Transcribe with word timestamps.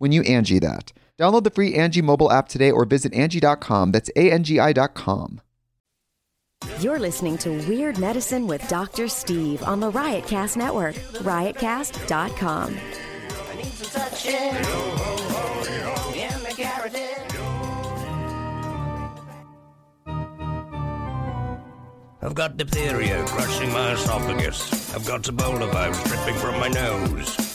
when 0.00 0.12
you 0.12 0.22
Angi 0.22 0.60
that. 0.62 0.92
Download 1.18 1.44
the 1.44 1.50
free 1.50 1.74
Angi 1.74 2.02
mobile 2.02 2.32
app 2.32 2.48
today 2.48 2.70
or 2.70 2.86
visit 2.86 3.12
Angi.com. 3.12 3.92
That's 3.92 4.10
A-N-G-I 4.16 4.72
dot 4.72 4.94
com. 4.94 5.40
You're 6.80 6.98
listening 6.98 7.36
to 7.38 7.50
Weird 7.68 7.98
Medicine 7.98 8.46
with 8.46 8.66
Dr. 8.68 9.06
Steve 9.08 9.62
on 9.62 9.80
the 9.80 9.90
Riotcast 9.90 10.56
Network, 10.56 10.94
riotcast.com. 10.94 12.76
I 12.76 13.56
need 13.56 13.66
some 13.66 14.00
touching 14.00 14.34
in 16.14 16.42
the 16.42 16.54
carotid. 16.56 17.16
I've 22.22 22.34
got 22.34 22.56
diphtheria 22.56 23.24
crushing 23.26 23.72
my 23.72 23.92
esophagus. 23.92 24.94
I've 24.94 25.06
got 25.06 25.22
Ebola 25.22 25.70
virus 25.72 26.02
dripping 26.04 26.34
from 26.36 26.60
my 26.60 26.68
nose. 26.68 27.49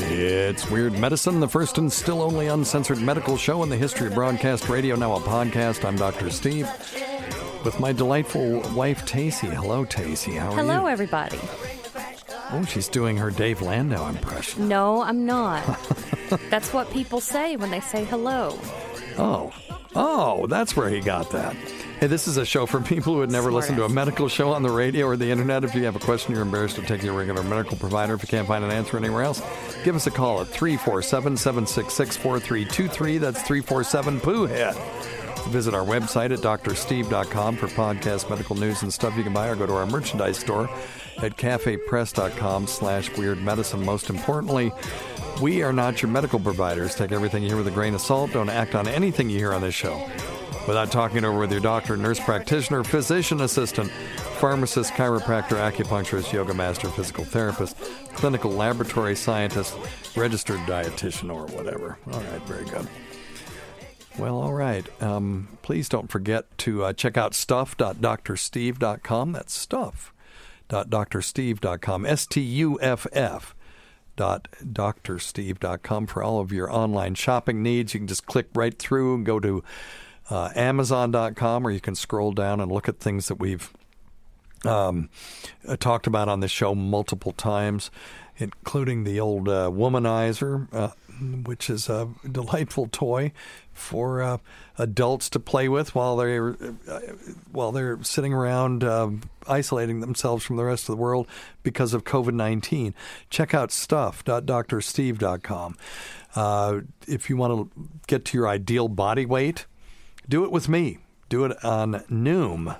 It's 0.00 0.70
Weird 0.70 0.92
Medicine, 0.92 1.40
the 1.40 1.48
first 1.48 1.76
and 1.78 1.92
still 1.92 2.22
only 2.22 2.46
uncensored 2.46 3.00
medical 3.00 3.36
show 3.36 3.62
in 3.64 3.68
the 3.68 3.76
history 3.76 4.06
of 4.06 4.14
broadcast 4.14 4.68
radio, 4.68 4.94
now 4.94 5.14
a 5.16 5.20
podcast. 5.20 5.84
I'm 5.84 5.96
Dr. 5.96 6.30
Steve 6.30 6.68
with 7.64 7.78
my 7.80 7.92
delightful 7.92 8.60
wife, 8.74 9.04
Tacy. 9.06 9.52
Hello, 9.52 9.84
Tacy. 9.84 10.38
How 10.38 10.52
are 10.52 10.56
Hello, 10.56 10.82
you? 10.82 10.88
everybody. 10.88 11.38
Oh, 12.50 12.64
she's 12.64 12.86
doing 12.88 13.16
her 13.16 13.30
Dave 13.30 13.60
Landau 13.60 14.08
impression. 14.08 14.68
No, 14.68 15.02
I'm 15.02 15.26
not. 15.26 15.64
That's 16.50 16.72
what 16.72 16.90
people 16.92 17.20
say 17.20 17.56
when 17.56 17.70
they 17.70 17.80
say 17.80 18.04
hello. 18.04 18.58
Oh, 19.18 19.52
oh, 19.96 20.46
that's 20.46 20.76
where 20.76 20.88
he 20.88 21.00
got 21.00 21.30
that. 21.30 21.56
Hey, 22.00 22.06
this 22.06 22.28
is 22.28 22.36
a 22.36 22.46
show 22.46 22.64
for 22.64 22.80
people 22.80 23.14
who 23.14 23.22
had 23.22 23.30
never 23.32 23.50
listened 23.50 23.76
to 23.78 23.84
a 23.84 23.88
medical 23.88 24.28
show 24.28 24.52
on 24.52 24.62
the 24.62 24.70
radio 24.70 25.04
or 25.06 25.16
the 25.16 25.28
internet. 25.32 25.64
If 25.64 25.74
you 25.74 25.82
have 25.82 25.96
a 25.96 25.98
question, 25.98 26.32
you're 26.32 26.42
embarrassed 26.42 26.76
to 26.76 26.82
take 26.82 27.02
your 27.02 27.12
regular 27.12 27.42
medical 27.42 27.76
provider. 27.76 28.14
If 28.14 28.22
you 28.22 28.28
can't 28.28 28.46
find 28.46 28.64
an 28.64 28.70
answer 28.70 28.96
anywhere 28.96 29.24
else, 29.24 29.42
give 29.82 29.96
us 29.96 30.06
a 30.06 30.12
call 30.12 30.40
at 30.40 30.46
347 30.46 31.36
766 31.36 32.16
4323. 32.16 33.18
That's 33.18 33.42
347 33.42 34.20
Pooh 34.20 34.46
Head. 34.46 34.76
Visit 35.48 35.74
our 35.74 35.84
website 35.84 36.30
at 36.30 36.38
drsteve.com 36.38 37.56
for 37.56 37.66
podcast, 37.66 38.30
medical 38.30 38.54
news, 38.54 38.82
and 38.82 38.94
stuff 38.94 39.16
you 39.16 39.24
can 39.24 39.32
buy, 39.32 39.48
or 39.48 39.56
go 39.56 39.66
to 39.66 39.74
our 39.74 39.86
merchandise 39.86 40.38
store 40.38 40.70
at 41.20 41.36
cafepress.com 41.36 42.68
slash 42.68 43.16
weird 43.16 43.42
medicine. 43.42 43.84
Most 43.84 44.08
importantly, 44.08 44.70
we 45.42 45.64
are 45.64 45.72
not 45.72 46.00
your 46.00 46.12
medical 46.12 46.38
providers. 46.38 46.94
Take 46.94 47.10
everything 47.10 47.42
you 47.42 47.48
hear 47.48 47.56
with 47.56 47.66
a 47.66 47.72
grain 47.72 47.94
of 47.94 48.00
salt. 48.00 48.32
Don't 48.34 48.50
act 48.50 48.76
on 48.76 48.86
anything 48.86 49.28
you 49.28 49.38
hear 49.38 49.52
on 49.52 49.62
this 49.62 49.74
show 49.74 50.08
without 50.68 50.92
talking 50.92 51.24
over 51.24 51.38
with 51.38 51.50
your 51.50 51.62
doctor, 51.62 51.96
nurse 51.96 52.20
practitioner, 52.20 52.84
physician 52.84 53.40
assistant, 53.40 53.90
pharmacist, 54.38 54.92
chiropractor, 54.92 55.56
acupuncturist, 55.56 56.30
yoga 56.30 56.52
master, 56.52 56.90
physical 56.90 57.24
therapist, 57.24 57.74
clinical 58.14 58.50
laboratory 58.50 59.16
scientist, 59.16 59.74
registered 60.14 60.60
dietitian, 60.60 61.34
or 61.34 61.46
whatever. 61.56 61.96
All 62.12 62.20
right, 62.20 62.42
very 62.42 62.66
good. 62.66 62.86
Well, 64.18 64.36
all 64.36 64.52
right. 64.52 64.86
Um, 65.02 65.48
please 65.62 65.88
don't 65.88 66.10
forget 66.10 66.58
to 66.58 66.84
uh, 66.84 66.92
check 66.92 67.16
out 67.16 67.34
stuff.drsteve.com. 67.34 69.32
That's 69.32 69.54
stuff.drsteve.com. 69.54 72.06
S 72.06 72.26
T 72.26 72.42
U 72.42 72.78
F 72.82 73.06
F 73.12 73.54
dot 74.16 74.48
drsteve.com 74.62 76.06
for 76.08 76.22
all 76.22 76.40
of 76.40 76.52
your 76.52 76.70
online 76.70 77.14
shopping 77.14 77.62
needs. 77.62 77.94
You 77.94 78.00
can 78.00 78.08
just 78.08 78.26
click 78.26 78.48
right 78.54 78.78
through 78.78 79.14
and 79.14 79.24
go 79.24 79.40
to 79.40 79.64
uh, 80.30 80.50
amazon.com 80.54 81.66
or 81.66 81.70
you 81.70 81.80
can 81.80 81.94
scroll 81.94 82.32
down 82.32 82.60
and 82.60 82.70
look 82.70 82.88
at 82.88 83.00
things 83.00 83.28
that 83.28 83.36
we've 83.36 83.72
um, 84.64 85.08
uh, 85.66 85.76
talked 85.76 86.06
about 86.06 86.28
on 86.28 86.40
the 86.40 86.48
show 86.48 86.74
multiple 86.74 87.32
times, 87.32 87.90
including 88.38 89.04
the 89.04 89.20
old 89.20 89.48
uh, 89.48 89.70
womanizer, 89.72 90.68
uh, 90.72 90.90
which 91.44 91.70
is 91.70 91.88
a 91.88 92.08
delightful 92.30 92.88
toy 92.90 93.32
for 93.72 94.22
uh, 94.22 94.38
adults 94.76 95.30
to 95.30 95.40
play 95.40 95.68
with 95.68 95.94
while 95.94 96.16
they're 96.16 96.56
uh, 96.88 97.00
while 97.52 97.72
they're 97.72 98.02
sitting 98.02 98.32
around 98.32 98.84
uh, 98.84 99.10
isolating 99.46 100.00
themselves 100.00 100.44
from 100.44 100.56
the 100.56 100.64
rest 100.64 100.88
of 100.88 100.96
the 100.96 101.00
world 101.00 101.26
because 101.62 101.94
of 101.94 102.04
COVID 102.04 102.34
nineteen. 102.34 102.94
Check 103.30 103.54
out 103.54 103.72
stuff.drsteve.com. 103.72 105.76
Uh, 106.34 106.80
if 107.06 107.30
you 107.30 107.36
want 107.36 107.74
to 107.74 107.88
get 108.06 108.24
to 108.26 108.36
your 108.36 108.48
ideal 108.48 108.88
body 108.88 109.26
weight, 109.26 109.66
do 110.28 110.44
it 110.44 110.50
with 110.50 110.68
me. 110.68 110.98
Do 111.28 111.44
it 111.44 111.64
on 111.64 112.04
Noom. 112.10 112.76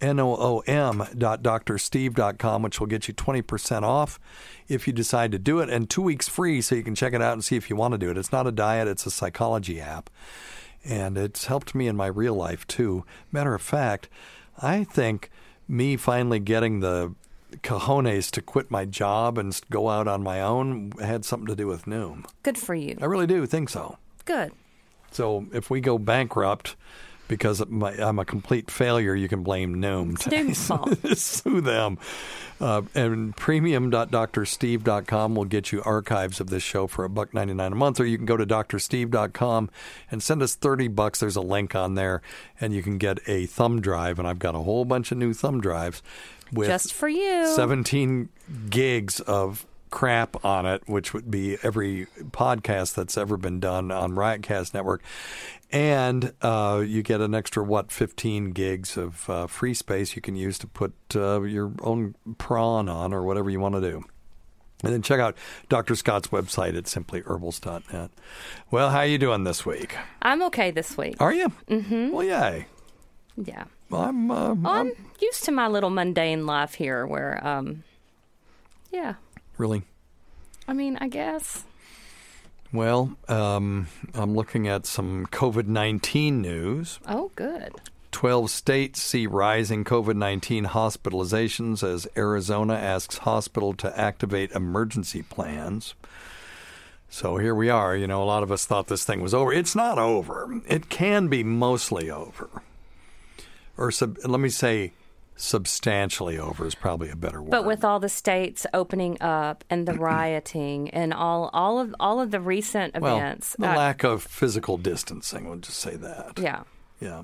N-O-O-M 0.00 1.04
dot 1.18 1.42
drsteve.com, 1.42 2.62
which 2.62 2.80
will 2.80 2.86
get 2.86 3.06
you 3.06 3.14
20% 3.14 3.82
off 3.82 4.18
if 4.66 4.86
you 4.86 4.92
decide 4.92 5.30
to 5.32 5.38
do 5.38 5.58
it, 5.58 5.68
and 5.68 5.90
two 5.90 6.02
weeks 6.02 6.26
free 6.26 6.62
so 6.62 6.74
you 6.74 6.82
can 6.82 6.94
check 6.94 7.12
it 7.12 7.20
out 7.20 7.34
and 7.34 7.44
see 7.44 7.56
if 7.56 7.68
you 7.68 7.76
want 7.76 7.92
to 7.92 7.98
do 7.98 8.10
it. 8.10 8.16
It's 8.16 8.32
not 8.32 8.46
a 8.46 8.52
diet, 8.52 8.88
it's 8.88 9.04
a 9.04 9.10
psychology 9.10 9.80
app. 9.80 10.08
And 10.82 11.18
it's 11.18 11.46
helped 11.46 11.74
me 11.74 11.86
in 11.86 11.96
my 11.96 12.06
real 12.06 12.34
life, 12.34 12.66
too. 12.66 13.04
Matter 13.30 13.54
of 13.54 13.60
fact, 13.60 14.08
I 14.62 14.84
think 14.84 15.30
me 15.68 15.96
finally 15.96 16.40
getting 16.40 16.80
the 16.80 17.14
cojones 17.58 18.30
to 18.30 18.40
quit 18.40 18.70
my 18.70 18.86
job 18.86 19.36
and 19.36 19.60
go 19.70 19.90
out 19.90 20.08
on 20.08 20.22
my 20.22 20.40
own 20.40 20.92
had 21.00 21.24
something 21.24 21.48
to 21.48 21.56
do 21.56 21.66
with 21.66 21.84
Noom. 21.84 22.24
Good 22.42 22.56
for 22.56 22.74
you. 22.74 22.96
I 23.02 23.04
really 23.04 23.26
do 23.26 23.44
think 23.44 23.68
so. 23.68 23.98
Good. 24.24 24.52
So 25.12 25.46
if 25.52 25.70
we 25.70 25.80
go 25.80 25.98
bankrupt 25.98 26.76
because 27.28 27.64
my, 27.68 27.92
I'm 27.92 28.18
a 28.18 28.24
complete 28.24 28.70
failure, 28.70 29.14
you 29.14 29.28
can 29.28 29.42
blame 29.42 29.76
Noom. 29.76 30.14
It's 30.14 30.26
Noom's 30.26 30.66
fault. 30.66 31.16
Sue 31.16 31.60
them. 31.60 31.98
Uh, 32.60 32.82
and 32.94 33.34
premium.drsteve.com 33.36 35.34
will 35.34 35.44
get 35.46 35.72
you 35.72 35.80
archives 35.84 36.40
of 36.40 36.50
this 36.50 36.62
show 36.62 36.86
for 36.86 37.04
a 37.04 37.08
buck 37.08 37.32
ninety 37.32 37.54
nine 37.54 37.72
a 37.72 37.76
month, 37.76 37.98
or 38.00 38.04
you 38.04 38.18
can 38.18 38.26
go 38.26 38.36
to 38.36 38.44
drsteve.com 38.44 39.70
and 40.10 40.22
send 40.22 40.42
us 40.42 40.54
thirty 40.56 40.88
bucks. 40.88 41.20
There's 41.20 41.36
a 41.36 41.40
link 41.40 41.74
on 41.74 41.94
there, 41.94 42.20
and 42.60 42.74
you 42.74 42.82
can 42.82 42.98
get 42.98 43.18
a 43.26 43.46
thumb 43.46 43.80
drive, 43.80 44.18
and 44.18 44.28
I've 44.28 44.40
got 44.40 44.54
a 44.54 44.58
whole 44.58 44.84
bunch 44.84 45.10
of 45.10 45.16
new 45.16 45.32
thumb 45.32 45.60
drives 45.62 46.02
with 46.52 46.68
Just 46.68 46.92
for 46.92 47.08
you. 47.08 47.46
17 47.54 48.28
gigs 48.68 49.20
of 49.20 49.64
crap 49.90 50.44
on 50.44 50.66
it, 50.66 50.82
which 50.86 51.12
would 51.12 51.30
be 51.30 51.58
every 51.62 52.06
podcast 52.30 52.94
that's 52.94 53.18
ever 53.18 53.36
been 53.36 53.60
done 53.60 53.90
on 53.90 54.12
Riotcast 54.12 54.72
Network. 54.74 55.02
And 55.72 56.32
uh, 56.42 56.82
you 56.84 57.02
get 57.02 57.20
an 57.20 57.34
extra, 57.34 57.62
what, 57.62 57.92
15 57.92 58.50
gigs 58.50 58.96
of 58.96 59.28
uh, 59.30 59.46
free 59.46 59.74
space 59.74 60.16
you 60.16 60.22
can 60.22 60.34
use 60.34 60.58
to 60.58 60.66
put 60.66 60.92
uh, 61.14 61.42
your 61.42 61.72
own 61.82 62.14
prawn 62.38 62.88
on 62.88 63.12
or 63.12 63.22
whatever 63.22 63.50
you 63.50 63.60
want 63.60 63.76
to 63.76 63.80
do. 63.80 64.04
And 64.82 64.92
then 64.92 65.02
check 65.02 65.20
out 65.20 65.36
Dr. 65.68 65.94
Scott's 65.94 66.28
website 66.28 66.76
at 66.76 66.84
simplyherbals.net. 66.84 68.10
Well, 68.70 68.90
how 68.90 68.98
are 69.00 69.06
you 69.06 69.18
doing 69.18 69.44
this 69.44 69.66
week? 69.66 69.94
I'm 70.22 70.42
okay 70.44 70.70
this 70.70 70.96
week. 70.96 71.16
Are 71.20 71.32
you? 71.34 71.52
Mm-hmm. 71.68 72.10
Well, 72.10 72.24
yay. 72.24 72.66
Yeah. 73.36 73.64
I'm, 73.92 74.30
uh, 74.30 74.54
Well, 74.54 74.72
I'm 74.72 74.92
used 75.20 75.44
to 75.44 75.52
my 75.52 75.68
little 75.68 75.90
mundane 75.90 76.46
life 76.46 76.74
here 76.74 77.06
where, 77.06 77.46
um, 77.46 77.84
yeah. 78.90 79.14
Really. 79.60 79.82
I 80.66 80.72
mean, 80.72 80.98
I 81.00 81.08
guess. 81.08 81.64
Well, 82.72 83.16
um, 83.28 83.88
I'm 84.14 84.34
looking 84.34 84.68
at 84.68 84.86
some 84.86 85.26
COVID 85.26 85.66
19 85.66 86.40
news. 86.40 86.98
Oh, 87.06 87.30
good. 87.36 87.72
12 88.12 88.50
states 88.50 89.00
see 89.00 89.26
rising 89.26 89.84
COVID 89.84 90.16
19 90.16 90.66
hospitalizations 90.66 91.82
as 91.82 92.08
Arizona 92.16 92.74
asks 92.74 93.18
hospital 93.18 93.72
to 93.74 93.98
activate 93.98 94.50
emergency 94.52 95.22
plans. 95.22 95.94
So 97.08 97.38
here 97.38 97.54
we 97.54 97.68
are. 97.68 97.96
You 97.96 98.06
know, 98.06 98.22
a 98.22 98.24
lot 98.24 98.42
of 98.42 98.52
us 98.52 98.66
thought 98.66 98.86
this 98.86 99.04
thing 99.04 99.20
was 99.20 99.34
over. 99.34 99.52
It's 99.52 99.74
not 99.74 99.98
over. 99.98 100.60
It 100.68 100.88
can 100.88 101.28
be 101.28 101.42
mostly 101.42 102.10
over. 102.10 102.62
Or 103.76 103.90
sub- 103.90 104.18
let 104.24 104.40
me 104.40 104.48
say, 104.48 104.92
substantially 105.40 106.38
over 106.38 106.66
is 106.66 106.74
probably 106.74 107.10
a 107.10 107.16
better 107.16 107.40
word. 107.40 107.50
But 107.50 107.64
with 107.64 107.84
all 107.84 107.98
the 107.98 108.08
states 108.08 108.66
opening 108.74 109.20
up 109.20 109.64
and 109.70 109.88
the 109.88 109.94
rioting 109.98 110.90
and 110.90 111.14
all, 111.14 111.50
all 111.52 111.78
of 111.78 111.94
all 111.98 112.20
of 112.20 112.30
the 112.30 112.40
recent 112.40 113.00
well, 113.00 113.16
events, 113.16 113.56
the 113.58 113.70
uh, 113.70 113.76
lack 113.76 114.04
of 114.04 114.22
physical 114.22 114.76
distancing, 114.76 115.48
we'll 115.48 115.58
just 115.58 115.78
say 115.78 115.96
that. 115.96 116.38
yeah. 116.38 116.62
Yeah. 117.00 117.22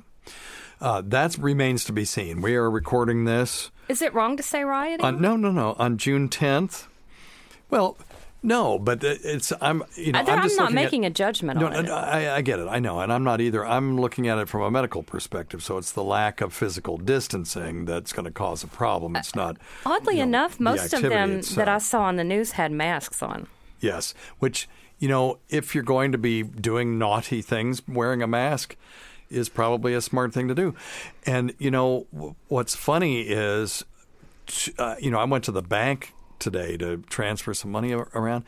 Uh, 0.81 1.03
that 1.05 1.37
remains 1.39 1.85
to 1.85 1.93
be 1.93 2.05
seen. 2.05 2.41
We 2.41 2.55
are 2.55 2.71
recording 2.71 3.25
this 3.25 3.71
Is 3.89 4.03
it 4.03 4.13
wrong 4.15 4.37
to 4.37 4.43
say 4.43 4.65
rioting? 4.65 5.05
on 5.05 5.21
no, 5.21 5.37
no, 5.37 5.51
no, 5.51 5.75
on 5.79 5.99
June 5.99 6.29
10th. 6.29 6.87
Well, 7.71 7.97
no, 8.47 8.79
but 8.79 9.05
it's 9.05 9.53
I'm 9.61 9.83
you 9.97 10.13
know 10.13 10.21
I- 10.21 10.23
I'm, 10.23 10.39
I'm 10.41 10.57
not 10.57 10.73
making 10.73 11.05
at, 11.05 11.11
a 11.11 11.15
judgment 11.15 11.61
No, 11.61 11.67
on 11.67 11.73
it. 11.75 11.83
no, 11.83 11.95
I, 11.95 12.37
I 12.37 12.41
get 12.41 12.59
it. 12.59 12.69
I 12.69 12.79
know, 12.79 13.01
and 13.01 13.13
I'm 13.13 13.25
not 13.25 13.41
either. 13.41 13.67
I'm 13.67 14.01
looking 14.01 14.29
at 14.29 14.39
it 14.39 14.49
from 14.49 14.63
a 14.63 14.71
medical 14.71 15.03
perspective. 15.03 15.63
So 15.63 15.77
it's 15.79 15.93
the 15.93 16.05
lack 16.05 16.41
of 16.41 16.55
physical 16.55 16.97
distancing 16.97 17.85
that's 17.85 18.13
going 18.13 18.25
to 18.25 18.31
cause 18.31 18.63
a 18.63 18.69
problem. 18.69 19.17
It's 19.17 19.35
not. 19.35 19.57
Oddly 19.85 20.15
you 20.15 20.21
know, 20.21 20.29
enough, 20.29 20.57
the 20.59 20.65
most 20.65 20.93
of 20.95 21.05
activity 21.05 21.41
them 21.43 21.57
that 21.57 21.69
I 21.69 21.79
saw 21.79 22.03
on 22.05 22.17
the 22.17 22.25
news 22.25 22.53
had 22.53 22.73
masks 22.73 23.23
on. 23.23 23.47
Yes, 23.81 24.15
which 24.39 24.69
you 24.99 25.09
know, 25.09 25.39
if 25.51 25.75
you're 25.75 25.85
going 25.85 26.13
to 26.13 26.19
be 26.19 26.43
doing 26.43 26.99
naughty 26.99 27.43
things, 27.43 27.83
wearing 27.87 28.23
a 28.23 28.27
mask 28.27 28.77
is 29.29 29.49
probably 29.49 29.93
a 29.93 30.01
smart 30.01 30.33
thing 30.33 30.47
to 30.49 30.55
do. 30.55 30.75
And 31.27 31.53
you 31.59 31.71
know, 31.71 32.07
w- 32.15 32.35
what's 32.49 32.75
funny 32.77 33.23
is, 33.23 33.85
uh, 34.79 34.95
you 35.01 35.11
know, 35.11 35.19
I 35.19 35.25
went 35.25 35.45
to 35.45 35.53
the 35.53 35.63
bank 35.63 36.13
today 36.39 36.77
to 36.79 36.99
transfer 37.09 37.55
some 37.55 37.71
money 37.71 37.93
around. 37.93 38.45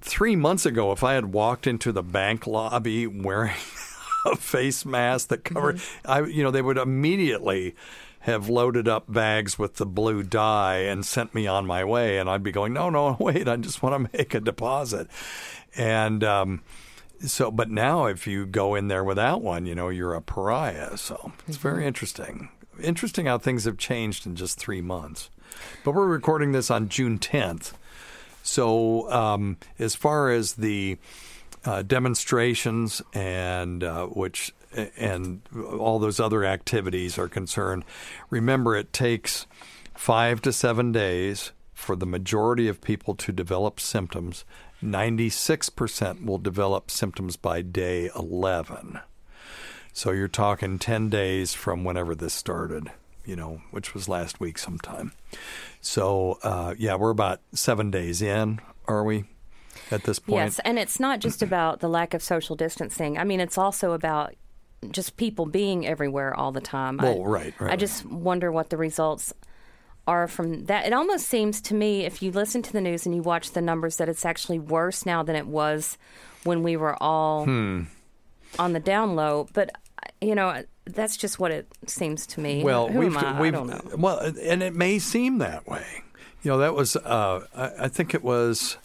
Three 0.00 0.36
months 0.36 0.66
ago, 0.66 0.92
if 0.92 1.02
I 1.02 1.14
had 1.14 1.32
walked 1.32 1.66
into 1.66 1.90
the 1.90 2.02
bank 2.02 2.46
lobby 2.46 3.06
wearing 3.06 3.54
a 4.26 4.36
face 4.36 4.84
mask 4.84 5.28
that 5.28 5.44
covered, 5.44 5.80
I, 6.04 6.22
you 6.22 6.42
know, 6.42 6.50
they 6.50 6.62
would 6.62 6.78
immediately 6.78 7.74
have 8.24 8.48
loaded 8.48 8.88
up 8.88 9.04
bags 9.12 9.58
with 9.58 9.76
the 9.76 9.84
blue 9.84 10.22
dye 10.22 10.78
and 10.78 11.04
sent 11.04 11.34
me 11.34 11.46
on 11.46 11.66
my 11.66 11.84
way. 11.84 12.16
And 12.16 12.28
I'd 12.28 12.42
be 12.42 12.52
going, 12.52 12.72
no, 12.72 12.88
no, 12.88 13.16
wait, 13.20 13.46
I 13.46 13.56
just 13.56 13.82
want 13.82 13.94
to 13.94 14.16
make 14.16 14.34
a 14.34 14.40
deposit. 14.40 15.08
And 15.76 16.24
um, 16.24 16.62
so, 17.20 17.50
but 17.50 17.70
now 17.70 18.06
if 18.06 18.26
you 18.26 18.46
go 18.46 18.74
in 18.74 18.88
there 18.88 19.04
without 19.04 19.42
one, 19.42 19.66
you 19.66 19.74
know, 19.74 19.90
you're 19.90 20.14
a 20.14 20.22
pariah. 20.22 20.96
So 20.96 21.32
it's 21.46 21.58
very 21.58 21.86
interesting. 21.86 22.48
Interesting 22.82 23.26
how 23.26 23.36
things 23.36 23.64
have 23.64 23.76
changed 23.76 24.26
in 24.26 24.36
just 24.36 24.58
three 24.58 24.80
months. 24.80 25.28
But 25.84 25.94
we're 25.94 26.06
recording 26.06 26.52
this 26.52 26.70
on 26.70 26.88
June 26.88 27.18
10th. 27.18 27.72
So, 28.42 29.10
um, 29.10 29.56
as 29.78 29.94
far 29.94 30.30
as 30.30 30.54
the 30.54 30.98
uh, 31.64 31.82
demonstrations 31.82 33.00
and 33.12 33.82
uh, 33.82 34.06
which 34.06 34.52
and 34.96 35.40
all 35.78 35.98
those 35.98 36.20
other 36.20 36.44
activities 36.44 37.16
are 37.16 37.28
concerned, 37.28 37.84
remember 38.28 38.76
it 38.76 38.92
takes 38.92 39.46
five 39.94 40.42
to 40.42 40.52
seven 40.52 40.92
days 40.92 41.52
for 41.72 41.96
the 41.96 42.06
majority 42.06 42.68
of 42.68 42.80
people 42.80 43.14
to 43.14 43.32
develop 43.32 43.80
symptoms. 43.80 44.44
Ninety-six 44.82 45.70
percent 45.70 46.26
will 46.26 46.38
develop 46.38 46.90
symptoms 46.90 47.36
by 47.36 47.62
day 47.62 48.10
eleven. 48.14 49.00
So 49.96 50.10
you're 50.10 50.26
talking 50.26 50.80
10 50.80 51.08
days 51.08 51.54
from 51.54 51.84
whenever 51.84 52.16
this 52.16 52.34
started, 52.34 52.90
you 53.24 53.36
know, 53.36 53.60
which 53.70 53.94
was 53.94 54.08
last 54.08 54.40
week 54.40 54.58
sometime. 54.58 55.12
So, 55.80 56.38
uh, 56.42 56.74
yeah, 56.78 56.94
we're 56.96 57.10
about 57.10 57.40
seven 57.52 57.90
days 57.90 58.22
in, 58.22 58.60
are 58.86 59.04
we, 59.04 59.24
at 59.90 60.04
this 60.04 60.18
point? 60.18 60.36
Yes, 60.44 60.60
and 60.64 60.78
it's 60.78 60.98
not 61.00 61.20
just 61.20 61.42
about 61.48 61.80
the 61.80 61.88
lack 61.88 62.14
of 62.14 62.22
social 62.22 62.56
distancing. 62.56 63.18
I 63.18 63.24
mean, 63.24 63.40
it's 63.40 63.58
also 63.58 63.92
about 63.92 64.34
just 64.90 65.16
people 65.16 65.46
being 65.46 65.86
everywhere 65.86 66.34
all 66.34 66.52
the 66.52 66.60
time. 66.60 66.98
Well, 66.98 67.22
I, 67.22 67.24
right, 67.26 67.54
right, 67.60 67.72
I 67.72 67.76
just 67.76 68.04
wonder 68.04 68.52
what 68.52 68.70
the 68.70 68.76
results 68.76 69.32
are 70.06 70.28
from 70.28 70.66
that. 70.66 70.84
It 70.86 70.92
almost 70.92 71.26
seems 71.28 71.62
to 71.62 71.74
me, 71.74 72.04
if 72.04 72.22
you 72.22 72.30
listen 72.30 72.60
to 72.62 72.72
the 72.72 72.80
news 72.82 73.06
and 73.06 73.14
you 73.14 73.22
watch 73.22 73.52
the 73.52 73.62
numbers, 73.62 73.96
that 73.96 74.08
it's 74.10 74.26
actually 74.26 74.58
worse 74.58 75.06
now 75.06 75.22
than 75.22 75.36
it 75.36 75.46
was 75.46 75.96
when 76.42 76.62
we 76.62 76.76
were 76.76 77.02
all 77.02 77.44
Hmm. 77.46 77.84
on 78.58 78.74
the 78.74 78.80
down 78.80 79.16
low. 79.16 79.48
But 79.54 79.70
you 80.20 80.34
know, 80.34 80.62
that's 80.86 81.16
just 81.16 81.38
what 81.38 81.50
it 81.50 81.66
seems 81.86 82.26
to 82.28 82.40
me. 82.40 82.62
Well, 82.62 82.88
Who 82.88 83.00
we've, 83.00 83.16
am 83.16 83.24
I? 83.24 83.40
we've 83.40 83.54
I 83.54 83.56
don't 83.56 83.66
know. 83.68 83.96
well, 83.96 84.18
and 84.18 84.62
it 84.62 84.74
may 84.74 84.98
seem 84.98 85.38
that 85.38 85.66
way. 85.66 85.84
You 86.42 86.50
know, 86.50 86.58
that 86.58 86.74
was 86.74 86.96
uh, 86.96 87.46
I, 87.54 87.84
I 87.84 87.88
think 87.88 88.14
it 88.14 88.22
was. 88.22 88.76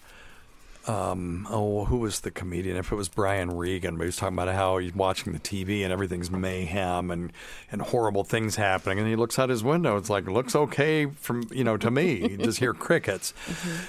Um, 0.90 1.48
oh, 1.52 1.86
who 1.86 1.98
was 1.98 2.22
the 2.22 2.32
comedian? 2.32 2.76
If 2.76 2.92
it 2.92 2.96
was 2.96 3.10
Brian 3.10 3.56
Regan, 3.56 3.96
but 3.96 4.06
he 4.06 4.08
was 4.08 4.16
talking 4.16 4.36
about 4.36 4.52
how 4.56 4.80
he's 4.80 4.96
watching 4.96 5.34
the 5.34 5.40
TV 5.40 5.84
and 5.84 5.94
everything's 5.94 6.32
mayhem 6.32 7.12
and, 7.12 7.32
and 7.72 7.80
horrible 7.80 8.24
things 8.24 8.56
happening, 8.56 8.98
and 8.98 9.08
he 9.08 9.16
looks 9.16 9.38
out 9.38 9.50
his 9.50 9.64
window. 9.64 9.98
It's 9.98 10.10
like 10.10 10.26
looks 10.26 10.56
okay 10.56 11.06
from 11.06 11.44
you 11.52 11.64
know 11.64 11.78
to 11.78 11.92
me. 11.92 12.28
You 12.32 12.38
just 12.38 12.58
hear 12.58 12.74
crickets. 12.88 13.36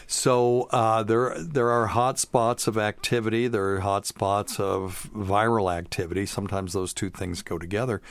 So 0.06 0.68
uh, 0.72 1.02
there 1.02 1.34
there 1.38 1.70
are 1.70 1.86
hot 1.86 2.18
spots 2.18 2.66
of 2.66 2.76
activity. 2.76 3.48
There 3.48 3.76
are 3.76 3.80
hot 3.80 4.04
spots 4.04 4.60
of 4.60 5.08
viral 5.16 5.74
activity. 5.74 6.26
Sometimes 6.26 6.74
those 6.74 6.92
two 6.92 7.08
things 7.08 7.40
go 7.40 7.56
together. 7.56 8.02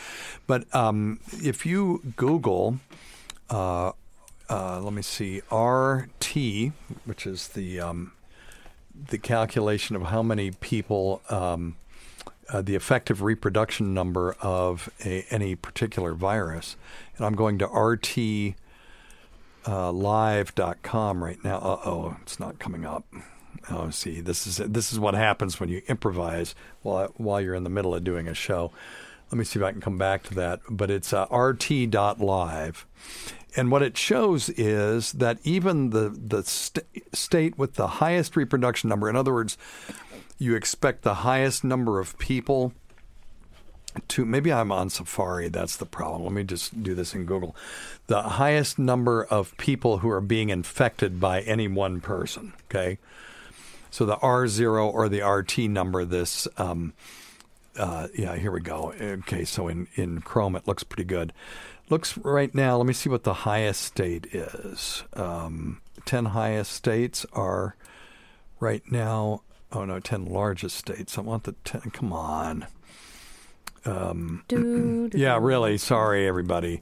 But 0.47 0.73
um, 0.73 1.19
if 1.43 1.63
you 1.63 2.01
Google 2.15 2.79
uh, 3.51 3.91
uh, 4.49 4.81
let 4.81 4.93
me 4.93 5.03
see, 5.03 5.43
RT, 5.51 6.71
which 7.05 7.27
is 7.27 7.49
the 7.49 7.79
um, 7.79 8.13
the 9.07 9.17
calculation 9.17 9.95
of 9.95 10.03
how 10.03 10.23
many 10.23 10.51
people, 10.51 11.21
um, 11.29 11.75
uh, 12.49 12.61
the 12.61 12.75
effective 12.75 13.21
reproduction 13.21 13.93
number 13.93 14.35
of 14.41 14.89
a, 15.05 15.25
any 15.29 15.55
particular 15.55 16.13
virus, 16.13 16.75
and 17.17 17.25
I'm 17.25 17.35
going 17.35 17.59
to 17.59 17.65
RT 17.67 18.55
uh, 19.65 19.91
right 21.23 21.43
now. 21.43 21.57
Uh 21.57 21.79
oh, 21.85 22.17
it's 22.21 22.39
not 22.39 22.59
coming 22.59 22.85
up. 22.85 23.05
Oh, 23.69 23.89
see, 23.89 24.21
this 24.21 24.47
is 24.47 24.57
this 24.57 24.91
is 24.91 24.99
what 24.99 25.13
happens 25.13 25.59
when 25.59 25.69
you 25.69 25.81
improvise 25.87 26.55
while 26.81 27.13
while 27.17 27.41
you're 27.41 27.55
in 27.55 27.63
the 27.63 27.69
middle 27.69 27.93
of 27.93 28.03
doing 28.03 28.27
a 28.27 28.33
show. 28.33 28.71
Let 29.31 29.37
me 29.37 29.43
see 29.43 29.59
if 29.59 29.65
I 29.65 29.71
can 29.71 29.81
come 29.81 29.97
back 29.97 30.23
to 30.23 30.35
that. 30.35 30.59
But 30.69 30.89
it's 30.89 31.13
uh, 31.13 31.25
rt.live. 31.25 32.85
And 33.55 33.71
what 33.71 33.81
it 33.81 33.97
shows 33.97 34.49
is 34.49 35.11
that 35.13 35.39
even 35.43 35.89
the 35.89 36.09
the 36.09 36.43
st- 36.43 36.85
state 37.13 37.57
with 37.57 37.75
the 37.75 37.87
highest 37.87 38.35
reproduction 38.35 38.89
number, 38.89 39.09
in 39.09 39.15
other 39.15 39.33
words, 39.33 39.57
you 40.37 40.55
expect 40.55 41.01
the 41.01 41.15
highest 41.15 41.63
number 41.63 41.99
of 41.99 42.17
people 42.19 42.73
to 44.07 44.25
maybe 44.25 44.53
I'm 44.53 44.71
on 44.71 44.89
Safari. 44.89 45.49
That's 45.49 45.75
the 45.75 45.85
problem. 45.85 46.23
Let 46.23 46.31
me 46.31 46.43
just 46.43 46.83
do 46.83 46.93
this 46.93 47.13
in 47.15 47.25
Google. 47.25 47.55
The 48.07 48.21
highest 48.21 48.77
number 48.77 49.23
of 49.23 49.55
people 49.57 49.99
who 49.99 50.09
are 50.09 50.21
being 50.21 50.49
infected 50.49 51.19
by 51.19 51.41
any 51.41 51.67
one 51.67 52.01
person. 52.01 52.53
Okay, 52.65 52.99
so 53.89 54.05
the 54.05 54.17
R 54.17 54.47
zero 54.47 54.87
or 54.87 55.09
the 55.09 55.21
RT 55.21 55.57
number. 55.69 56.05
This, 56.05 56.47
um, 56.57 56.93
uh, 57.77 58.07
yeah, 58.15 58.35
here 58.35 58.51
we 58.51 58.61
go. 58.61 58.93
Okay, 58.99 59.43
so 59.45 59.67
in 59.67 59.87
in 59.95 60.21
Chrome 60.21 60.55
it 60.55 60.67
looks 60.67 60.83
pretty 60.83 61.03
good. 61.05 61.33
Looks 61.89 62.17
right 62.17 62.53
now. 62.53 62.77
Let 62.77 62.85
me 62.85 62.93
see 62.93 63.09
what 63.09 63.23
the 63.23 63.33
highest 63.33 63.81
state 63.81 64.27
is. 64.33 65.03
Um, 65.13 65.81
ten 66.05 66.25
highest 66.25 66.71
states 66.71 67.25
are 67.33 67.75
right 68.59 68.83
now. 68.91 69.41
Oh 69.71 69.85
no, 69.85 69.99
ten 69.99 70.25
largest 70.25 70.77
states. 70.77 71.17
I 71.17 71.21
want 71.21 71.43
the 71.43 71.53
ten. 71.63 71.81
Come 71.91 72.13
on. 72.13 72.67
Do, 73.85 75.09
do, 75.09 75.17
Yeah, 75.17 75.39
really. 75.41 75.77
Sorry, 75.77 76.27
everybody. 76.27 76.81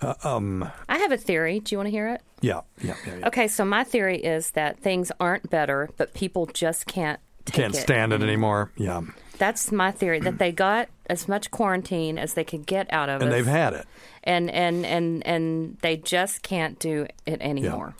I 0.00 0.70
have 0.88 1.10
a 1.12 1.16
theory. 1.16 1.60
Do 1.60 1.74
you 1.74 1.78
want 1.78 1.88
to 1.88 1.90
hear 1.90 2.08
it? 2.08 2.22
Yeah, 2.40 2.60
yeah, 2.80 2.94
yeah. 3.06 3.16
yeah. 3.18 3.26
Okay, 3.26 3.48
so 3.48 3.64
my 3.64 3.82
theory 3.84 4.18
is 4.18 4.52
that 4.52 4.78
things 4.78 5.10
aren't 5.18 5.50
better, 5.50 5.90
but 5.96 6.14
people 6.14 6.46
just 6.46 6.86
can't 6.86 7.18
Can't 7.46 7.74
it. 7.74 7.78
stand 7.78 8.12
it 8.12 8.22
anymore. 8.22 8.70
Yeah, 8.76 9.02
That's 9.38 9.70
my 9.72 9.90
theory 9.90 10.20
that 10.20 10.38
they 10.38 10.52
got 10.52 10.88
as 11.06 11.28
much 11.28 11.50
quarantine 11.50 12.18
as 12.18 12.34
they 12.34 12.44
could 12.44 12.66
get 12.66 12.92
out 12.92 13.08
of 13.08 13.20
it. 13.20 13.24
and 13.24 13.32
us, 13.32 13.38
they've 13.38 13.46
had 13.46 13.72
it. 13.74 13.86
and 14.24 14.50
and 14.50 14.84
and 14.84 15.26
and 15.26 15.78
they 15.80 15.96
just 15.96 16.42
can't 16.42 16.78
do 16.78 17.06
it 17.24 17.40
anymore. 17.40 17.94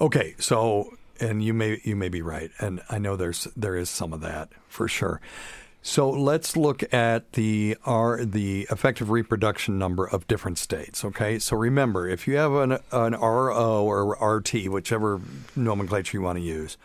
Okay, 0.00 0.34
so 0.38 0.94
and 1.20 1.44
you 1.44 1.52
may 1.52 1.80
you 1.84 1.94
may 1.94 2.08
be 2.08 2.22
right, 2.22 2.50
and 2.58 2.80
I 2.88 2.98
know 2.98 3.16
there's 3.16 3.44
there 3.56 3.76
is 3.76 3.90
some 3.90 4.12
of 4.12 4.22
that 4.22 4.48
for 4.68 4.88
sure. 4.88 5.20
So 5.82 6.10
let's 6.10 6.56
look 6.56 6.92
at 6.92 7.32
the 7.32 7.76
R 7.86 8.24
the 8.24 8.66
effective 8.70 9.10
reproduction 9.10 9.78
number 9.78 10.04
of 10.04 10.28
different 10.28 10.58
states. 10.58 11.04
Okay, 11.04 11.38
so 11.38 11.56
remember 11.56 12.08
if 12.08 12.28
you 12.28 12.36
have 12.36 12.52
an 12.52 12.78
an 12.92 13.14
RO 13.14 13.84
or 13.84 14.36
RT, 14.36 14.68
whichever 14.68 15.20
nomenclature 15.56 16.18
you 16.18 16.22
want 16.22 16.36
to 16.36 16.44
use, 16.44 16.76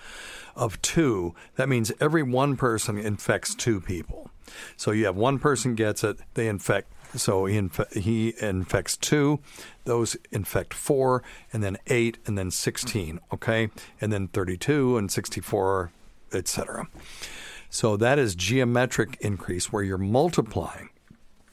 of 0.56 0.82
two, 0.82 1.36
that 1.56 1.68
means 1.68 1.92
every 2.00 2.24
one 2.24 2.56
person 2.56 2.98
infects 2.98 3.54
two 3.54 3.82
people. 3.82 4.30
So 4.78 4.92
you 4.92 5.06
have 5.06 5.16
one 5.16 5.40
person 5.40 5.76
gets 5.76 6.04
it, 6.04 6.18
they 6.36 6.48
infect 6.48 6.92
so 7.16 7.46
he, 7.46 7.58
inf- 7.58 7.94
he 7.94 8.34
infects 8.42 8.98
two, 8.98 9.40
those 9.86 10.18
infect 10.32 10.74
four, 10.74 11.24
and 11.54 11.64
then 11.64 11.78
eight, 11.88 12.18
and 12.26 12.38
then 12.38 12.52
16, 12.52 13.20
okay? 13.34 13.70
And 14.02 14.12
then 14.12 14.28
32 14.28 14.98
and 14.98 15.10
64, 15.10 15.92
etc. 16.34 16.88
So 17.76 17.98
that 17.98 18.18
is 18.18 18.36
geometric 18.36 19.18
increase 19.20 19.70
where 19.70 19.84
you're 19.84 19.98
multiplying 19.98 20.92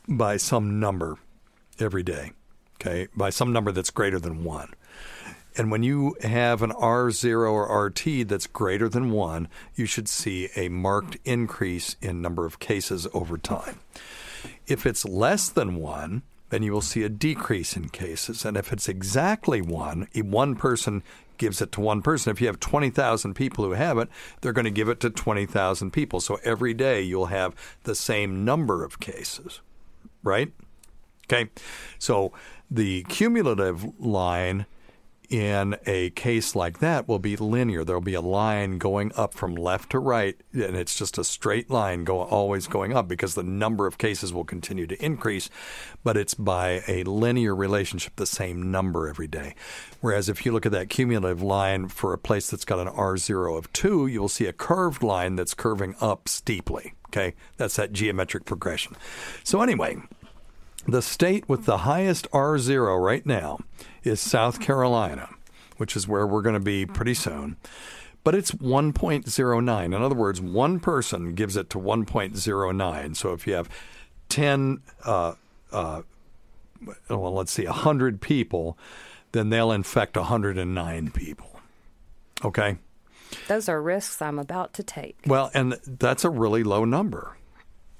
by 0.06 0.36
some 0.36 0.78
number 0.78 1.18
every 1.80 2.04
day, 2.04 2.30
okay? 2.76 3.08
By 3.16 3.30
some 3.30 3.52
number 3.52 3.72
that's 3.72 3.90
greater 3.90 4.20
than 4.20 4.44
one. 4.44 4.72
And 5.56 5.72
when 5.72 5.82
you 5.82 6.14
have 6.22 6.62
an 6.62 6.70
R0 6.70 7.50
or 7.50 7.86
RT 7.86 8.28
that's 8.28 8.46
greater 8.46 8.88
than 8.88 9.10
one, 9.10 9.48
you 9.74 9.84
should 9.84 10.08
see 10.08 10.48
a 10.54 10.68
marked 10.68 11.16
increase 11.24 11.96
in 12.00 12.22
number 12.22 12.46
of 12.46 12.60
cases 12.60 13.08
over 13.12 13.36
time. 13.36 13.80
If 14.68 14.86
it's 14.86 15.04
less 15.04 15.48
than 15.48 15.74
one, 15.74 16.22
then 16.50 16.62
you 16.62 16.70
will 16.70 16.82
see 16.82 17.02
a 17.02 17.08
decrease 17.08 17.76
in 17.76 17.88
cases. 17.88 18.44
And 18.44 18.56
if 18.56 18.72
it's 18.72 18.88
exactly 18.88 19.60
one, 19.60 20.06
one 20.14 20.54
person 20.54 21.02
gives 21.38 21.60
it 21.60 21.72
to 21.72 21.80
one 21.80 22.02
person. 22.02 22.30
If 22.30 22.40
you 22.40 22.46
have 22.46 22.60
20,000 22.60 23.34
people 23.34 23.64
who 23.64 23.72
have 23.72 23.98
it, 23.98 24.08
they're 24.40 24.52
going 24.52 24.64
to 24.64 24.70
give 24.70 24.88
it 24.88 25.00
to 25.00 25.10
20,000 25.10 25.90
people. 25.90 26.20
So 26.20 26.38
every 26.44 26.74
day 26.74 27.00
you'll 27.02 27.26
have 27.26 27.54
the 27.84 27.94
same 27.94 28.44
number 28.44 28.84
of 28.84 29.00
cases, 29.00 29.60
right? 30.22 30.52
Okay. 31.26 31.50
So 31.98 32.32
the 32.70 33.04
cumulative 33.04 33.98
line 34.00 34.66
in 35.32 35.74
a 35.86 36.10
case 36.10 36.54
like 36.54 36.80
that 36.80 37.08
will 37.08 37.18
be 37.18 37.36
linear. 37.36 37.84
There'll 37.84 38.02
be 38.02 38.12
a 38.12 38.20
line 38.20 38.76
going 38.76 39.12
up 39.16 39.32
from 39.32 39.54
left 39.54 39.90
to 39.90 39.98
right, 39.98 40.38
and 40.52 40.76
it's 40.76 40.94
just 40.94 41.16
a 41.16 41.24
straight 41.24 41.70
line 41.70 42.04
go 42.04 42.20
always 42.20 42.66
going 42.66 42.94
up 42.94 43.08
because 43.08 43.34
the 43.34 43.42
number 43.42 43.86
of 43.86 43.96
cases 43.96 44.30
will 44.30 44.44
continue 44.44 44.86
to 44.86 45.02
increase, 45.02 45.48
but 46.04 46.18
it's 46.18 46.34
by 46.34 46.82
a 46.86 47.04
linear 47.04 47.56
relationship, 47.56 48.16
the 48.16 48.26
same 48.26 48.70
number 48.70 49.08
every 49.08 49.26
day. 49.26 49.54
Whereas 50.02 50.28
if 50.28 50.44
you 50.44 50.52
look 50.52 50.66
at 50.66 50.72
that 50.72 50.90
cumulative 50.90 51.42
line 51.42 51.88
for 51.88 52.12
a 52.12 52.18
place 52.18 52.50
that's 52.50 52.66
got 52.66 52.86
an 52.86 52.92
R0 52.92 53.56
of 53.56 53.72
2, 53.72 54.08
you'll 54.08 54.28
see 54.28 54.44
a 54.44 54.52
curved 54.52 55.02
line 55.02 55.36
that's 55.36 55.54
curving 55.54 55.94
up 55.98 56.28
steeply. 56.28 56.92
Okay, 57.08 57.34
that's 57.56 57.76
that 57.76 57.92
geometric 57.92 58.44
progression. 58.44 58.96
So 59.44 59.62
anyway, 59.62 59.96
the 60.86 61.02
state 61.02 61.48
with 61.48 61.64
the 61.64 61.78
highest 61.78 62.30
R0 62.32 63.02
right 63.02 63.24
now 63.24 63.60
is 64.04 64.20
South 64.20 64.60
Carolina, 64.60 65.28
which 65.76 65.96
is 65.96 66.08
where 66.08 66.26
we're 66.26 66.42
going 66.42 66.54
to 66.54 66.60
be 66.60 66.86
pretty 66.86 67.14
soon. 67.14 67.56
But 68.24 68.34
it's 68.34 68.52
1.09. 68.52 69.84
In 69.84 69.94
other 69.94 70.14
words, 70.14 70.40
one 70.40 70.78
person 70.78 71.34
gives 71.34 71.56
it 71.56 71.70
to 71.70 71.78
1.09. 71.78 73.16
So 73.16 73.32
if 73.32 73.46
you 73.46 73.54
have 73.54 73.68
10, 74.28 74.80
uh, 75.04 75.34
uh, 75.72 76.02
well, 77.08 77.34
let's 77.34 77.52
see, 77.52 77.66
100 77.66 78.20
people, 78.20 78.78
then 79.32 79.50
they'll 79.50 79.72
infect 79.72 80.16
109 80.16 81.10
people. 81.10 81.60
Okay? 82.44 82.78
Those 83.48 83.68
are 83.68 83.80
risks 83.80 84.22
I'm 84.22 84.38
about 84.38 84.74
to 84.74 84.82
take. 84.82 85.16
Well, 85.26 85.50
and 85.54 85.78
that's 85.86 86.24
a 86.24 86.30
really 86.30 86.62
low 86.62 86.84
number. 86.84 87.36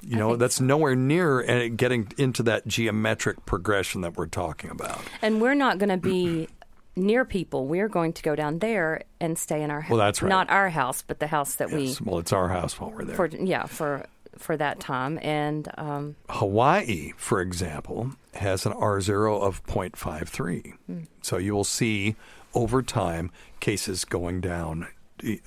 You 0.02 0.16
know, 0.16 0.36
that's 0.36 0.60
nowhere 0.60 0.96
near 0.96 1.48
uh, 1.48 1.68
getting 1.68 2.12
into 2.18 2.42
that 2.44 2.66
geometric 2.66 3.46
progression 3.46 4.00
that 4.02 4.16
we're 4.16 4.26
talking 4.26 4.70
about. 4.70 5.00
And 5.22 5.40
we're 5.40 5.54
not 5.54 5.78
going 5.78 5.90
to 5.90 5.96
be 5.96 6.48
near 6.96 7.24
people. 7.24 7.66
We're 7.66 7.88
going 7.88 8.12
to 8.14 8.22
go 8.22 8.34
down 8.34 8.58
there 8.58 9.04
and 9.20 9.38
stay 9.38 9.62
in 9.62 9.70
our 9.70 9.80
house. 9.80 9.90
Well, 9.90 9.98
that's 9.98 10.22
right. 10.22 10.28
Not 10.28 10.50
our 10.50 10.70
house, 10.70 11.02
but 11.02 11.20
the 11.20 11.28
house 11.28 11.54
that 11.56 11.70
Yes. 11.70 12.00
Well, 12.00 12.18
it's 12.18 12.32
our 12.32 12.48
house 12.48 12.78
while 12.80 12.90
we're 12.90 13.04
there. 13.04 13.16
for 13.16 13.26
yeah 13.28 13.66
for 13.66 14.06
for 14.36 14.56
that 14.56 14.80
time. 14.80 15.18
And 15.22 15.68
um, 15.78 16.16
Hawaii, 16.28 17.12
for 17.16 17.40
example, 17.40 18.12
has 18.34 18.66
an 18.66 18.72
R0 18.72 19.40
of 19.40 19.64
0.53. 19.66 21.06
So 21.22 21.36
you 21.36 21.54
will 21.54 21.64
see 21.64 22.16
over 22.54 22.82
time 22.82 23.30
cases 23.60 24.04
going 24.04 24.40
down, 24.40 24.88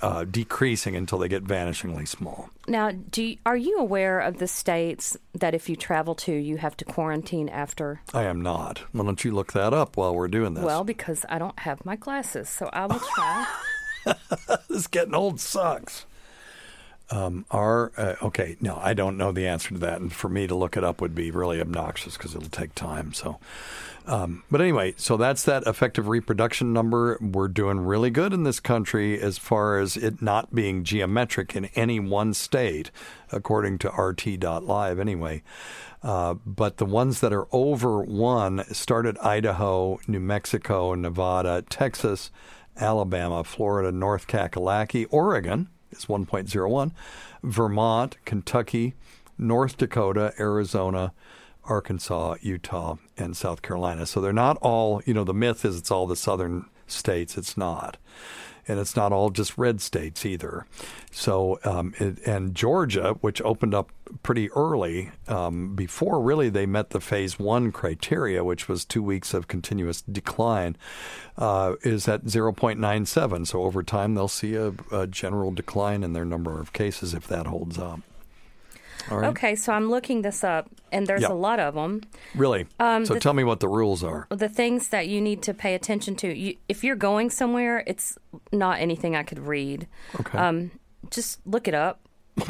uh, 0.01 0.24
decreasing 0.25 0.96
until 0.96 1.20
they 1.20 1.27
get 1.27 1.44
vanishingly 1.44 2.08
small. 2.08 2.50
now, 2.67 2.91
do 2.91 3.24
you, 3.24 3.38
are 3.46 3.58
you 3.58 3.77
aware 3.77 4.20
of 4.20 4.38
the 4.38 4.48
states 4.48 5.17
that 5.34 5.53
if 5.53 5.70
you 5.70 5.75
travel 5.75 6.15
to, 6.15 6.34
you 6.34 6.58
have 6.58 6.77
to 6.77 6.86
quarantine 6.86 7.50
after? 7.50 8.01
I 8.13 8.24
am 8.24 8.41
not. 8.41 8.79
Why 8.91 9.05
don't 9.05 9.24
you 9.24 9.32
look 9.32 9.53
that 9.53 9.74
up 9.74 9.98
while 9.98 10.15
we're 10.15 10.27
doing 10.27 10.53
this? 10.53 10.63
Well, 10.63 10.84
because 10.84 11.25
I 11.29 11.39
don't 11.39 11.60
have 11.60 11.86
my 11.86 11.96
glasses, 11.96 12.50
so 12.50 12.70
I 12.72 12.86
will 12.86 13.00
try. 13.00 13.48
this 14.70 14.88
getting 14.88 15.15
old 15.15 15.39
sucks. 15.39 16.05
Um, 17.12 17.45
our 17.51 17.91
uh, 17.97 18.15
okay, 18.24 18.57
no, 18.62 18.79
I 18.81 18.95
don't 18.95 19.17
know 19.17 19.31
the 19.31 19.47
answer 19.47 19.69
to 19.69 19.77
that, 19.79 20.01
and 20.01 20.12
for 20.12 20.27
me 20.27 20.47
to 20.47 20.55
look 20.55 20.75
it 20.75 20.83
up 20.83 21.01
would 21.01 21.13
be 21.13 21.29
really 21.29 21.62
obnoxious 21.62 22.17
because 22.17 22.35
it'll 22.35 22.50
take 22.50 22.74
time. 22.74 23.13
So, 23.13 23.39
um, 24.07 24.43
but 24.50 24.59
anyway, 24.59 24.95
so 24.97 25.15
that's 25.15 25.43
that 25.43 25.63
effective 25.67 26.07
reproduction 26.07 26.74
number. 26.74 27.19
We're 27.21 27.47
doing 27.47 27.79
really 27.81 28.09
good 28.09 28.33
in 28.33 28.43
this 28.43 28.59
country 28.59 29.21
as 29.21 29.38
far 29.38 29.77
as 29.77 29.97
it 29.97 30.21
not 30.21 30.55
being 30.55 30.83
geometric 30.83 31.55
in 31.55 31.65
any 31.75 32.00
one 32.00 32.33
state, 32.33 32.89
according 33.31 33.79
to 33.79 33.89
RT.live. 33.89 35.00
Anyway. 35.00 35.43
Uh, 36.03 36.35
but 36.45 36.77
the 36.77 36.85
ones 36.85 37.19
that 37.21 37.33
are 37.33 37.47
over 37.51 38.03
one 38.03 38.63
start 38.71 39.07
at 39.07 39.25
Idaho, 39.25 40.00
New 40.07 40.19
Mexico, 40.19 40.93
Nevada, 40.93 41.63
Texas, 41.67 42.29
Alabama, 42.77 43.43
Florida, 43.43 43.91
North 43.91 44.27
Kakalaki, 44.27 45.07
Oregon 45.09 45.67
is 45.95 46.05
1.01, 46.05 46.91
Vermont, 47.43 48.17
Kentucky, 48.25 48.93
North 49.37 49.77
Dakota, 49.77 50.33
Arizona, 50.39 51.13
Arkansas, 51.65 52.35
Utah, 52.41 52.95
and 53.17 53.35
South 53.35 53.61
Carolina. 53.61 54.05
So 54.05 54.21
they're 54.21 54.33
not 54.33 54.57
all, 54.61 55.01
you 55.05 55.13
know, 55.13 55.23
the 55.23 55.33
myth 55.33 55.65
is 55.65 55.77
it's 55.77 55.91
all 55.91 56.07
the 56.07 56.15
southern 56.15 56.65
states. 56.87 57.37
It's 57.37 57.57
not. 57.57 57.97
And 58.67 58.79
it's 58.79 58.95
not 58.95 59.12
all 59.12 59.29
just 59.29 59.57
red 59.57 59.79
states 59.79 60.25
either. 60.25 60.65
So, 61.12 61.60
um, 61.63 61.93
it, 62.00 62.19
and 62.25 62.55
Georgia, 62.55 63.15
which 63.22 63.41
opened 63.43 63.74
up 63.74 63.91
pretty 64.24 64.51
early, 64.51 65.12
um, 65.27 65.75
before 65.75 66.22
really 66.22 66.50
they 66.50 66.65
met 66.65 66.89
the 66.89 67.00
phase 67.00 67.38
one 67.38 67.72
criteria, 67.72 68.43
which 68.43 68.67
was 68.67 68.84
two 68.84 69.03
weeks 69.03 69.34
of 69.34 69.48
continuous 69.48 70.01
decline, 70.01 70.77
uh, 71.38 71.75
is 71.84 72.07
at 72.07 72.25
0.97. 72.25 73.48
So 73.48 73.63
over 73.63 73.84
time, 73.84 74.15
they'll 74.15 74.27
see 74.27 74.55
a, 74.55 74.74
a 74.91 75.05
general 75.07 75.51
decline 75.51 76.03
in 76.03 76.13
their 76.13 76.25
number 76.25 76.60
of 76.60 76.74
cases 76.74 77.13
if 77.13 77.27
that 77.27 77.48
holds 77.48 77.77
up. 77.77 78.01
All 79.12 79.19
right. 79.19 79.29
okay, 79.29 79.55
so 79.55 79.74
I'm 79.74 79.89
looking 79.89 80.21
this 80.21 80.43
up, 80.43 80.69
and 80.91 81.05
there's 81.07 81.21
Yeah. 81.21 81.31
a 81.31 81.33
lot 81.33 81.59
of 81.59 81.75
them. 81.75 82.01
Really? 82.35 82.65
Um, 82.79 83.05
so 83.05 83.13
the- 83.15 83.19
tell 83.19 83.33
me 83.33 83.43
what 83.43 83.59
the 83.59 83.67
rules 83.67 84.03
are. 84.03 84.27
The 84.29 84.50
things 84.50 84.89
that 84.89 85.07
you 85.07 85.21
need 85.21 85.41
to 85.43 85.53
pay 85.53 85.75
attention 85.75 86.15
to. 86.17 86.33
You, 86.35 86.55
if 86.67 86.83
you're 86.83 86.95
going 86.95 87.29
somewhere, 87.29 87.83
it's 87.88 88.17
not 88.51 88.79
anything 88.79 89.15
I 89.15 89.24
could 89.24 89.39
read. 89.39 89.88
Okay. 90.19 90.38
Um, 90.38 90.71
just 91.12 91.39
look 91.45 91.67
it 91.67 91.74
up. 91.74 92.00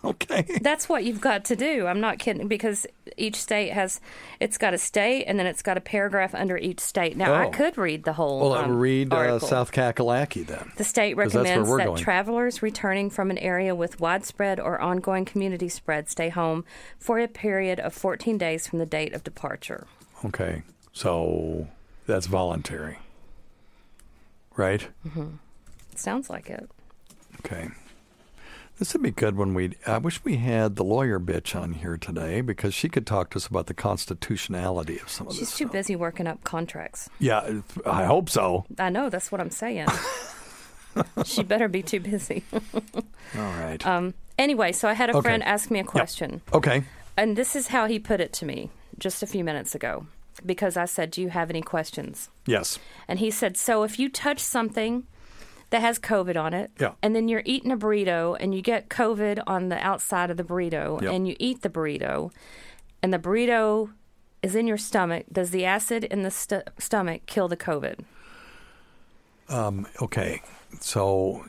okay. 0.04 0.46
That's 0.62 0.88
what 0.88 1.04
you've 1.04 1.20
got 1.20 1.44
to 1.46 1.56
do. 1.56 1.86
I'm 1.86 2.00
not 2.00 2.18
kidding 2.18 2.46
because 2.46 2.86
each 3.16 3.36
state 3.36 3.72
has 3.72 4.00
it's 4.38 4.56
got 4.56 4.72
a 4.74 4.78
state 4.78 5.24
and 5.24 5.38
then 5.38 5.46
it's 5.46 5.62
got 5.62 5.76
a 5.76 5.80
paragraph 5.80 6.34
under 6.34 6.56
each 6.56 6.78
state. 6.80 7.16
Now 7.16 7.34
I 7.34 7.46
Oh. 7.46 7.50
could 7.50 7.76
read 7.76 8.04
the 8.04 8.12
whole. 8.12 8.40
Well, 8.40 8.52
I 8.54 8.64
um, 8.64 8.78
read 8.78 9.12
uh. 9.12 9.38
South 9.40 9.72
Kakalaki 9.72 10.46
then. 10.46 10.70
The 10.76 10.84
state 10.84 11.16
recommends 11.16 11.68
that 11.68 11.84
going. 11.84 11.96
travelers 12.02 12.62
returning 12.62 13.10
from 13.10 13.30
an 13.30 13.38
area 13.38 13.74
with 13.74 13.98
widespread 14.00 14.60
or 14.60 14.80
ongoing 14.80 15.24
community 15.24 15.68
spread 15.68 16.08
stay 16.08 16.28
home 16.28 16.64
for 16.98 17.18
a 17.18 17.26
period 17.28 17.80
of 17.80 17.92
14 17.92 18.38
days 18.38 18.66
from 18.66 18.78
the 18.78 18.86
date 18.86 19.12
of 19.14 19.24
departure. 19.24 19.86
Okay. 20.24 20.62
So 20.92 21.66
that's 22.06 22.26
voluntary. 22.26 22.98
Right? 24.56 24.88
Sounds 25.94 26.28
like 26.30 26.50
it. 26.50 26.68
Okay. 27.44 27.68
This 28.78 28.92
would 28.92 29.02
be 29.02 29.10
good 29.10 29.36
when 29.36 29.54
we. 29.54 29.72
I 29.86 29.98
wish 29.98 30.22
we 30.22 30.36
had 30.36 30.76
the 30.76 30.84
lawyer 30.84 31.18
bitch 31.18 31.60
on 31.60 31.72
here 31.72 31.96
today 31.96 32.40
because 32.40 32.74
she 32.74 32.88
could 32.88 33.06
talk 33.06 33.30
to 33.30 33.36
us 33.36 33.46
about 33.48 33.66
the 33.66 33.74
constitutionality 33.74 35.00
of 35.00 35.08
some 35.08 35.26
of 35.26 35.32
She's 35.32 35.40
this. 35.40 35.50
She's 35.50 35.58
too 35.58 35.64
stuff. 35.64 35.72
busy 35.72 35.96
working 35.96 36.26
up 36.28 36.44
contracts. 36.44 37.10
Yeah, 37.18 37.60
I 37.84 38.04
hope 38.04 38.30
so. 38.30 38.66
I 38.78 38.90
know, 38.90 39.10
that's 39.10 39.32
what 39.32 39.40
I'm 39.40 39.50
saying. 39.50 39.88
she 41.24 41.42
better 41.42 41.66
be 41.68 41.82
too 41.82 41.98
busy. 42.00 42.44
All 42.54 43.02
right. 43.34 43.84
Um, 43.84 44.14
anyway, 44.38 44.70
so 44.72 44.88
I 44.88 44.92
had 44.92 45.10
a 45.10 45.16
Okay. 45.16 45.22
friend 45.28 45.42
ask 45.42 45.70
me 45.72 45.80
a 45.80 45.84
question, 45.84 46.40
okay. 46.52 46.84
and 47.16 47.36
this 47.36 47.56
is 47.56 47.68
how 47.68 47.86
he 47.86 47.98
put 47.98 48.20
it 48.20 48.32
to 48.34 48.44
me 48.46 48.70
just 48.98 49.22
a 49.22 49.26
few 49.26 49.42
minutes 49.44 49.74
ago 49.74 50.06
because 50.46 50.76
I 50.76 50.84
said, 50.84 51.10
Do 51.10 51.20
you 51.20 51.30
have 51.30 51.50
any 51.50 51.62
questions? 51.62 52.30
Yes. 52.46 52.78
And 53.08 53.18
he 53.18 53.30
said, 53.32 53.56
So 53.56 53.82
if 53.82 53.98
you 53.98 54.08
touch 54.08 54.38
something 54.38 55.04
that 55.70 55.80
has 55.82 55.98
COVID 55.98 56.36
on 56.36 56.54
it, 56.54 56.70
Yeah. 56.80 56.92
and 57.02 57.14
then 57.14 57.28
you're 57.28 57.42
eating 57.44 57.70
a 57.70 57.76
burrito 57.76 58.36
and 58.40 58.54
you 58.54 58.62
get 58.62 58.88
COVID 58.88 59.42
on 59.46 59.68
the 59.68 59.78
outside 59.84 60.30
of 60.30 60.36
the 60.36 60.44
burrito, 60.44 61.00
Yep. 61.02 61.12
and 61.12 61.28
you 61.28 61.36
eat 61.38 61.62
the 61.62 61.68
burrito, 61.68 62.30
and 63.02 63.12
the 63.12 63.18
burrito 63.18 63.92
is 64.42 64.54
in 64.54 64.66
your 64.66 64.78
stomach, 64.78 65.26
does 65.32 65.50
the 65.50 65.64
acid 65.64 66.04
in 66.04 66.22
the 66.22 66.30
st- 66.30 66.62
stomach 66.78 67.22
kill 67.26 67.48
the 67.48 67.56
COVID? 67.56 68.00
Um, 69.48 69.86
okay. 70.02 70.42
So 70.80 71.46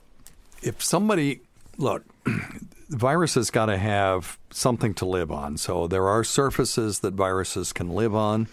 if 0.62 0.82
somebody 0.84 1.42
look, 1.78 2.04
the 2.26 2.98
virus 2.98 3.36
has 3.36 3.52
got 3.52 3.68
to 3.68 3.78
have 3.78 4.38
something 4.52 4.94
to 4.96 5.06
live 5.06 5.32
on. 5.32 5.58
So 5.58 5.88
there 5.88 6.08
are 6.08 6.24
surfaces 6.24 7.00
that 7.00 7.14
viruses 7.14 7.74
can 7.74 7.90
live 7.90 8.16
on. 8.16 8.48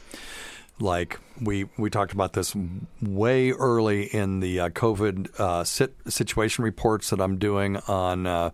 Like 0.78 1.18
we 1.40 1.68
we 1.78 1.88
talked 1.88 2.12
about 2.12 2.34
this 2.34 2.54
way 3.00 3.50
early 3.52 4.04
in 4.04 4.40
the 4.40 4.60
uh, 4.60 4.68
COVID 4.70 5.40
uh, 5.40 5.64
sit, 5.64 5.94
situation 6.06 6.64
reports 6.64 7.10
that 7.10 7.20
I'm 7.20 7.38
doing 7.38 7.78
on 7.88 8.26
uh, 8.26 8.50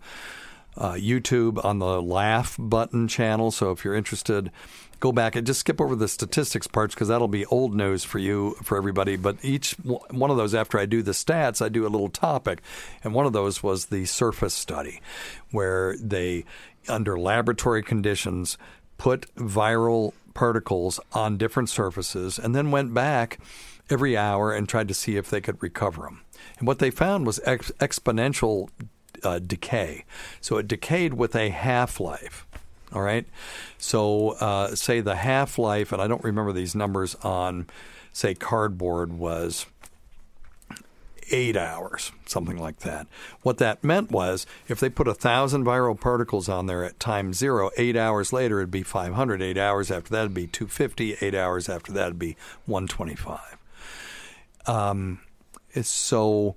uh, 0.77 0.93
YouTube 0.93 1.63
on 1.63 1.79
the 1.79 2.01
Laugh 2.01 2.55
Button 2.57 3.07
channel. 3.07 3.51
So 3.51 3.71
if 3.71 3.83
you're 3.83 3.95
interested, 3.95 4.51
go 4.99 5.11
back 5.11 5.35
and 5.35 5.45
just 5.45 5.59
skip 5.59 5.81
over 5.81 5.95
the 5.95 6.07
statistics 6.07 6.65
parts 6.65 6.95
because 6.95 7.09
that'll 7.09 7.27
be 7.27 7.45
old 7.47 7.75
news 7.75 8.03
for 8.03 8.19
you 8.19 8.55
for 8.63 8.77
everybody. 8.77 9.17
But 9.17 9.37
each 9.41 9.73
one 9.73 10.31
of 10.31 10.37
those, 10.37 10.55
after 10.55 10.79
I 10.79 10.85
do 10.85 11.01
the 11.01 11.11
stats, 11.11 11.61
I 11.61 11.69
do 11.69 11.85
a 11.85 11.89
little 11.89 12.09
topic, 12.09 12.61
and 13.03 13.13
one 13.13 13.25
of 13.25 13.33
those 13.33 13.61
was 13.61 13.87
the 13.87 14.05
surface 14.05 14.53
study, 14.53 15.01
where 15.51 15.97
they 15.97 16.45
under 16.87 17.19
laboratory 17.19 17.83
conditions 17.83 18.57
put 18.97 19.33
viral 19.35 20.13
particles 20.33 20.99
on 21.13 21.37
different 21.37 21.69
surfaces 21.69 22.39
and 22.39 22.55
then 22.55 22.71
went 22.71 22.93
back 22.93 23.39
every 23.89 24.15
hour 24.17 24.53
and 24.53 24.67
tried 24.67 24.87
to 24.87 24.93
see 24.93 25.17
if 25.17 25.29
they 25.29 25.41
could 25.41 25.61
recover 25.61 26.03
them. 26.03 26.21
And 26.57 26.67
what 26.67 26.79
they 26.79 26.91
found 26.91 27.25
was 27.25 27.39
ex- 27.45 27.71
exponential 27.79 28.69
uh, 29.23 29.39
decay. 29.39 30.05
So 30.41 30.57
it 30.57 30.67
decayed 30.67 31.13
with 31.13 31.35
a 31.35 31.49
half 31.49 31.99
life. 31.99 32.45
All 32.93 33.01
right. 33.01 33.25
So 33.77 34.31
uh, 34.31 34.75
say 34.75 35.01
the 35.01 35.15
half 35.15 35.57
life, 35.57 35.91
and 35.91 36.01
I 36.01 36.07
don't 36.07 36.23
remember 36.23 36.53
these 36.53 36.75
numbers 36.75 37.15
on, 37.15 37.67
say, 38.11 38.35
cardboard 38.35 39.13
was 39.13 39.65
eight 41.33 41.57
hours, 41.57 42.11
something 42.27 42.57
like 42.57 42.79
that. 42.79 43.07
What 43.41 43.57
that 43.57 43.83
meant 43.83 44.11
was 44.11 44.45
if 44.67 44.79
they 44.79 44.87
put 44.87 45.07
a 45.07 45.15
thousand 45.15 45.65
viral 45.65 45.99
particles 45.99 46.47
on 46.47 46.67
there 46.67 46.83
at 46.83 46.99
time 46.99 47.33
zero, 47.33 47.71
eight 47.75 47.97
hours 47.97 48.31
later 48.31 48.59
it'd 48.59 48.71
be 48.71 48.83
500. 48.83 49.41
Eight 49.41 49.57
hours 49.57 49.89
after 49.89 50.11
that 50.11 50.21
it'd 50.21 50.33
be 50.33 50.47
250. 50.47 51.17
Eight 51.19 51.33
hours 51.33 51.67
after 51.67 51.91
that 51.91 52.05
it'd 52.05 52.19
be 52.19 52.37
125. 52.67 53.39
Um, 54.67 55.19
so. 55.81 56.55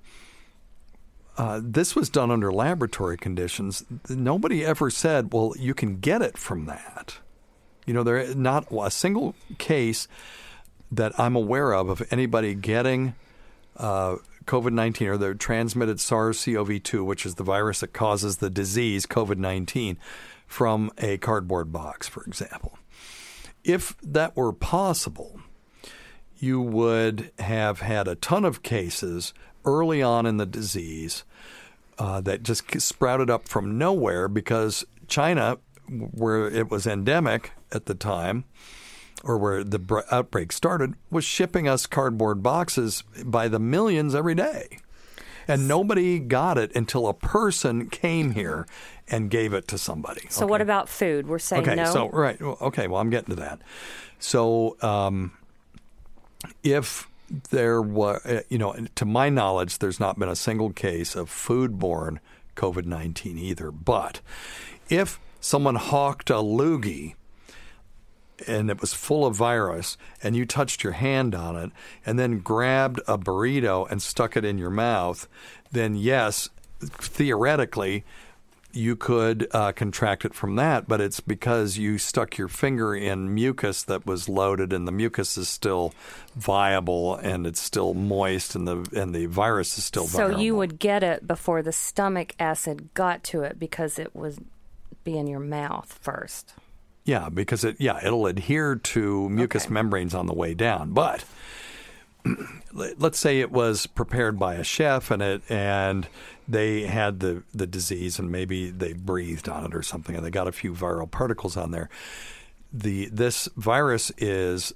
Uh, 1.39 1.61
this 1.63 1.95
was 1.95 2.09
done 2.09 2.31
under 2.31 2.51
laboratory 2.51 3.15
conditions. 3.15 3.85
Nobody 4.09 4.65
ever 4.65 4.89
said, 4.89 5.31
"Well, 5.31 5.53
you 5.55 5.75
can 5.75 5.99
get 5.99 6.23
it 6.23 6.35
from 6.35 6.65
that." 6.65 7.19
You 7.85 7.93
know, 7.93 8.01
there 8.01 8.33
not 8.33 8.65
a 8.71 8.89
single 8.89 9.35
case 9.59 10.07
that 10.91 11.13
I'm 11.19 11.35
aware 11.35 11.73
of 11.73 11.89
of 11.89 12.01
anybody 12.09 12.55
getting 12.55 13.13
uh, 13.77 14.15
COVID 14.47 14.71
19 14.71 15.07
or 15.07 15.17
the 15.17 15.35
transmitted 15.35 15.99
SARS 15.99 16.43
CoV 16.43 16.81
2, 16.81 17.03
which 17.03 17.25
is 17.25 17.35
the 17.35 17.43
virus 17.43 17.81
that 17.81 17.93
causes 17.93 18.37
the 18.37 18.49
disease 18.49 19.05
COVID 19.05 19.37
19, 19.37 19.97
from 20.47 20.89
a 20.97 21.17
cardboard 21.17 21.71
box, 21.71 22.07
for 22.07 22.23
example. 22.23 22.79
If 23.63 23.95
that 24.01 24.35
were 24.35 24.53
possible, 24.53 25.39
you 26.37 26.61
would 26.61 27.31
have 27.39 27.81
had 27.81 28.07
a 28.07 28.15
ton 28.15 28.45
of 28.45 28.63
cases 28.63 29.33
early 29.65 30.01
on 30.01 30.25
in 30.25 30.37
the 30.37 30.45
disease 30.45 31.23
uh, 31.99 32.21
that 32.21 32.43
just 32.43 32.79
sprouted 32.79 33.29
up 33.29 33.47
from 33.47 33.77
nowhere 33.77 34.27
because 34.27 34.85
China, 35.07 35.57
where 35.89 36.47
it 36.47 36.69
was 36.69 36.87
endemic 36.87 37.51
at 37.71 37.85
the 37.85 37.95
time, 37.95 38.45
or 39.23 39.37
where 39.37 39.63
the 39.63 39.79
br- 39.79 40.01
outbreak 40.11 40.51
started, 40.51 40.93
was 41.09 41.25
shipping 41.25 41.67
us 41.67 41.85
cardboard 41.85 42.43
boxes 42.43 43.03
by 43.23 43.47
the 43.47 43.59
millions 43.59 44.13
every 44.13 44.35
day. 44.35 44.79
And 45.47 45.67
nobody 45.67 46.19
got 46.19 46.57
it 46.57 46.75
until 46.75 47.07
a 47.07 47.13
person 47.13 47.89
came 47.89 48.31
here 48.31 48.67
and 49.07 49.29
gave 49.29 49.53
it 49.53 49.67
to 49.69 49.77
somebody. 49.77 50.27
So, 50.29 50.45
what 50.45 50.59
about 50.61 50.89
food? 50.89 51.25
We're 51.25 51.39
saying 51.39 51.63
Okay, 51.63 51.75
no. 51.75 51.85
so 51.85 52.09
right, 52.09 52.41
okay. 52.41 52.87
Well, 52.87 52.99
I'm 52.99 53.09
getting 53.09 53.33
to 53.33 53.41
that. 53.41 53.61
So, 54.19 54.75
um, 54.81 55.31
if 56.63 57.07
there 57.49 57.81
was, 57.81 58.43
you 58.49 58.57
know, 58.57 58.75
to 58.95 59.05
my 59.05 59.29
knowledge, 59.29 59.79
there's 59.79 59.99
not 59.99 60.19
been 60.19 60.29
a 60.29 60.35
single 60.35 60.71
case 60.71 61.15
of 61.15 61.29
foodborne 61.29 62.19
COVID 62.55 62.85
19 62.85 63.37
either. 63.37 63.71
But 63.71 64.19
if 64.89 65.19
someone 65.39 65.75
hawked 65.75 66.29
a 66.29 66.35
loogie 66.35 67.15
and 68.45 68.69
it 68.69 68.81
was 68.81 68.93
full 68.93 69.25
of 69.25 69.35
virus 69.35 69.97
and 70.21 70.35
you 70.35 70.45
touched 70.45 70.83
your 70.83 70.93
hand 70.93 71.33
on 71.33 71.55
it 71.55 71.71
and 72.05 72.19
then 72.19 72.39
grabbed 72.39 72.99
a 73.07 73.17
burrito 73.17 73.89
and 73.89 74.01
stuck 74.01 74.37
it 74.37 74.45
in 74.45 74.57
your 74.57 74.69
mouth, 74.69 75.27
then 75.71 75.95
yes, 75.95 76.49
theoretically, 76.79 78.03
you 78.77 78.95
could 78.95 79.47
uh, 79.51 79.71
contract 79.71 80.23
it 80.23 80.33
from 80.33 80.55
that, 80.55 80.87
but 80.87 81.01
it's 81.01 81.19
because 81.19 81.77
you 81.77 81.97
stuck 81.97 82.37
your 82.37 82.47
finger 82.47 82.95
in 82.95 83.33
mucus 83.33 83.81
that 83.83 84.05
was 84.05 84.29
loaded, 84.29 84.71
and 84.71 84.87
the 84.87 84.91
mucus 84.91 85.37
is 85.37 85.49
still 85.49 85.93
viable 86.35 87.15
and 87.15 87.47
it's 87.47 87.59
still 87.59 87.93
moist, 87.93 88.55
and 88.55 88.67
the 88.67 88.87
and 88.95 89.15
the 89.15 89.25
virus 89.25 89.77
is 89.77 89.85
still 89.85 90.05
so 90.05 90.27
viable. 90.27 90.41
you 90.41 90.55
would 90.55 90.77
get 90.77 91.01
it 91.01 91.25
before 91.25 91.63
the 91.63 91.71
stomach 91.71 92.35
acid 92.39 92.93
got 92.93 93.23
to 93.23 93.41
it 93.41 93.57
because 93.57 93.97
it 93.97 94.15
would 94.15 94.45
be 95.03 95.17
in 95.17 95.25
your 95.25 95.39
mouth 95.39 95.97
first. 96.01 96.53
Yeah, 97.07 97.29
because 97.29 97.63
it 97.63 97.77
yeah 97.79 98.05
it'll 98.05 98.27
adhere 98.27 98.75
to 98.75 99.29
mucous 99.29 99.63
Okay. 99.65 99.73
membranes 99.73 100.13
on 100.13 100.25
the 100.27 100.33
way 100.33 100.53
down. 100.53 100.91
But 100.91 101.23
let- 102.73 102.99
let's 102.99 103.17
say 103.17 103.39
it 103.39 103.49
was 103.51 103.87
prepared 103.87 104.37
by 104.37 104.55
a 104.55 104.63
chef 104.63 105.09
and 105.09 105.21
it 105.21 105.41
and 105.49 106.07
they 106.49 106.81
had 106.81 107.21
the 107.21 107.43
the 107.53 107.65
disease 107.65 108.19
and 108.19 108.29
maybe 108.29 108.69
they 108.69 108.91
breathed 108.91 109.47
on 109.47 109.63
it 109.65 109.73
or 109.73 109.81
something 109.81 110.15
and 110.17 110.25
they 110.25 110.29
got 110.29 110.47
a 110.49 110.51
few 110.51 110.73
viral 110.73 111.09
particles 111.09 111.55
on 111.55 111.71
there. 111.71 111.89
The 112.73 113.05
this 113.05 113.47
virus 113.55 114.11
is 114.17 114.73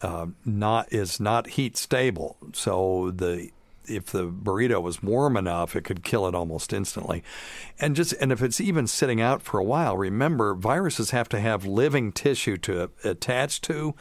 uh, 0.00 0.26
not 0.46 0.90
is 0.92 1.20
not 1.20 1.46
heat 1.50 1.76
stable, 1.76 2.38
so 2.54 3.10
the 3.14 3.50
if 3.88 4.06
the 4.06 4.26
burrito 4.26 4.80
was 4.80 5.02
warm 5.02 5.36
enough, 5.36 5.76
it 5.76 5.84
could 5.84 6.02
kill 6.02 6.26
it 6.26 6.34
almost 6.34 6.72
instantly. 6.72 7.22
And 7.78 7.96
just 7.96 8.12
and 8.14 8.32
if 8.32 8.42
it's 8.42 8.60
even 8.60 8.86
sitting 8.86 9.20
out 9.20 9.42
for 9.42 9.58
a 9.58 9.64
while, 9.64 9.96
remember 9.96 10.54
viruses 10.54 11.10
have 11.10 11.28
to 11.30 11.40
have 11.40 11.64
living 11.64 12.12
tissue 12.12 12.56
to 12.58 12.90
attach 13.04 13.60
to, 13.62 13.94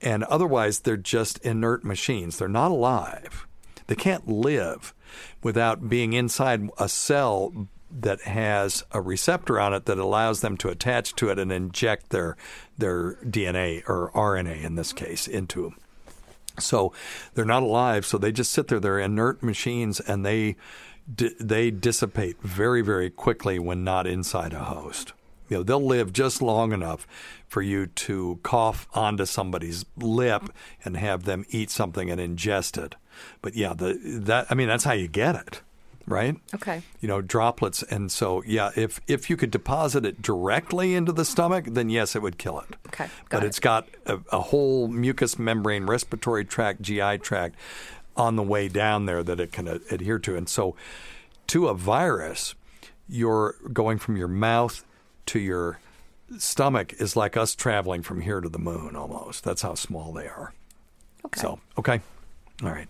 and 0.00 0.24
otherwise 0.24 0.80
they're 0.80 0.96
just 0.96 1.38
inert 1.38 1.84
machines. 1.84 2.38
They're 2.38 2.48
not 2.48 2.70
alive. 2.70 3.46
They 3.86 3.94
can't 3.94 4.28
live 4.28 4.94
without 5.42 5.88
being 5.88 6.12
inside 6.12 6.68
a 6.78 6.88
cell 6.88 7.68
that 7.90 8.22
has 8.22 8.84
a 8.92 9.00
receptor 9.00 9.60
on 9.60 9.72
it 9.72 9.86
that 9.86 9.98
allows 9.98 10.40
them 10.40 10.56
to 10.58 10.68
attach 10.68 11.14
to 11.14 11.30
it 11.30 11.38
and 11.38 11.52
inject 11.52 12.10
their 12.10 12.36
their 12.76 13.14
DNA 13.24 13.82
or 13.88 14.10
RNA 14.14 14.62
in 14.62 14.74
this 14.74 14.92
case 14.92 15.26
into 15.26 15.62
them. 15.62 15.76
So 16.58 16.92
they're 17.34 17.44
not 17.44 17.62
alive. 17.62 18.06
So 18.06 18.18
they 18.18 18.32
just 18.32 18.52
sit 18.52 18.68
there. 18.68 18.80
They're 18.80 19.00
inert 19.00 19.42
machines, 19.42 20.00
and 20.00 20.24
they 20.24 20.56
they 21.06 21.70
dissipate 21.70 22.42
very 22.42 22.82
very 22.82 23.10
quickly 23.10 23.58
when 23.58 23.84
not 23.84 24.06
inside 24.06 24.52
a 24.52 24.64
host. 24.64 25.12
You 25.48 25.58
know 25.58 25.62
they'll 25.62 25.84
live 25.84 26.12
just 26.12 26.42
long 26.42 26.72
enough 26.72 27.06
for 27.46 27.62
you 27.62 27.86
to 27.86 28.40
cough 28.42 28.88
onto 28.94 29.24
somebody's 29.24 29.84
lip 29.96 30.50
and 30.84 30.96
have 30.96 31.24
them 31.24 31.44
eat 31.50 31.70
something 31.70 32.10
and 32.10 32.20
ingest 32.20 32.82
it. 32.82 32.96
But 33.42 33.54
yeah, 33.54 33.72
the 33.74 33.98
that 34.04 34.46
I 34.50 34.54
mean 34.54 34.68
that's 34.68 34.84
how 34.84 34.92
you 34.92 35.08
get 35.08 35.36
it, 35.36 35.62
right? 36.06 36.36
Okay. 36.54 36.82
you 37.00 37.08
know 37.08 37.20
droplets 37.20 37.82
and 37.82 38.10
so 38.12 38.42
yeah 38.46 38.70
if 38.76 39.00
if 39.06 39.28
you 39.28 39.36
could 39.36 39.50
deposit 39.50 40.04
it 40.04 40.22
directly 40.22 40.94
into 40.94 41.12
the 41.12 41.24
stomach 41.24 41.64
then 41.68 41.88
yes 41.90 42.14
it 42.14 42.22
would 42.22 42.38
kill 42.38 42.60
it 42.60 42.76
Okay, 42.88 43.08
but 43.28 43.42
it. 43.42 43.46
it's 43.46 43.58
got 43.60 43.88
a, 44.06 44.18
a 44.32 44.40
whole 44.40 44.88
mucous 44.88 45.38
membrane 45.38 45.84
respiratory 45.86 46.44
tract 46.44 46.82
gi 46.82 47.18
tract 47.18 47.56
on 48.16 48.36
the 48.36 48.42
way 48.42 48.68
down 48.68 49.06
there 49.06 49.22
that 49.22 49.40
it 49.40 49.52
can 49.52 49.66
uh, 49.68 49.78
adhere 49.90 50.18
to 50.18 50.36
and 50.36 50.48
so 50.48 50.74
to 51.46 51.66
a 51.68 51.74
virus 51.74 52.54
your 53.08 53.56
going 53.72 53.98
from 53.98 54.16
your 54.16 54.28
mouth 54.28 54.84
to 55.26 55.38
your 55.38 55.78
stomach 56.38 56.92
is 56.98 57.16
like 57.16 57.36
us 57.36 57.54
traveling 57.54 58.02
from 58.02 58.20
here 58.20 58.40
to 58.40 58.48
the 58.48 58.58
moon 58.58 58.96
almost. 58.96 59.44
That's 59.44 59.62
how 59.62 59.74
small 59.74 60.12
they 60.12 60.26
are. 60.26 60.52
Okay. 61.26 61.40
So, 61.40 61.60
okay. 61.78 62.00
All 62.62 62.70
right. 62.70 62.88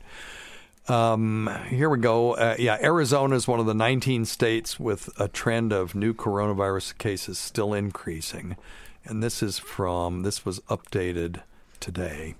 Um, 0.88 1.50
here 1.68 1.90
we 1.90 1.98
go. 1.98 2.34
Uh, 2.34 2.54
yeah, 2.58 2.78
Arizona 2.80 3.34
is 3.34 3.48
one 3.48 3.58
of 3.58 3.66
the 3.66 3.74
19 3.74 4.24
states 4.24 4.78
with 4.78 5.10
a 5.18 5.26
trend 5.26 5.72
of 5.72 5.94
new 5.96 6.14
coronavirus 6.14 6.96
cases 6.98 7.38
still 7.38 7.74
increasing. 7.74 8.56
And 9.04 9.22
this 9.22 9.42
is 9.42 9.58
from, 9.58 10.22
this 10.22 10.44
was 10.44 10.60
updated 10.60 11.42
today. 11.80 12.36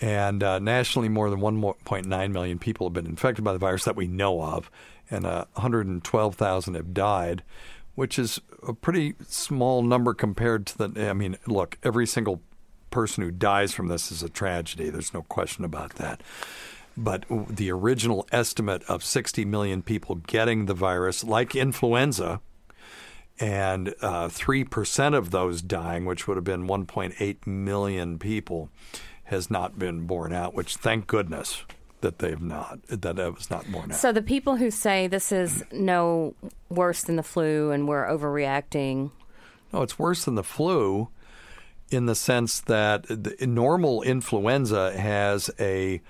And 0.00 0.42
uh, 0.42 0.58
nationally, 0.60 1.10
more 1.10 1.28
than 1.28 1.40
1.9 1.40 2.32
million 2.32 2.58
people 2.58 2.86
have 2.86 2.94
been 2.94 3.06
infected 3.06 3.44
by 3.44 3.52
the 3.52 3.58
virus 3.58 3.84
that 3.84 3.96
we 3.96 4.06
know 4.06 4.42
of, 4.42 4.70
and 5.10 5.26
uh, 5.26 5.44
112,000 5.54 6.74
have 6.74 6.94
died, 6.94 7.42
which 7.96 8.18
is 8.18 8.40
a 8.66 8.72
pretty 8.72 9.14
small 9.28 9.82
number 9.82 10.14
compared 10.14 10.66
to 10.68 10.78
the. 10.78 11.10
I 11.10 11.12
mean, 11.12 11.36
look, 11.46 11.76
every 11.82 12.06
single 12.06 12.40
person 12.90 13.22
who 13.22 13.30
dies 13.30 13.74
from 13.74 13.88
this 13.88 14.10
is 14.10 14.22
a 14.22 14.30
tragedy. 14.30 14.88
There's 14.88 15.12
no 15.12 15.22
question 15.22 15.64
about 15.64 15.96
that. 15.96 16.22
But 16.96 17.24
the 17.48 17.70
original 17.70 18.26
estimate 18.32 18.82
of 18.84 19.04
60 19.04 19.44
million 19.44 19.82
people 19.82 20.16
getting 20.16 20.66
the 20.66 20.74
virus, 20.74 21.24
like 21.24 21.54
influenza, 21.54 22.40
and 23.38 23.94
uh, 24.02 24.28
3% 24.28 25.16
of 25.16 25.30
those 25.30 25.62
dying, 25.62 26.04
which 26.04 26.28
would 26.28 26.36
have 26.36 26.44
been 26.44 26.66
1.8 26.66 27.46
million 27.46 28.18
people, 28.18 28.68
has 29.24 29.50
not 29.50 29.78
been 29.78 30.06
borne 30.06 30.32
out, 30.32 30.54
which 30.54 30.76
thank 30.76 31.06
goodness 31.06 31.64
that 32.02 32.18
they've 32.18 32.40
not, 32.40 32.80
that 32.88 33.18
it 33.18 33.34
was 33.34 33.50
not 33.50 33.70
borne 33.70 33.92
out. 33.92 33.98
So 33.98 34.12
the 34.12 34.22
people 34.22 34.56
who 34.56 34.70
say 34.70 35.06
this 35.06 35.32
is 35.32 35.64
no 35.72 36.34
worse 36.68 37.02
than 37.02 37.16
the 37.16 37.22
flu 37.22 37.70
and 37.70 37.88
we're 37.88 38.06
overreacting, 38.06 39.10
No, 39.72 39.82
it's 39.82 39.98
worse 39.98 40.24
than 40.24 40.34
the 40.34 40.42
flu 40.42 41.08
in 41.90 42.06
the 42.06 42.14
sense 42.14 42.60
that 42.60 43.04
the 43.08 43.46
normal 43.46 44.02
influenza 44.02 44.96
has 44.96 45.50
a 45.58 46.00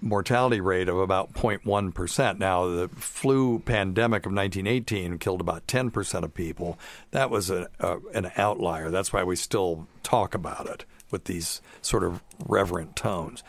mortality 0.00 0.60
rate 0.60 0.88
of 0.88 0.98
about 0.98 1.32
0.1%. 1.34 2.38
Now, 2.38 2.66
the 2.66 2.88
flu 2.88 3.58
pandemic 3.60 4.26
of 4.26 4.32
1918 4.32 5.18
killed 5.18 5.40
about 5.40 5.66
10% 5.66 6.22
of 6.22 6.34
people. 6.34 6.78
That 7.10 7.30
was 7.30 7.50
a, 7.50 7.68
a, 7.78 7.98
an 8.14 8.30
outlier. 8.36 8.90
That's 8.90 9.12
why 9.12 9.24
we 9.24 9.36
still 9.36 9.86
talk 10.02 10.34
about 10.34 10.66
it 10.66 10.84
with 11.10 11.24
these 11.24 11.60
sort 11.82 12.04
of 12.04 12.22
reverent 12.46 12.96
tones. 12.96 13.42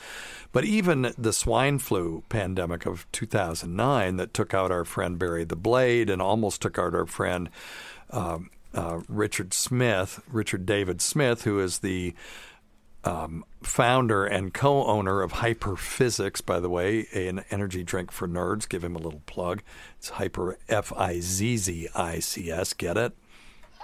But 0.51 0.65
even 0.65 1.13
the 1.17 1.33
swine 1.33 1.79
flu 1.79 2.23
pandemic 2.27 2.85
of 2.85 3.09
2009 3.11 4.17
that 4.17 4.33
took 4.33 4.53
out 4.53 4.71
our 4.71 4.83
friend 4.83 5.17
Barry 5.17 5.45
the 5.45 5.55
Blade 5.55 6.09
and 6.09 6.21
almost 6.21 6.61
took 6.61 6.77
out 6.77 6.93
our 6.93 7.05
friend 7.05 7.49
um, 8.09 8.49
uh, 8.73 9.01
Richard 9.07 9.53
Smith, 9.53 10.21
Richard 10.29 10.65
David 10.65 11.01
Smith, 11.01 11.43
who 11.43 11.59
is 11.59 11.79
the 11.79 12.13
um, 13.03 13.45
founder 13.63 14.25
and 14.25 14.53
co-owner 14.53 15.21
of 15.21 15.33
Hyper 15.33 15.75
Fizzics, 15.75 16.45
by 16.45 16.59
the 16.59 16.69
way, 16.69 17.07
an 17.13 17.43
energy 17.49 17.83
drink 17.83 18.11
for 18.11 18.27
nerds. 18.27 18.67
Give 18.67 18.83
him 18.83 18.95
a 18.95 18.99
little 18.99 19.21
plug. 19.25 19.61
It's 19.97 20.09
Hyper 20.09 20.57
F 20.69 20.93
I 20.93 21.19
Z 21.19 21.57
Z 21.57 21.87
I 21.95 22.19
C 22.19 22.51
S. 22.51 22.73
Get 22.73 22.97
it? 22.97 23.13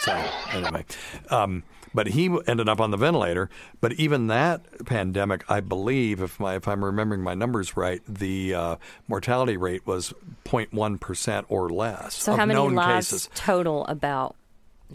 So 0.00 0.12
anyway, 0.52 0.86
um, 1.28 1.62
but 1.92 2.06
he 2.06 2.34
ended 2.46 2.70
up 2.70 2.80
on 2.80 2.90
the 2.90 2.96
ventilator. 2.96 3.50
But 3.82 3.92
even 3.94 4.28
that 4.28 4.86
pandemic, 4.86 5.44
I 5.46 5.60
believe, 5.60 6.22
if 6.22 6.40
my 6.40 6.56
if 6.56 6.66
I'm 6.66 6.82
remembering 6.82 7.20
my 7.20 7.34
numbers 7.34 7.76
right, 7.76 8.00
the 8.08 8.54
uh, 8.54 8.76
mortality 9.08 9.58
rate 9.58 9.86
was 9.86 10.14
0.1 10.46 10.98
percent 11.00 11.44
or 11.50 11.68
less. 11.68 12.14
so 12.14 12.32
of 12.32 12.38
how 12.38 12.46
many 12.46 12.60
lives 12.60 13.10
cases. 13.10 13.28
total 13.34 13.84
about 13.86 14.36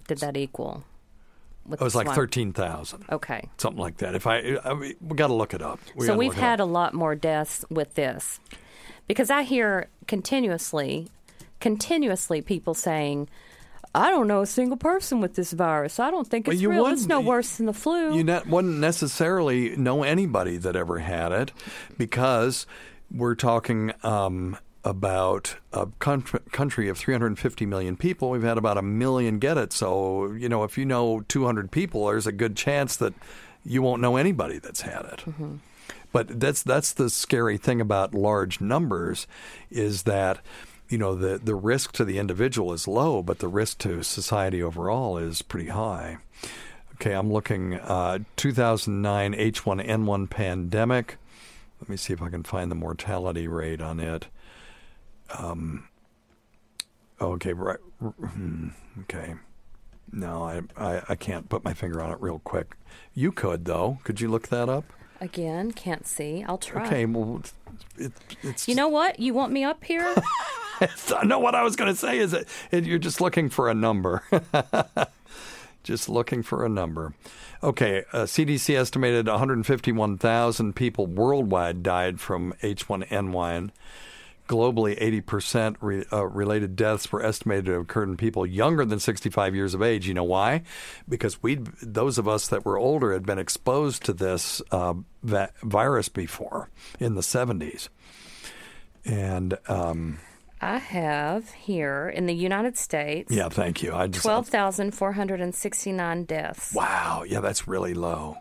did 0.07 0.17
that 0.19 0.35
equal? 0.37 0.83
With 1.67 1.81
It 1.81 1.83
was 1.83 1.95
like 1.95 2.13
thirteen 2.13 2.53
thousand. 2.53 3.05
Okay. 3.11 3.49
something 3.57 3.81
like 3.81 3.97
that. 3.97 4.15
If 4.15 4.27
I, 4.27 4.57
I 4.63 4.73
mean, 4.73 4.93
we 5.01 5.15
got 5.15 5.27
to 5.27 5.33
look 5.33 5.53
it 5.53 5.61
up. 5.61 5.79
We 5.95 6.05
so 6.05 6.15
we've 6.15 6.33
had 6.33 6.59
a 6.59 6.65
lot 6.65 6.93
more 6.93 7.15
deaths 7.15 7.65
with 7.69 7.95
this 7.95 8.39
because 9.07 9.29
I 9.29 9.43
hear 9.43 9.87
continuously, 10.07 11.07
continuously 11.59 12.41
people 12.41 12.73
saying, 12.75 13.29
"I 13.95 14.11
don't 14.11 14.27
know 14.27 14.41
a 14.41 14.45
single 14.45 14.77
person 14.77 15.21
with 15.21 15.35
this 15.35 15.53
virus. 15.53 15.99
I 15.99 16.11
don't 16.11 16.27
think 16.27 16.47
it's 16.47 16.61
you 16.61 16.69
real. 16.69 16.85
It's 16.87 17.07
no 17.07 17.19
worse 17.19 17.57
than 17.57 17.65
the 17.65 17.73
flu." 17.73 18.15
You 18.15 18.41
wouldn't 18.47 18.77
necessarily 18.77 19.75
know 19.75 20.03
anybody 20.03 20.57
that 20.57 20.75
ever 20.75 20.99
had 20.99 21.31
it 21.31 21.51
because 21.97 22.67
we're 23.11 23.35
talking 23.35 23.91
um, 24.03 24.57
about 24.85 25.57
a 25.73 25.87
country, 25.97 26.89
of 26.89 26.97
350 26.97 27.65
million 27.65 27.97
people. 27.97 28.29
We've 28.29 28.43
had 28.43 28.59
about 28.59 28.77
a 28.77 28.83
million 28.83 29.39
get 29.39 29.57
it. 29.57 29.73
So, 29.73 30.31
you 30.31 30.47
know, 30.47 30.63
if 30.63 30.77
you 30.77 30.85
know 30.85 31.21
200 31.27 31.71
people, 31.71 32.05
there's 32.05 32.27
a 32.27 32.31
good 32.31 32.55
chance 32.55 32.95
that 32.97 33.15
you 33.65 33.81
won't 33.81 34.01
know 34.01 34.15
anybody 34.15 34.59
that's 34.59 34.81
had 34.81 35.05
it. 35.05 35.23
But 36.11 36.39
that's 36.39 36.63
that's 36.63 36.93
the 36.93 37.09
scary 37.09 37.57
thing 37.57 37.81
about 37.81 38.13
large 38.13 38.61
numbers 38.61 39.27
is 39.69 40.03
that 40.03 40.39
you 40.87 40.97
know 40.97 41.13
the 41.13 41.39
the 41.39 41.55
risk 41.55 41.91
to 41.93 42.05
the 42.05 42.19
individual 42.19 42.71
is 42.71 42.87
low, 42.87 43.21
but 43.21 43.39
the 43.39 43.49
risk 43.49 43.79
to 43.79 44.01
society 44.01 44.63
overall 44.63 45.17
is 45.17 45.41
pretty 45.41 45.67
high. 45.69 46.19
Okay, 46.93 47.11
I'm 47.11 47.33
looking 47.33 47.73
uh, 47.73 48.19
2009 48.37 49.33
H1N1 49.33 50.29
pandemic. 50.29 51.17
Let 51.81 51.89
me 51.89 51.97
see 51.97 52.13
if 52.13 52.21
I 52.21 52.29
can 52.29 52.43
find 52.43 52.71
the 52.71 52.75
mortality 52.75 53.49
rate 53.49 53.81
on 53.81 53.99
it. 53.99 54.27
Um, 55.37 55.87
okay, 57.21 57.53
right. 57.53 57.79
hmm, 57.99 58.69
Okay. 59.01 59.35
No, 60.11 60.43
I, 60.43 60.61
I, 60.77 61.01
I 61.09 61.15
can't 61.15 61.49
put 61.49 61.63
my 61.65 61.73
finger 61.73 62.01
on 62.01 62.11
it 62.11 62.21
real 62.21 62.39
quick. 62.39 62.77
You 63.13 63.31
could, 63.31 63.65
though. 63.65 63.99
Could 64.03 64.21
you 64.21 64.29
look 64.29 64.47
that 64.49 64.69
up? 64.69 64.85
Again, 65.19 65.71
can't 65.71 66.05
see. 66.07 66.43
I'll 66.47 66.57
try. 66.57 66.85
Okay, 66.85 67.05
well, 67.05 67.41
it, 67.97 68.11
it's. 68.43 68.67
You 68.67 68.75
know 68.75 68.87
what? 68.87 69.19
You 69.19 69.33
want 69.33 69.51
me 69.51 69.63
up 69.63 69.83
here? 69.83 70.13
no, 71.23 71.39
what 71.39 71.55
I 71.55 71.63
was 71.63 71.75
going 71.75 71.91
to 71.91 71.99
say 71.99 72.19
is 72.19 72.31
that 72.31 72.45
you're 72.71 72.99
just 72.99 73.19
looking 73.19 73.49
for 73.49 73.69
a 73.69 73.73
number. 73.73 74.23
just 75.83 76.07
looking 76.07 76.43
for 76.43 76.65
a 76.65 76.69
number. 76.69 77.13
Okay, 77.63 78.03
uh, 78.13 78.23
CDC 78.23 78.77
estimated 78.77 79.27
151,000 79.27 80.75
people 80.75 81.07
worldwide 81.07 81.81
died 81.81 82.19
from 82.19 82.53
H1N1. 82.61 83.71
Globally, 84.47 84.99
80% 84.99 85.77
re, 85.81 86.05
uh, 86.13 86.25
related 86.25 86.75
deaths 86.75 87.11
were 87.11 87.25
estimated 87.25 87.65
to 87.65 87.71
have 87.71 87.81
occurred 87.81 88.09
in 88.09 88.17
people 88.17 88.45
younger 88.45 88.85
than 88.85 88.99
65 88.99 89.55
years 89.55 89.73
of 89.73 89.81
age. 89.81 90.07
You 90.07 90.13
know 90.13 90.23
why? 90.23 90.61
Because 91.09 91.41
we, 91.41 91.55
those 91.81 92.17
of 92.17 92.27
us 92.27 92.47
that 92.49 92.63
were 92.63 92.77
older, 92.77 93.13
had 93.13 93.25
been 93.25 93.39
exposed 93.39 94.03
to 94.05 94.13
this 94.13 94.61
uh, 94.71 94.93
va- 95.23 95.51
virus 95.63 96.09
before 96.09 96.69
in 96.99 97.15
the 97.15 97.21
70s. 97.21 97.89
And 99.03 99.57
um, 99.67 100.19
I 100.61 100.77
have 100.77 101.51
here 101.51 102.09
in 102.09 102.25
the 102.25 102.33
United 102.33 102.77
States 102.77 103.31
yeah, 103.31 103.49
thank 103.49 103.83
you. 103.83 103.93
I 103.93 104.07
just 104.07 104.23
twelve 104.23 104.47
thousand 104.47 104.95
four 104.95 105.11
hundred 105.11 105.41
and 105.41 105.53
sixty 105.53 105.91
nine 105.91 106.23
deaths. 106.23 106.73
Wow, 106.73 107.23
yeah, 107.27 107.39
that's 107.39 107.67
really 107.67 107.93
low. 107.93 108.37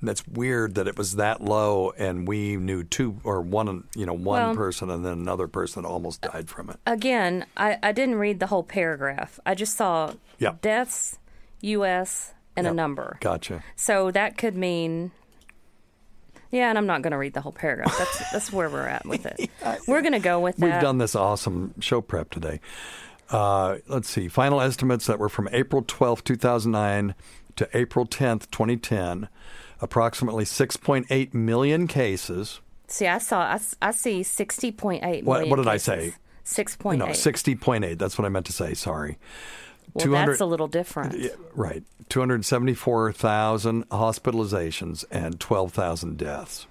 And 0.00 0.08
that's 0.08 0.26
weird 0.26 0.76
that 0.76 0.88
it 0.88 0.96
was 0.96 1.16
that 1.16 1.42
low, 1.42 1.92
and 1.98 2.26
we 2.26 2.56
knew 2.56 2.82
two 2.84 3.20
or 3.22 3.42
one, 3.42 3.84
you 3.94 4.06
know, 4.06 4.14
one 4.14 4.24
Well- 4.42 4.54
person, 4.54 4.88
and 4.90 5.04
then 5.04 5.12
another 5.12 5.46
person 5.46 5.84
almost 5.84 6.22
died 6.22 6.48
from 6.48 6.70
it. 6.70 6.76
Again, 6.86 7.44
I, 7.56 7.78
I 7.82 7.92
didn't 7.92 8.14
read 8.14 8.40
the 8.40 8.46
whole 8.46 8.62
paragraph. 8.62 9.38
I 9.44 9.54
just 9.54 9.76
saw 9.76 10.14
Yeah. 10.38 10.54
deaths, 10.62 11.18
U.S. 11.60 12.32
and 12.56 12.66
a 12.66 12.72
number. 12.72 13.18
Gotcha. 13.20 13.62
So 13.76 14.10
that 14.12 14.38
could 14.38 14.56
mean. 14.56 15.10
Yeah, 16.50 16.68
and 16.70 16.78
I'm 16.78 16.86
not 16.86 17.02
going 17.02 17.12
to 17.12 17.18
read 17.18 17.34
the 17.34 17.42
whole 17.42 17.52
paragraph. 17.52 17.96
That's 17.96 18.30
that's 18.32 18.52
where 18.52 18.68
we're 18.70 18.86
at 18.88 19.04
with 19.06 19.24
it. 19.26 19.50
We're 19.86 20.00
going 20.00 20.14
to 20.14 20.18
go 20.18 20.40
with 20.40 20.56
that. 20.56 20.72
We've 20.72 20.80
done 20.82 20.98
this 20.98 21.14
awesome 21.14 21.74
show 21.80 22.00
prep 22.00 22.30
today. 22.30 22.60
Uh, 23.28 23.76
let's 23.86 24.08
see. 24.10 24.26
Final 24.28 24.60
estimates 24.60 25.06
that 25.06 25.18
were 25.20 25.28
from 25.28 25.48
April 25.52 25.84
twelfth, 25.86 26.24
two 26.24 26.34
2009 26.34 27.14
to 27.56 27.68
April 27.76 28.06
10th, 28.06 28.50
2010. 28.50 29.28
Approximately 29.82 30.44
6.8 30.44 31.34
million 31.34 31.86
cases. 31.86 32.60
See, 32.88 33.06
I 33.06 33.18
saw. 33.18 33.40
I, 33.40 33.60
I 33.80 33.90
see 33.92 34.20
60.8 34.22 35.24
What- 35.24 35.48
what 35.48 35.56
did 35.56 35.68
I 35.68 35.76
say? 35.76 36.14
6.8. 36.44 36.98
No, 36.98 37.06
60.8. 37.06 37.98
That's 37.98 38.18
what 38.18 38.24
I 38.24 38.28
meant 38.28 38.46
to 38.46 38.52
say. 38.52 38.74
Sorry. 38.74 39.18
well, 39.94 40.26
that's 40.26 40.40
a 40.40 40.46
little 40.46 40.66
different. 40.68 41.16
Yeah, 41.18 41.30
right. 41.54 41.84
274,000 42.08 43.88
hospitalizations 43.90 45.04
and 45.10 45.38
12,000 45.38 46.16
deaths. 46.18 46.66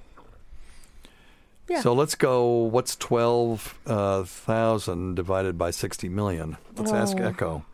Yeah. 1.69 1.81
So 1.81 1.93
let's 1.93 2.15
go. 2.15 2.47
What's 2.63 2.95
12,000 2.95 5.11
uh, 5.11 5.15
divided 5.15 5.57
by 5.57 5.71
60 5.71 6.09
million? 6.09 6.57
Let's 6.75 6.91
ask 6.91 7.17
Oh. 7.17 7.23
Echo. 7.23 7.65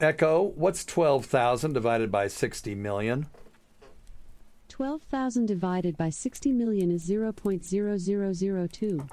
Echo, 0.00 0.42
what's 0.56 0.84
12,000 0.84 1.72
divided 1.72 2.10
by 2.10 2.26
60 2.28 2.74
million? 2.74 3.26
12,000 4.76 5.46
divided 5.46 5.96
by 5.96 6.10
60 6.10 6.52
million 6.52 6.90
is 6.90 7.08
0.0002. 7.08 9.10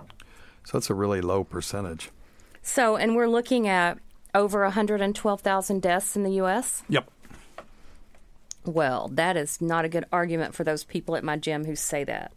So 0.65 0.71
that's 0.73 0.89
a 0.89 0.93
really 0.93 1.21
low 1.21 1.45
percentage. 1.45 2.09
So, 2.61 2.97
and 2.97 3.15
we're 3.15 3.29
looking 3.29 3.65
at 3.65 3.97
over 4.35 4.63
112,000 4.63 5.81
deaths 5.81 6.17
in 6.17 6.23
the 6.23 6.31
U.S. 6.31 6.83
Yep. 6.89 7.09
Well, 8.65 9.07
that 9.13 9.37
is 9.37 9.61
not 9.61 9.85
a 9.85 9.89
good 9.89 10.03
argument 10.11 10.53
for 10.53 10.65
those 10.65 10.83
people 10.83 11.15
at 11.15 11.23
my 11.23 11.37
gym 11.37 11.63
who 11.63 11.77
say 11.77 12.03
that. 12.03 12.33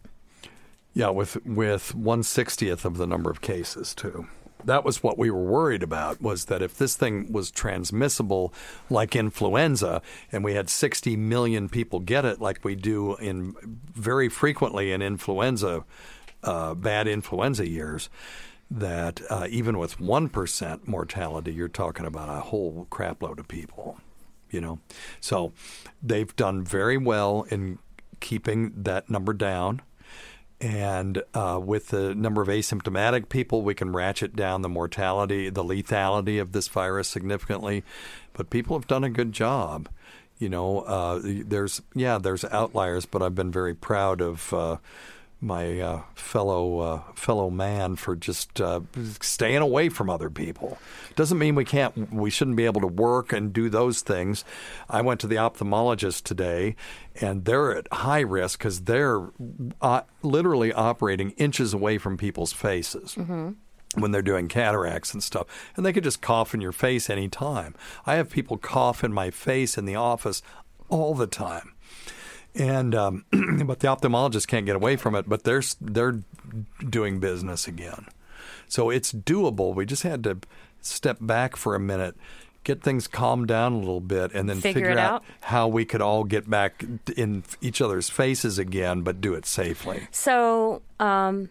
Yeah, 0.93 1.09
with 1.09 1.45
with 1.45 1.93
one 1.93 2.23
sixtieth 2.23 2.85
of 2.85 2.95
the 2.95 3.05
number 3.05 3.29
of 3.29 3.41
cases 3.41 3.93
too. 3.93 4.29
That 4.65 4.83
was 4.83 5.03
what 5.03 5.17
we 5.17 5.29
were 5.29 5.43
worried 5.43 5.83
about 5.83 6.21
was 6.21 6.45
that 6.45 6.61
if 6.61 6.77
this 6.77 6.95
thing 6.95 7.31
was 7.31 7.51
transmissible 7.51 8.53
like 8.89 9.15
influenza 9.15 10.01
and 10.31 10.43
we 10.43 10.55
had 10.55 10.69
60 10.69 11.15
million 11.15 11.69
people 11.69 11.99
get 11.99 12.25
it 12.25 12.41
like 12.41 12.63
we 12.63 12.75
do 12.75 13.15
in 13.15 13.55
very 13.93 14.29
frequently 14.29 14.91
in 14.91 15.01
influenza 15.01 15.85
uh, 16.43 16.73
bad 16.73 17.07
influenza 17.07 17.67
years 17.67 18.09
that 18.69 19.21
uh, 19.29 19.47
even 19.49 19.77
with 19.77 19.97
1% 19.97 20.87
mortality 20.87 21.53
you're 21.53 21.67
talking 21.67 22.05
about 22.05 22.29
a 22.29 22.41
whole 22.41 22.87
crapload 22.89 23.39
of 23.39 23.47
people 23.47 23.97
you 24.49 24.61
know? 24.61 24.79
So 25.19 25.53
they've 26.01 26.33
done 26.35 26.63
very 26.63 26.97
well 26.97 27.45
in 27.49 27.79
keeping 28.19 28.73
that 28.75 29.09
number 29.09 29.33
down 29.33 29.81
and 30.59 31.21
uh, 31.33 31.59
with 31.63 31.89
the 31.89 32.15
number 32.15 32.41
of 32.41 32.47
asymptomatic 32.47 33.29
people, 33.29 33.61
we 33.61 33.75
can 33.75 33.93
ratchet 33.93 34.35
down 34.35 34.61
the 34.61 34.69
mortality, 34.69 35.49
the 35.49 35.63
lethality 35.63 36.41
of 36.41 36.51
this 36.51 36.67
virus 36.67 37.07
significantly. 37.07 37.83
But 38.33 38.49
people 38.49 38.77
have 38.77 38.87
done 38.87 39.03
a 39.03 39.09
good 39.09 39.33
job. 39.33 39.89
You 40.39 40.49
know, 40.49 40.81
uh, 40.81 41.19
there's 41.23 41.81
yeah, 41.95 42.17
there's 42.17 42.45
outliers, 42.45 43.05
but 43.05 43.21
I've 43.21 43.35
been 43.35 43.51
very 43.51 43.73
proud 43.73 44.21
of. 44.21 44.53
My 45.39 45.79
uh, 45.79 46.01
fellow 46.15 46.79
uh, 46.79 47.01
fellow 47.13 47.51
man 47.51 47.95
for 47.95 48.15
just 48.15 48.59
uh, 48.59 48.81
staying 49.21 49.57
away 49.57 49.89
from 49.89 50.09
other 50.09 50.31
people. 50.31 50.79
Doesn't 51.15 51.37
mean 51.37 51.53
we 51.53 51.63
can't 51.63 52.11
we 52.11 52.31
shouldn't 52.31 52.57
be 52.57 52.65
able 52.65 52.81
to 52.81 52.87
work 52.87 53.31
and 53.31 53.53
do 53.53 53.69
those 53.69 54.01
things. 54.01 54.43
I 54.89 55.01
went 55.01 55.19
to 55.19 55.27
the 55.27 55.35
ophthalmologist 55.35 56.23
today, 56.23 56.75
and 57.21 57.45
they're 57.45 57.77
at 57.77 57.87
high 57.91 58.21
risk 58.21 58.57
because 58.57 58.81
they're 58.81 59.29
uh, 59.79 60.01
literally 60.23 60.73
operating 60.73 61.31
inches 61.31 61.71
away 61.71 61.99
from 61.99 62.17
people's 62.17 62.53
faces. 62.53 63.15
When 63.95 64.11
they're 64.11 64.21
doing 64.21 64.47
cataracts 64.47 65.13
and 65.13 65.23
stuff, 65.23 65.47
and 65.75 65.85
they 65.85 65.93
could 65.93 66.03
just 66.03 66.21
cough 66.21 66.53
in 66.53 66.61
your 66.61 66.73
face 66.73 67.09
anytime. 67.09 67.73
I 68.05 68.15
have 68.15 68.29
people 68.29 68.57
cough 68.57 69.03
in 69.03 69.13
my 69.13 69.31
face 69.31 69.77
in 69.77 69.85
the 69.85 69.95
office 69.95 70.41
all 70.89 71.15
the 71.15 71.25
time 71.25 71.73
and 72.57 72.95
um, 72.95 73.25
but 73.31 73.79
the 73.79 73.87
ophthalmologist 73.87 74.47
can't 74.47 74.65
get 74.65 74.75
away 74.75 74.95
from 74.95 75.15
it. 75.15 75.27
But 75.29 75.43
they're 75.43 75.63
they're 75.79 76.19
doing 76.89 77.19
business 77.19 77.67
again, 77.67 78.07
so 78.67 78.89
it's 78.89 79.13
doable. 79.13 79.73
We 79.73 79.85
just 79.85 80.03
had 80.03 80.23
to 80.23 80.39
step 80.81 81.17
back 81.21 81.55
for 81.55 81.75
a 81.75 81.79
minute, 81.79 82.15
get 82.63 82.81
things 82.81 83.07
calmed 83.07 83.47
down 83.47 83.73
a 83.73 83.77
little 83.79 84.01
bit, 84.01 84.33
and 84.33 84.49
then 84.49 84.59
Figure 84.59 84.87
figure, 84.87 84.99
out, 84.99 85.13
out. 85.13 85.23
how 85.41 85.67
we 85.67 85.85
could 85.85 86.01
all 86.01 86.23
get 86.23 86.49
back 86.49 86.83
in 87.15 87.43
each 87.61 87.81
other's 87.81 88.09
faces 88.09 88.57
again, 88.59 89.01
but 89.01 89.21
do 89.21 89.33
it 89.33 89.45
safely. 89.45 90.07
So, 90.11 90.81
um, 90.99 91.49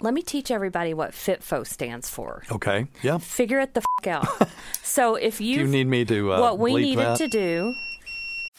let 0.00 0.12
me 0.12 0.22
teach 0.22 0.50
everybody 0.50 0.92
what 0.92 1.12
FITFO 1.12 1.66
stands 1.66 2.10
for. 2.10 2.42
Okay? 2.52 2.86
Yeah. 3.02 3.16
Figure 3.18 3.60
it 3.60 3.72
the 3.74 3.82
f- 4.02 4.06
out. 4.06 4.48
so, 4.82 5.14
if 5.14 5.40
you 5.40 5.60
you 5.60 5.66
need 5.66 5.86
me 5.86 6.04
to 6.04 6.34
uh, 6.34 6.40
what 6.40 6.58
we 6.58 6.74
needed 6.74 7.04
that? 7.04 7.18
to 7.18 7.28
do 7.28 7.74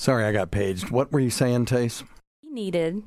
Sorry, 0.00 0.24
I 0.24 0.32
got 0.32 0.50
paged. 0.50 0.88
What 0.88 1.12
were 1.12 1.20
you 1.20 1.28
saying, 1.28 1.66
Tace? 1.66 2.02
we 2.42 2.48
needed 2.50 3.02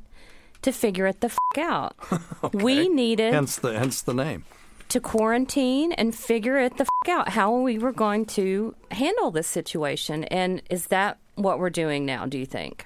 to 0.61 0.71
figure 0.71 1.07
it 1.07 1.21
the 1.21 1.31
f- 1.55 1.57
out. 1.57 1.95
We 2.53 2.87
needed 2.87 3.33
Hence 3.33 3.55
the 3.57 3.79
hence 3.79 4.03
the 4.03 4.13
name. 4.13 4.45
to 4.89 4.99
quarantine 4.99 5.91
and 5.93 6.13
figure 6.13 6.59
it 6.59 6.77
the 6.77 6.83
f- 6.83 7.09
out 7.09 7.29
how 7.29 7.51
we 7.51 7.79
were 7.79 7.91
going 7.91 8.27
to 8.37 8.75
handle 8.91 9.31
this 9.31 9.47
situation. 9.47 10.25
And 10.25 10.61
is 10.69 10.85
that 10.87 11.17
what 11.33 11.57
we're 11.57 11.71
doing 11.71 12.05
now, 12.05 12.27
do 12.27 12.37
you 12.37 12.45
think? 12.45 12.85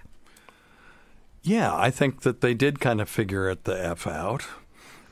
Yeah, 1.43 1.75
I 1.75 1.91
think 1.91 2.21
that 2.21 2.39
they 2.39 2.53
did 2.53 2.79
kind 2.79 3.01
of 3.01 3.09
figure 3.09 3.49
it 3.49 3.65
the 3.65 3.77
f 3.77 4.07
out, 4.07 4.45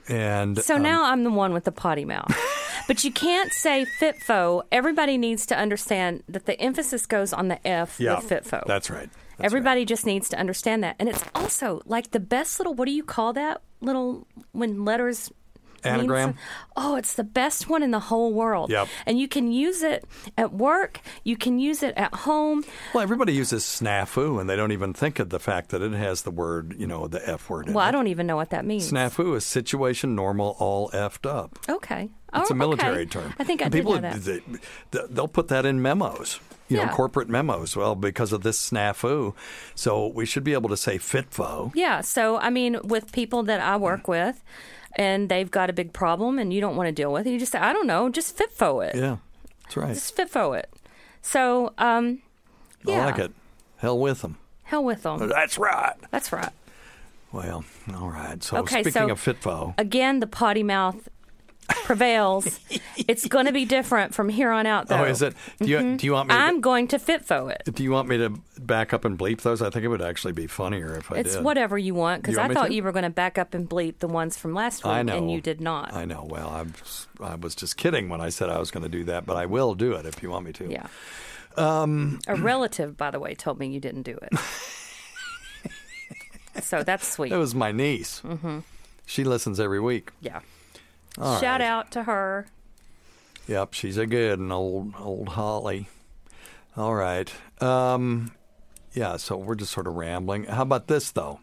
and 0.08 0.58
So 0.64 0.78
um, 0.78 0.82
now 0.84 1.04
I'm 1.12 1.26
the 1.26 1.32
one 1.32 1.52
with 1.52 1.66
the 1.66 1.74
potty 1.74 2.06
mouth. 2.06 2.34
but 2.88 3.04
you 3.04 3.12
can't 3.12 3.52
say 3.52 3.86
FITFO. 4.00 4.64
Everybody 4.72 5.18
needs 5.18 5.46
to 5.48 5.58
understand 5.58 6.24
that 6.28 6.46
the 6.46 6.60
emphasis 6.60 7.06
goes 7.06 7.34
on 7.34 7.48
the 7.48 7.66
F 7.68 8.00
yeah, 8.00 8.16
with 8.16 8.30
FITFO. 8.30 8.66
That's 8.66 8.90
right. 8.90 9.10
That's 9.38 9.46
Everybody 9.46 9.84
just 9.84 10.06
needs 10.06 10.30
to 10.30 10.40
understand 10.40 10.84
that. 10.84 10.96
And 10.98 11.10
it's 11.10 11.24
also 11.36 11.82
like 11.86 12.12
the 12.12 12.22
best 12.22 12.60
little, 12.60 12.74
what 12.74 12.86
do 12.86 12.92
you 12.92 13.04
call 13.04 13.34
that? 13.34 13.62
little 13.82 14.28
when 14.52 14.84
letters. 14.84 15.32
Anagram? 15.84 16.34
oh, 16.76 16.96
it's 16.96 17.14
the 17.14 17.24
best 17.24 17.70
one 17.70 17.84
in 17.84 17.92
the 17.92 18.00
whole 18.00 18.34
world. 18.34 18.72
Yep. 18.72 18.88
And 19.06 19.20
you 19.20 19.28
can 19.28 19.52
use 19.52 19.84
it 19.84 20.04
at 20.36 20.52
work. 20.52 21.00
You 21.24 21.38
can 21.38 21.60
use 21.60 21.84
it 21.84 21.94
at 21.96 22.12
home. 22.12 22.66
Well, 22.96 23.04
everybody 23.04 23.34
uses 23.34 23.64
snafu, 23.64 24.42
and 24.42 24.50
they 24.50 24.56
don't 24.56 24.72
even 24.72 24.94
think 24.94 25.20
of 25.20 25.30
the 25.30 25.40
fact 25.40 25.70
that 25.70 25.84
it 25.84 25.92
has 25.92 26.24
the 26.24 26.32
word, 26.32 26.76
you 26.80 26.88
know, 26.88 27.06
the 27.06 27.30
F 27.30 27.52
word 27.52 27.68
in 27.68 27.74
Well, 27.76 27.86
it. 27.86 27.90
I 27.90 27.92
don't 27.92 28.08
even 28.08 28.26
know 28.26 28.36
what 28.36 28.50
that 28.50 28.66
means. 28.66 28.92
Snafu 28.92 29.36
is 29.36 29.46
situation, 29.46 30.16
normal, 30.16 30.56
all 30.58 30.90
effed 30.90 31.30
up. 31.30 31.60
Okay. 31.70 32.10
It's 32.36 32.52
Oh, 32.52 32.54
a 32.54 32.58
military 32.58 33.02
okay. 33.04 33.06
term. 33.06 33.34
I 33.40 33.44
think 33.44 33.62
I 33.62 33.70
people, 33.70 33.94
know 33.96 34.02
that. 34.02 34.22
They, 34.22 34.42
they- 34.92 35.08
they'll 35.10 35.28
put 35.28 35.48
that 35.50 35.66
in 35.66 35.82
memos, 35.82 36.40
you 36.68 36.78
Yeah. 36.78 36.86
know, 36.86 36.94
corporate 36.94 37.30
memos. 37.30 37.76
Well, 37.76 37.96
because 37.96 38.32
of 38.34 38.42
this 38.44 38.70
snafu, 38.70 39.34
so 39.76 40.08
we 40.08 40.26
should 40.26 40.44
be 40.44 40.54
able 40.54 40.70
to 40.70 40.78
say 40.78 40.98
fitfo. 40.98 41.72
Yeah. 41.76 42.02
So, 42.02 42.38
I 42.38 42.50
mean, 42.50 42.78
with 42.84 43.12
people 43.12 43.44
that 43.44 43.60
I 43.62 43.78
work 43.78 44.08
with 44.08 44.44
and 44.98 45.30
they've 45.30 45.50
got 45.52 45.70
a 45.70 45.74
big 45.74 45.94
problem 45.94 46.40
and 46.40 46.54
you 46.54 46.62
don't 46.62 46.76
want 46.76 46.88
to 46.88 46.92
deal 46.94 47.12
with 47.12 47.26
it, 47.28 47.32
you 47.32 47.40
just 47.40 47.52
say, 47.52 47.60
I 47.60 47.74
don't 47.74 47.88
know, 47.88 48.10
just 48.10 48.38
FITFO 48.38 48.88
it. 48.90 48.96
Yeah, 48.96 49.18
that's 49.64 49.78
right. 49.78 49.94
Just 49.94 50.16
FITFO 50.16 50.58
it. 50.60 50.70
So, 51.22 51.74
um, 51.78 52.22
yeah. 52.86 53.02
I 53.02 53.06
like 53.06 53.20
it. 53.20 53.32
Hell 53.78 53.98
with 54.00 54.22
them. 54.22 54.38
Hell 54.64 54.84
with 54.84 55.04
them. 55.04 55.28
That's 55.30 55.58
right. 55.58 55.94
That's 56.12 56.32
right. 56.32 56.52
Well, 57.32 57.66
all 57.94 58.10
right. 58.10 58.42
So 58.42 58.58
Okay, 58.58 58.82
speaking 58.84 58.92
so- 58.92 59.10
of 59.10 59.22
fitfo, 59.24 59.74
Again, 59.78 60.20
the 60.22 60.28
potty 60.28 60.64
mouth 60.64 61.10
prevails. 61.68 62.60
it's 63.08 63.28
going 63.28 63.46
to 63.46 63.52
be 63.52 63.66
different 63.66 64.14
from 64.14 64.30
here 64.30 64.52
on 64.52 64.66
out, 64.66 64.88
though. 64.88 64.98
oh, 64.98 65.04
is 65.06 65.22
it? 65.22 65.34
Do 65.60 65.68
you 65.70 65.78
Mhm. 65.78 65.98
do 65.98 66.06
you 66.06 66.14
want 66.14 66.30
me? 66.30 66.36
I'm 66.36 66.62
going 66.62 66.88
to 66.90 66.98
FITFO 67.00 67.52
it. 67.52 67.74
do 67.76 67.84
you 67.84 67.92
want 67.92 68.08
me 68.10 68.18
to 68.18 68.30
back 68.60 68.94
up 68.94 69.06
and 69.06 69.18
bleep 69.18 69.42
those? 69.42 69.62
I 69.62 69.70
think 69.70 69.84
it 69.86 69.88
would 69.90 70.02
actually 70.02 70.34
be 70.34 70.48
funnier 70.48 70.96
if 70.98 71.12
I 71.12 71.18
It's 71.18 71.32
did. 71.32 71.36
It's 71.38 71.44
whatever 71.44 71.78
you 71.78 71.94
want 71.96 72.22
because 72.22 72.38
I 72.38 72.48
thought 72.54 72.68
to? 72.68 72.74
you 72.74 72.84
were 72.84 72.92
going 72.92 73.04
to 73.04 73.10
back 73.10 73.38
up 73.38 73.54
and 73.54 73.70
bleep 73.70 74.00
the 74.00 74.08
ones 74.08 74.38
from 74.38 74.54
last 74.54 74.84
week, 74.84 74.94
I 74.94 75.04
know, 75.04 75.18
and 75.18 75.32
you 75.32 75.42
did 75.42 75.62
not. 75.62 75.94
I 75.94 76.06
know. 76.06 76.26
Well, 76.30 76.50
I 76.50 76.62
was, 76.64 77.08
I 77.22 77.36
was 77.36 77.56
just 77.56 77.78
kidding 77.78 78.10
when 78.10 78.22
I 78.22 78.30
said 78.30 78.50
I 78.50 78.60
was 78.60 78.72
going 78.72 78.84
to 78.84 78.90
do 78.90 79.04
that, 79.06 79.26
but 79.26 79.36
I 79.38 79.46
will 79.46 79.76
do 79.76 79.94
it 79.94 80.06
if 80.06 80.22
you 80.24 80.30
want 80.30 80.46
me 80.46 80.54
to. 80.54 80.70
Yeah. 80.70 80.88
Um, 81.58 82.20
A 82.28 82.36
relative, 82.36 82.98
by 82.98 83.12
the 83.12 83.20
way, 83.20 83.34
told 83.34 83.60
me 83.60 83.68
you 83.68 83.80
didn't 83.80 84.02
do 84.04 84.18
it. 84.22 84.34
so 86.64 86.84
that's 86.84 87.08
sweet. 87.08 87.32
It 87.32 87.38
was 87.38 87.56
my 87.56 87.72
niece. 87.72 88.20
hmm 88.20 88.60
She 89.06 89.24
listens 89.24 89.60
every 89.60 89.80
week. 89.80 90.12
Yeah. 90.22 90.40
All 91.20 91.40
Shout 91.40 91.62
right. 91.62 91.68
out 91.68 91.92
to 91.92 92.04
her. 92.04 92.48
Yep, 93.48 93.74
she's 93.74 93.98
a 93.98 94.06
good 94.08 94.40
and 94.40 94.52
old 94.52 94.94
old 95.00 95.30
Holly. 95.30 95.88
All 96.76 96.94
right. 96.96 97.32
Um, 97.62 98.32
yeah, 98.94 99.18
so 99.18 99.38
we're 99.38 99.56
just 99.56 99.72
sort 99.72 99.88
of 99.88 99.94
rambling. 99.96 100.46
How 100.46 100.64
about 100.64 100.88
this 100.88 101.12
though? 101.12 101.40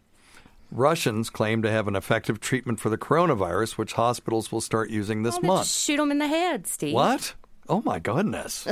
Russians 0.71 1.29
claim 1.31 1.63
to 1.63 1.71
have 1.71 1.87
an 1.87 1.95
effective 1.97 2.41
treatment 2.41 2.81
for 2.81 2.89
the 2.89 2.97
coronavirus, 2.99 3.73
which 3.79 3.93
hospitals 3.93 4.51
will 4.51 4.63
start 4.63 4.89
using 4.91 5.23
this 5.23 5.37
Oh, 5.43 5.47
month. 5.47 5.67
Shoot 5.69 5.99
them 5.99 6.11
in 6.11 6.19
the 6.19 6.27
head, 6.29 6.67
Steve. 6.67 6.95
What? 6.95 7.35
Oh 7.69 7.83
my 7.83 7.99
goodness! 7.99 8.67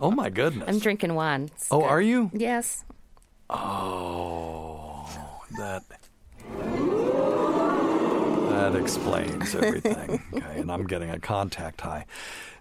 oh 0.00 0.10
my 0.10 0.30
goodness! 0.30 0.64
I'm 0.68 0.78
drinking 0.78 1.14
wine. 1.14 1.50
It's 1.54 1.68
Oh, 1.70 1.80
good. 1.80 1.86
are 1.86 2.00
you? 2.00 2.30
Yes. 2.32 2.84
Oh, 3.50 5.08
that 5.58 5.82
that 8.58 8.74
explains 8.74 9.54
everything. 9.54 10.20
okay, 10.34 10.60
and 10.60 10.72
I'm 10.72 10.84
getting 10.84 11.10
a 11.10 11.20
contact 11.20 11.80
high. 11.80 12.06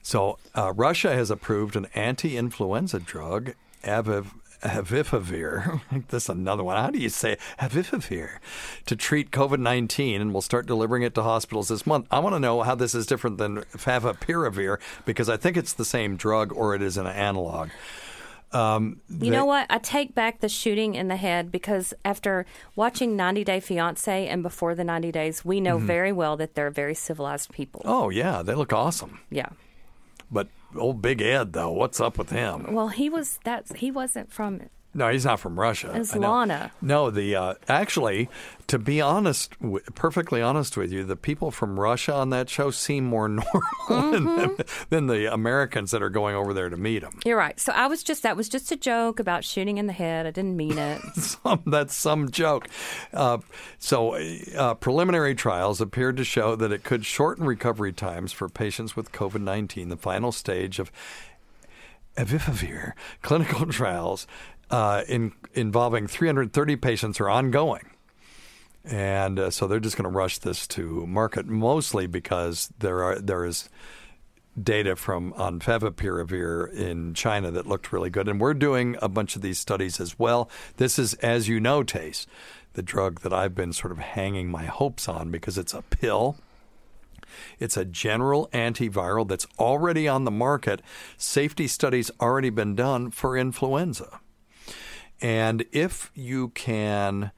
So 0.04 0.38
uh, 0.56 0.72
Russia 0.76 1.14
has 1.14 1.32
approved 1.32 1.76
an 1.76 1.88
anti-influenza 1.96 3.00
drug, 3.00 3.54
Aviv. 3.84 4.28
Avifavir, 4.64 5.82
this 6.08 6.24
is 6.24 6.30
another 6.30 6.64
one. 6.64 6.78
How 6.78 6.90
do 6.90 6.98
you 6.98 7.10
say 7.10 7.38
Avifavir 7.60 8.40
to 8.88 8.96
treat 8.96 9.30
COVID 9.30 9.60
19 9.60 10.20
and 10.20 10.34
we'll 10.34 10.42
start 10.42 10.66
delivering 10.66 11.04
it 11.04 11.14
to 11.14 11.22
hospitals 11.22 11.68
this 11.68 11.86
month? 11.86 12.08
I 12.10 12.18
want 12.18 12.34
to 12.34 12.40
know 12.40 12.64
how 12.64 12.74
this 12.74 12.96
is 12.96 13.06
different 13.06 13.38
than 13.38 13.58
Favipiravir 13.76 14.80
because 15.06 15.30
I 15.30 15.38
think 15.38 15.58
it's 15.58 15.74
the 15.74 15.86
same 15.86 16.16
drug 16.16 16.52
or 16.54 16.74
it 16.74 16.82
is 16.82 16.98
an 16.98 17.06
analog. 17.06 17.70
Um, 18.54 19.02
You 19.10 19.18
they- 19.20 19.30
know 19.30 19.46
what? 19.46 19.68
I 19.70 19.78
take 19.78 20.16
back 20.16 20.40
the 20.40 20.48
shooting 20.50 20.96
in 20.96 21.10
the 21.10 21.18
head 21.18 21.52
because 21.52 21.94
after 22.06 22.46
watching 22.76 23.16
90 23.18 23.44
Day 23.44 23.60
Fiance 23.60 24.28
and 24.28 24.42
before 24.42 24.74
the 24.74 24.84
90 24.86 25.12
days, 25.12 25.44
we 25.44 25.60
know 25.60 25.78
Mhm. 25.78 25.84
very 25.86 26.12
well 26.14 26.38
that 26.38 26.56
they're 26.56 26.70
very 26.72 26.94
civilized 26.96 27.52
people. 27.52 27.82
Oh, 27.84 28.10
yeah, 28.10 28.42
they 28.44 28.54
look 28.56 28.72
awesome. 28.72 29.20
Yeah. 29.30 29.50
But 30.32 30.48
old 30.78 31.02
Big 31.02 31.22
Ed, 31.22 31.54
though, 31.54 31.72
what's 31.72 32.00
up 32.00 32.18
with 32.18 32.30
him? 32.30 32.74
Well, 32.74 32.90
he 32.90 33.10
was 33.10 33.40
that 33.44 33.78
he 33.78 33.92
wasn't 33.92 34.32
from 34.32 34.62
No, 34.94 35.12
he's 35.12 35.26
not 35.26 35.40
from 35.40 35.60
Russia. 35.60 35.92
It's. 35.94 36.16
Lana. 36.16 36.72
No, 36.82 37.12
the 37.12 37.36
uh, 37.36 37.54
actually, 37.68 38.30
to 38.66 38.80
be 38.80 39.00
honest, 39.00 39.52
w- 39.60 39.84
perfectly 39.94 40.42
honest 40.42 40.76
with 40.76 40.92
you, 40.92 41.04
the 41.04 41.16
people 41.16 41.52
from 41.52 41.80
Russia 41.80 42.14
on 42.16 42.32
that 42.32 42.50
show 42.50 42.72
seem 42.72 43.04
more 43.04 43.28
normal 43.90 44.12
than, 44.12 44.58
than 44.90 45.08
the 45.08 45.32
Americans 45.32 45.92
that 45.92 46.02
are 46.02 46.10
going 46.10 46.36
over 46.36 46.54
there 46.54 46.70
to 46.70 46.78
meet 46.78 47.04
him. 47.04 47.20
You're 47.26 47.38
right. 47.38 47.60
So 47.60 47.74
I 47.74 47.86
was 47.88 48.02
just 48.02 48.24
that 48.24 48.36
was 48.36 48.50
just 48.50 48.72
a 48.72 48.76
joke 48.76 49.20
about 49.20 49.44
shooting 49.44 49.78
in 49.78 49.86
the 49.86 49.94
head. 49.94 50.26
I 50.26 50.32
didn't 50.32 50.58
mean 50.58 50.78
it. 50.78 51.02
some, 51.16 51.62
that's 51.68 51.94
some 51.94 52.32
joke. 52.32 52.68
Uh, 53.14 53.38
so, 53.78 54.16
uh, 54.56 54.74
preliminary 54.76 55.36
trials 55.36 55.80
appeared 55.80 56.18
to 56.18 56.24
show 56.24 56.56
that 56.56 56.72
it 56.72 56.84
could 56.84 57.06
shorten 57.06 57.46
recovery 57.46 57.94
times 57.94 58.32
for 58.32 58.50
patients 58.50 58.96
with 58.96 59.12
COVID 59.12 59.42
19, 59.42 59.90
the 59.90 59.98
final 59.98 60.32
stage 60.32 60.80
of 60.80 60.92
Avifavir 62.18 62.94
clinical 63.22 63.66
trials 63.72 64.26
uh, 64.70 65.04
in, 65.08 65.34
involving 65.54 66.08
330 66.08 66.76
patients 66.78 67.20
are 67.20 67.30
ongoing. 67.30 67.90
And 68.84 69.40
uh, 69.40 69.50
so 69.52 69.68
they're 69.68 69.80
just 69.80 69.98
going 69.98 70.10
to 70.10 70.16
rush 70.16 70.38
this 70.38 70.66
to 70.68 71.06
market, 71.08 71.46
mostly 71.46 72.08
because 72.08 72.72
there 72.80 73.04
are 73.04 73.20
there 73.20 73.44
is 73.44 73.70
data 74.62 74.96
from 74.96 75.34
on 75.34 75.60
favipiravir 75.60 76.74
in 76.74 77.14
China 77.14 77.52
that 77.52 77.68
looked 77.68 77.92
really 77.92 78.10
good, 78.10 78.30
and 78.30 78.40
we're 78.40 78.54
doing 78.54 78.96
a 79.02 79.10
bunch 79.10 79.36
of 79.36 79.42
these 79.42 79.60
studies 79.60 80.00
as 80.00 80.18
well. 80.18 80.50
This 80.78 80.98
is, 80.98 81.16
as 81.16 81.50
you 81.50 81.60
know, 81.60 81.84
Tace, 81.84 82.26
the 82.74 82.82
drug 82.82 83.22
that 83.22 83.34
I've 83.34 83.56
been 83.56 83.74
sort 83.74 83.92
of 83.92 84.00
hanging 84.00 84.50
my 84.50 84.66
hopes 84.66 85.10
on 85.10 85.32
because 85.32 85.58
it's 85.58 85.74
a 85.74 85.82
pill. 85.82 86.38
It's 87.60 87.76
a 87.76 87.86
general 87.86 88.50
antiviral 88.54 89.28
that's 89.28 89.48
already 89.60 90.08
on 90.08 90.24
the 90.24 90.32
market. 90.32 90.82
Safety 91.18 91.68
studies 91.68 92.10
already 92.22 92.50
been 92.50 92.74
done 92.74 93.12
for 93.12 93.38
influenza. 93.38 94.22
And 95.22 95.66
if 95.72 96.12
you 96.14 96.50
can 96.50 97.32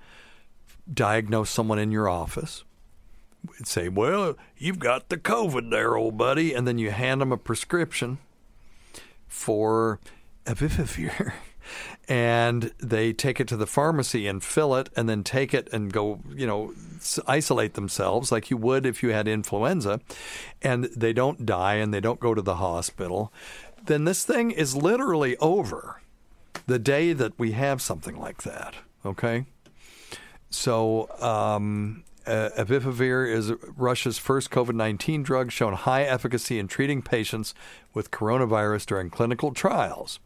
diagnose 0.91 1.49
someone 1.49 1.79
in 1.79 1.91
your 1.91 2.09
office, 2.09 2.63
and 3.57 3.67
say, 3.67 3.89
"Well, 3.89 4.35
you've 4.57 4.79
got 4.79 5.09
the 5.09 5.17
COVID 5.17 5.71
there, 5.71 5.95
old 5.95 6.17
buddy," 6.17 6.53
and 6.53 6.67
then 6.67 6.77
you 6.77 6.91
hand 6.91 7.21
them 7.21 7.31
a 7.31 7.37
prescription 7.37 8.17
for 9.27 9.99
Avifavir, 10.45 11.33
and 12.09 12.73
they 12.79 13.13
take 13.13 13.39
it 13.39 13.47
to 13.47 13.57
the 13.57 13.67
pharmacy 13.67 14.27
and 14.27 14.43
fill 14.43 14.75
it, 14.75 14.89
and 14.95 15.07
then 15.07 15.23
take 15.23 15.53
it 15.53 15.69
and 15.71 15.93
go, 15.93 16.19
you 16.35 16.47
know, 16.47 16.73
isolate 17.27 17.75
themselves 17.75 18.31
like 18.31 18.49
you 18.49 18.57
would 18.57 18.85
if 18.85 19.01
you 19.03 19.09
had 19.09 19.27
influenza, 19.27 20.01
and 20.61 20.85
they 20.85 21.13
don't 21.13 21.45
die 21.45 21.75
and 21.75 21.93
they 21.93 22.01
don't 22.01 22.19
go 22.19 22.33
to 22.33 22.41
the 22.41 22.55
hospital, 22.55 23.31
then 23.85 24.03
this 24.03 24.25
thing 24.25 24.51
is 24.51 24.75
literally 24.75 25.37
over 25.37 26.01
the 26.69 26.79
day 26.79 27.13
that 27.13 27.37
we 27.37 27.51
have 27.53 27.81
something 27.81 28.15
like 28.15 28.43
that. 28.43 28.75
Okay. 29.03 29.45
So, 30.51 31.09
um, 31.19 32.03
uh, 32.27 32.49
is 33.25 33.51
Russia's 33.75 34.19
first 34.19 34.51
COVID 34.51 34.75
19 34.75 35.23
drug 35.23 35.51
shown 35.51 35.73
high 35.73 36.03
efficacy 36.03 36.59
in 36.59 36.67
treating 36.67 37.01
patients 37.01 37.55
with 37.93 38.11
coronavirus 38.11 38.85
during 38.85 39.09
clinical 39.09 39.51
trials. 39.51 40.19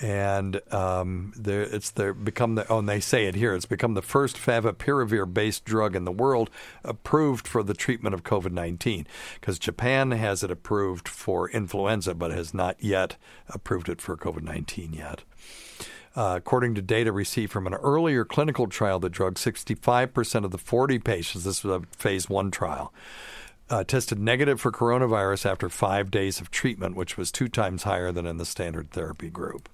And 0.00 0.60
um, 0.72 1.32
it's 1.44 1.90
become 1.90 2.54
the 2.54 2.66
oh, 2.68 2.78
and 2.78 2.88
they 2.88 3.00
say 3.00 3.26
it 3.26 3.34
here. 3.34 3.54
It's 3.54 3.66
become 3.66 3.94
the 3.94 4.02
first 4.02 4.36
favipiravir-based 4.36 5.64
drug 5.64 5.96
in 5.96 6.04
the 6.04 6.12
world 6.12 6.50
approved 6.84 7.48
for 7.48 7.64
the 7.64 7.74
treatment 7.74 8.14
of 8.14 8.22
COVID 8.22 8.52
nineteen. 8.52 9.08
Because 9.40 9.58
Japan 9.58 10.12
has 10.12 10.44
it 10.44 10.52
approved 10.52 11.08
for 11.08 11.50
influenza, 11.50 12.14
but 12.14 12.30
has 12.30 12.54
not 12.54 12.76
yet 12.82 13.16
approved 13.48 13.88
it 13.88 14.00
for 14.00 14.16
COVID 14.16 14.42
nineteen 14.42 14.92
yet. 14.92 15.24
Uh, 16.14 16.34
according 16.36 16.74
to 16.74 16.82
data 16.82 17.12
received 17.12 17.52
from 17.52 17.66
an 17.66 17.74
earlier 17.74 18.24
clinical 18.24 18.66
trial, 18.66 18.98
the 18.98 19.08
drug 19.08 19.36
65% 19.36 20.44
of 20.44 20.50
the 20.50 20.58
40 20.58 20.98
patients, 20.98 21.44
this 21.44 21.62
was 21.62 21.82
a 21.82 21.96
phase 21.96 22.28
one 22.28 22.50
trial, 22.50 22.92
uh, 23.70 23.84
tested 23.84 24.18
negative 24.18 24.60
for 24.60 24.72
coronavirus 24.72 25.46
after 25.46 25.68
five 25.68 26.10
days 26.10 26.40
of 26.40 26.50
treatment, 26.50 26.96
which 26.96 27.16
was 27.16 27.30
two 27.30 27.46
times 27.46 27.84
higher 27.84 28.10
than 28.10 28.26
in 28.26 28.38
the 28.38 28.44
standard 28.44 28.90
therapy 28.90 29.30
group. 29.30 29.68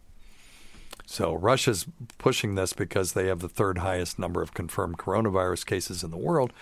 So 1.07 1.35
Russia's 1.35 1.87
pushing 2.19 2.55
this 2.55 2.73
because 2.73 3.13
they 3.13 3.27
have 3.27 3.41
the 3.41 3.49
third 3.49 3.79
highest 3.79 4.19
number 4.19 4.43
of 4.43 4.55
confirmed 4.55 4.99
coronavirus 4.99 5.67
cases 5.67 6.03
in 6.03 6.11
the 6.11 6.17
world, 6.17 6.53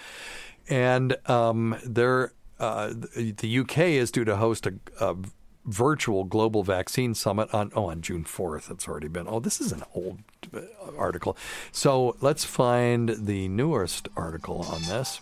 and 0.68 1.16
um, 1.28 1.76
they're, 1.84 2.32
uh, 2.58 2.92
the 2.92 3.58
UK 3.58 3.78
is 3.78 4.10
due 4.10 4.24
to 4.24 4.36
host 4.36 4.66
a, 4.66 4.74
a 5.00 5.16
virtual 5.64 6.24
global 6.24 6.62
vaccine 6.62 7.14
summit 7.14 7.52
on 7.54 7.70
oh 7.74 7.86
on 7.86 8.00
June 8.00 8.24
4th. 8.24 8.70
It's 8.70 8.88
already 8.88 9.08
been. 9.08 9.26
Oh, 9.28 9.40
this 9.40 9.60
is 9.60 9.72
an 9.72 9.84
old 9.94 10.18
uh, 10.52 10.60
article. 10.98 11.36
So 11.70 12.16
let's 12.20 12.44
find 12.44 13.10
the 13.10 13.48
newest 13.48 14.08
article 14.16 14.66
on 14.68 14.82
this. 14.82 15.20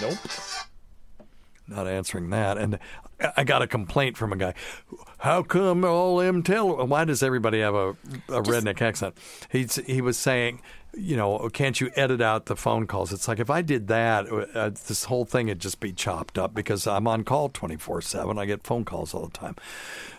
Nope. 0.00 0.53
Not 1.66 1.88
answering 1.88 2.28
that. 2.30 2.58
And 2.58 2.78
I 3.36 3.44
got 3.44 3.62
a 3.62 3.66
complaint 3.66 4.16
from 4.16 4.32
a 4.32 4.36
guy. 4.36 4.54
How 5.18 5.42
come 5.42 5.84
all 5.84 6.18
them 6.18 6.42
tell? 6.42 6.86
Why 6.86 7.04
does 7.04 7.22
everybody 7.22 7.60
have 7.60 7.74
a, 7.74 7.90
a 8.28 8.42
redneck 8.42 8.82
accent? 8.82 9.16
He's, 9.50 9.76
he 9.76 10.02
was 10.02 10.18
saying, 10.18 10.60
you 10.96 11.16
know, 11.16 11.48
can't 11.48 11.80
you 11.80 11.90
edit 11.96 12.20
out 12.20 12.46
the 12.46 12.56
phone 12.56 12.86
calls? 12.86 13.12
It's 13.12 13.26
like 13.26 13.38
if 13.38 13.48
I 13.48 13.62
did 13.62 13.88
that, 13.88 14.26
uh, 14.28 14.70
this 14.70 15.04
whole 15.04 15.24
thing 15.24 15.46
would 15.46 15.58
just 15.58 15.80
be 15.80 15.92
chopped 15.92 16.38
up 16.38 16.54
because 16.54 16.86
I'm 16.86 17.08
on 17.08 17.24
call 17.24 17.48
24 17.48 18.02
7. 18.02 18.38
I 18.38 18.44
get 18.44 18.62
phone 18.64 18.84
calls 18.84 19.14
all 19.14 19.26
the 19.26 19.38
time. 19.38 19.56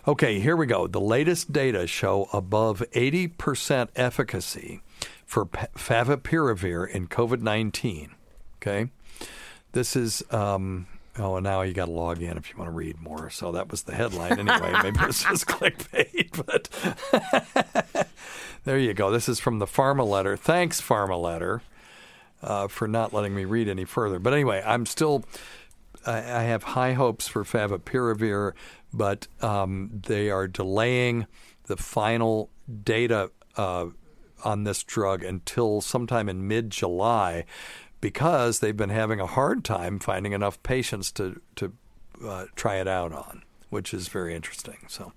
Okay, 0.07 0.39
here 0.39 0.57
we 0.57 0.65
go. 0.65 0.87
The 0.87 1.01
latest 1.01 1.53
data 1.53 1.85
show 1.85 2.27
above 2.33 2.83
80% 2.93 3.89
efficacy 3.95 4.81
for 5.25 5.45
favipiravir 5.45 6.89
in 6.89 7.07
COVID 7.07 7.41
19. 7.41 8.15
Okay. 8.57 8.89
This 9.73 9.95
is. 9.95 10.23
Um, 10.31 10.87
Oh, 11.17 11.37
and 11.37 11.43
now 11.45 11.61
you 11.61 11.73
got 11.73 11.85
to 11.85 11.91
log 11.91 12.21
in 12.21 12.37
if 12.37 12.49
you 12.51 12.57
want 12.57 12.67
to 12.67 12.73
read 12.75 12.99
more. 13.01 13.29
So 13.29 13.53
that 13.53 13.71
was 13.71 13.83
the 13.83 13.95
headline 13.95 14.37
anyway. 14.37 14.73
Maybe 14.83 14.99
it's 15.01 15.23
just 15.23 15.45
clickbait, 15.45 16.45
but 16.45 18.07
there 18.65 18.77
you 18.77 18.93
go. 18.93 19.11
This 19.11 19.29
is 19.29 19.39
from 19.39 19.59
the 19.59 19.65
Pharma 19.65 20.05
Letter. 20.05 20.35
Thanks, 20.35 20.81
Pharma 20.81 21.21
Letter, 21.21 21.61
uh, 22.43 22.67
for 22.67 22.87
not 22.87 23.13
letting 23.13 23.33
me 23.33 23.45
read 23.45 23.69
any 23.69 23.85
further. 23.85 24.19
But 24.19 24.33
anyway, 24.33 24.61
I'm 24.65 24.85
still. 24.85 25.23
I, 26.05 26.17
I 26.17 26.43
have 26.43 26.63
high 26.63 26.93
hopes 26.93 27.29
for 27.29 27.43
favipiravir, 27.45 28.51
but 28.93 29.27
um, 29.41 30.01
they 30.05 30.29
are 30.29 30.47
delaying 30.47 31.27
the 31.67 31.77
final 31.77 32.49
data 32.83 33.31
uh, 33.55 33.87
on 34.43 34.65
this 34.65 34.83
drug 34.83 35.23
until 35.23 35.79
sometime 35.79 36.27
in 36.27 36.45
mid 36.47 36.71
July 36.71 37.45
because 38.05 38.59
they've 38.59 38.77
been 38.77 38.91
having 38.91 39.19
a 39.19 39.25
hard 39.25 39.65
time 39.65 39.97
finding 39.97 40.31
enough 40.31 40.61
patients 40.61 41.11
to 41.11 41.41
to 41.55 41.73
uh, 42.23 42.45
try 42.55 42.75
it 42.75 42.87
out 42.87 43.11
on, 43.11 43.41
which 43.71 43.95
is 43.95 44.09
very 44.09 44.35
interesting. 44.35 44.77
So. 44.87 45.11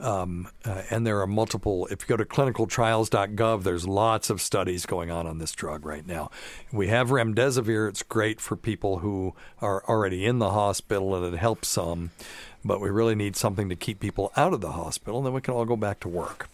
Um, 0.00 0.48
uh, 0.64 0.82
and 0.90 1.04
there 1.04 1.20
are 1.20 1.26
multiple. 1.26 1.88
If 1.90 2.02
you 2.02 2.06
go 2.06 2.16
to 2.16 2.24
clinicaltrials.gov, 2.24 3.64
there's 3.64 3.84
lots 3.84 4.30
of 4.30 4.40
studies 4.40 4.86
going 4.86 5.10
on 5.10 5.26
on 5.26 5.38
this 5.38 5.50
drug 5.50 5.84
right 5.84 6.06
now. 6.06 6.30
We 6.70 6.86
have 6.86 7.08
remdesivir. 7.08 7.88
It's 7.88 8.04
great 8.04 8.40
for 8.40 8.54
people 8.54 9.00
who 9.00 9.34
are 9.60 9.84
already 9.88 10.24
in 10.24 10.38
the 10.38 10.50
hospital, 10.50 11.16
and 11.16 11.34
it 11.34 11.36
helps 11.36 11.66
some. 11.66 12.12
But 12.64 12.80
we 12.80 12.90
really 12.90 13.16
need 13.16 13.34
something 13.34 13.68
to 13.70 13.74
keep 13.74 13.98
people 13.98 14.30
out 14.36 14.54
of 14.54 14.60
the 14.60 14.70
hospital, 14.70 15.18
and 15.18 15.26
then 15.26 15.32
we 15.32 15.40
can 15.40 15.52
all 15.52 15.64
go 15.64 15.74
back 15.74 15.98
to 16.00 16.08
work 16.08 16.48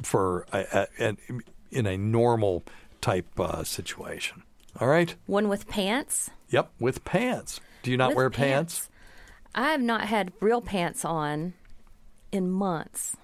for 0.00 0.46
a, 0.50 0.86
in 1.70 1.86
a 1.86 1.98
normal 1.98 2.62
type 3.02 3.38
uh, 3.38 3.64
situation. 3.64 4.44
All 4.80 4.88
right. 4.88 5.14
One 5.26 5.48
with 5.48 5.68
pants. 5.68 6.30
Yep, 6.50 6.70
with 6.80 7.04
pants. 7.04 7.60
Do 7.82 7.90
you 7.90 7.96
not 7.96 8.10
With 8.10 8.16
wear 8.16 8.30
pants? 8.30 8.88
I 9.54 9.70
have 9.72 9.82
not 9.82 10.02
had 10.06 10.32
real 10.40 10.60
pants 10.62 11.04
on 11.04 11.54
in 12.30 12.50
months. 12.50 13.16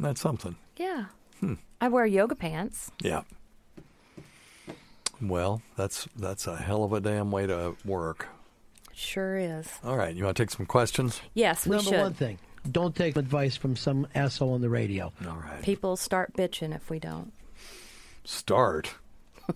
That's 0.00 0.20
something. 0.20 0.56
Yeah. 0.76 1.06
Hmm. 1.40 1.54
I 1.80 1.88
wear 1.88 2.06
yoga 2.06 2.34
pants. 2.34 2.90
Yeah. 3.02 3.22
Well, 5.20 5.62
that's 5.76 6.08
that's 6.16 6.46
a 6.46 6.56
hell 6.56 6.84
of 6.84 6.92
a 6.92 7.00
damn 7.00 7.30
way 7.30 7.46
to 7.46 7.76
work. 7.84 8.28
Sure 8.92 9.36
is. 9.36 9.68
All 9.84 9.96
right, 9.96 10.14
you 10.14 10.24
want 10.24 10.36
to 10.36 10.42
take 10.42 10.50
some 10.50 10.66
questions? 10.66 11.20
Yes, 11.34 11.66
we 11.66 11.76
Number 11.76 11.90
should. 11.90 12.00
one 12.00 12.14
thing: 12.14 12.38
don't 12.70 12.94
take 12.94 13.16
advice 13.16 13.56
from 13.56 13.76
some 13.76 14.06
asshole 14.14 14.54
on 14.54 14.60
the 14.60 14.68
radio. 14.68 15.12
All 15.26 15.36
right. 15.36 15.62
People 15.62 15.96
start 15.96 16.34
bitching 16.34 16.74
if 16.74 16.90
we 16.90 16.98
don't. 16.98 17.32
Start. 18.24 18.94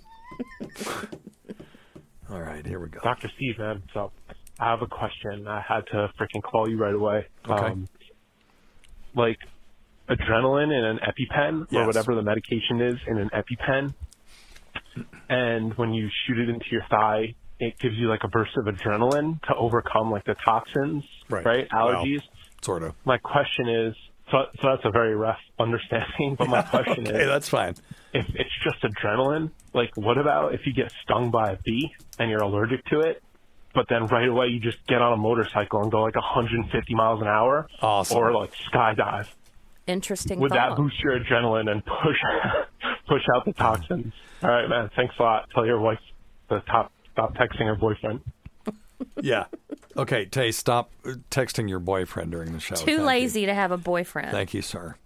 All 2.31 2.41
right, 2.41 2.65
here 2.67 2.79
we 2.79 2.89
go. 2.89 3.01
Dr. 3.03 3.31
Steve, 3.37 3.59
man. 3.59 3.83
So 3.95 4.13
I 4.61 4.71
have 4.71 4.83
a 4.83 4.87
question. 4.87 5.47
I 5.49 5.61
had 5.67 5.87
to 5.93 6.11
freaking 6.21 6.43
call 6.43 6.69
you 6.69 6.77
right 6.79 6.95
away. 6.95 7.27
Okay. 7.49 7.67
Um, 7.67 7.89
like 9.15 9.39
adrenaline 10.09 10.77
in 10.77 10.85
an 10.85 10.99
EpiPen 10.99 11.73
or 11.73 11.87
whatever 11.87 12.15
the 12.15 12.23
medication 12.23 12.81
is 12.81 12.97
in 13.07 13.19
an 13.19 13.31
EpiPen, 13.31 13.95
and 15.29 15.75
when 15.79 15.93
you 15.95 16.09
shoot 16.27 16.39
it 16.39 16.49
into 16.49 16.67
your 16.71 16.83
thigh, 16.91 17.35
it 17.61 17.79
gives 17.79 17.97
you 17.97 18.09
like 18.09 18.21
a 18.25 18.29
burst 18.29 18.57
of 18.57 18.67
adrenaline 18.67 19.41
to 19.43 19.55
overcome 19.55 20.11
like 20.11 20.25
the 20.25 20.37
toxins, 20.45 21.05
Right. 21.29 21.45
Allergies. 21.71 22.23
Sort 22.63 22.83
of. 22.83 22.95
My 23.05 23.19
question 23.19 23.69
is, 23.69 23.95
so, 24.31 24.47
so 24.61 24.69
that's 24.69 24.85
a 24.85 24.91
very 24.91 25.15
rough 25.15 25.39
understanding, 25.59 26.35
but 26.39 26.49
my 26.49 26.63
question 26.71 27.07
okay, 27.07 27.23
is, 27.23 27.29
that's 27.29 27.49
fine. 27.49 27.75
if 28.13 28.27
it's 28.35 28.51
just 28.65 28.83
adrenaline, 28.83 29.51
like 29.75 29.91
what 29.97 30.19
about 30.19 30.55
if 30.55 30.67
you 30.67 30.73
get 30.73 30.93
stung 31.03 31.31
by 31.31 31.53
a 31.53 31.57
bee 31.65 31.91
and 32.19 32.31
you're 32.31 32.43
allergic 32.43 32.85
to 32.87 33.01
it, 33.01 33.23
but 33.75 33.87
then 33.89 34.07
right 34.07 34.29
away 34.29 34.47
you 34.47 34.61
just 34.61 34.79
get 34.87 35.01
on 35.03 35.13
a 35.13 35.17
motorcycle 35.17 35.83
and 35.83 35.91
go 35.93 36.03
like 36.03 36.15
150 36.15 36.95
miles 36.95 37.21
an 37.21 37.29
hour, 37.29 37.69
Awesome. 37.81 38.17
or 38.19 38.33
like 38.33 38.53
skydive? 38.73 39.29
Interesting 39.87 40.39
Would 40.41 40.51
thought. 40.51 40.71
that 40.71 40.77
boost 40.77 40.99
your 41.03 41.19
adrenaline 41.19 41.71
and 41.71 41.83
push 41.85 42.17
push 43.09 43.23
out 43.35 43.45
the 43.47 43.53
toxins? 43.55 44.13
All 44.43 44.51
right, 44.51 44.69
man. 44.69 44.91
Thanks 44.95 45.15
a 45.19 45.23
lot. 45.23 45.49
Tell 45.55 45.65
your 45.65 45.81
wife 45.81 45.99
to 46.51 46.61
top 46.67 46.93
stop 47.13 47.35
texting 47.35 47.65
her 47.67 47.75
boyfriend. 47.77 48.21
Yeah. 49.21 49.47
Okay, 49.97 50.27
Tay, 50.27 50.53
stop 50.53 50.93
texting 51.31 51.69
your 51.69 51.81
boyfriend 51.81 52.31
during 52.31 52.53
the 52.53 52.61
show. 52.61 52.77
Too 52.77 52.85
Thank 52.85 52.99
you. 52.99 53.05
lazy 53.05 53.47
to 53.47 53.55
have 53.55 53.73
a 53.73 53.77
boyfriend. 53.77 54.31
Thank 54.31 54.55
you, 54.55 54.63
sir. 54.63 54.97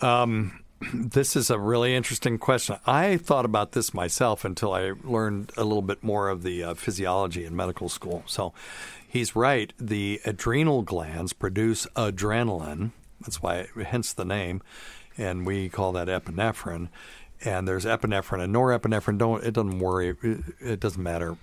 Um, 0.00 0.64
this 0.92 1.36
is 1.36 1.50
a 1.50 1.58
really 1.58 1.94
interesting 1.94 2.38
question. 2.38 2.76
I 2.86 3.16
thought 3.16 3.44
about 3.44 3.72
this 3.72 3.94
myself 3.94 4.44
until 4.44 4.74
I 4.74 4.92
learned 5.04 5.52
a 5.56 5.64
little 5.64 5.82
bit 5.82 6.02
more 6.02 6.28
of 6.28 6.42
the 6.42 6.64
uh, 6.64 6.74
physiology 6.74 7.44
in 7.44 7.54
medical 7.54 7.88
school. 7.88 8.24
So 8.26 8.52
he's 9.06 9.36
right. 9.36 9.72
The 9.78 10.20
adrenal 10.24 10.82
glands 10.82 11.32
produce 11.32 11.86
adrenaline. 11.96 12.90
That's 13.20 13.42
why, 13.42 13.68
hence 13.86 14.12
the 14.12 14.24
name. 14.24 14.62
And 15.16 15.46
we 15.46 15.68
call 15.68 15.92
that 15.92 16.08
epinephrine. 16.08 16.88
And 17.44 17.68
there's 17.68 17.84
epinephrine 17.84 18.42
and 18.42 18.54
norepinephrine. 18.54 19.18
Don't 19.18 19.44
it 19.44 19.52
doesn't 19.52 19.78
worry. 19.78 20.16
It 20.60 20.80
doesn't 20.80 21.02
matter 21.02 21.36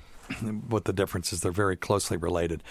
what 0.68 0.86
the 0.86 0.94
difference 0.94 1.34
is. 1.34 1.42
They're 1.42 1.52
very 1.52 1.78
closely 1.78 2.18
related. 2.18 2.64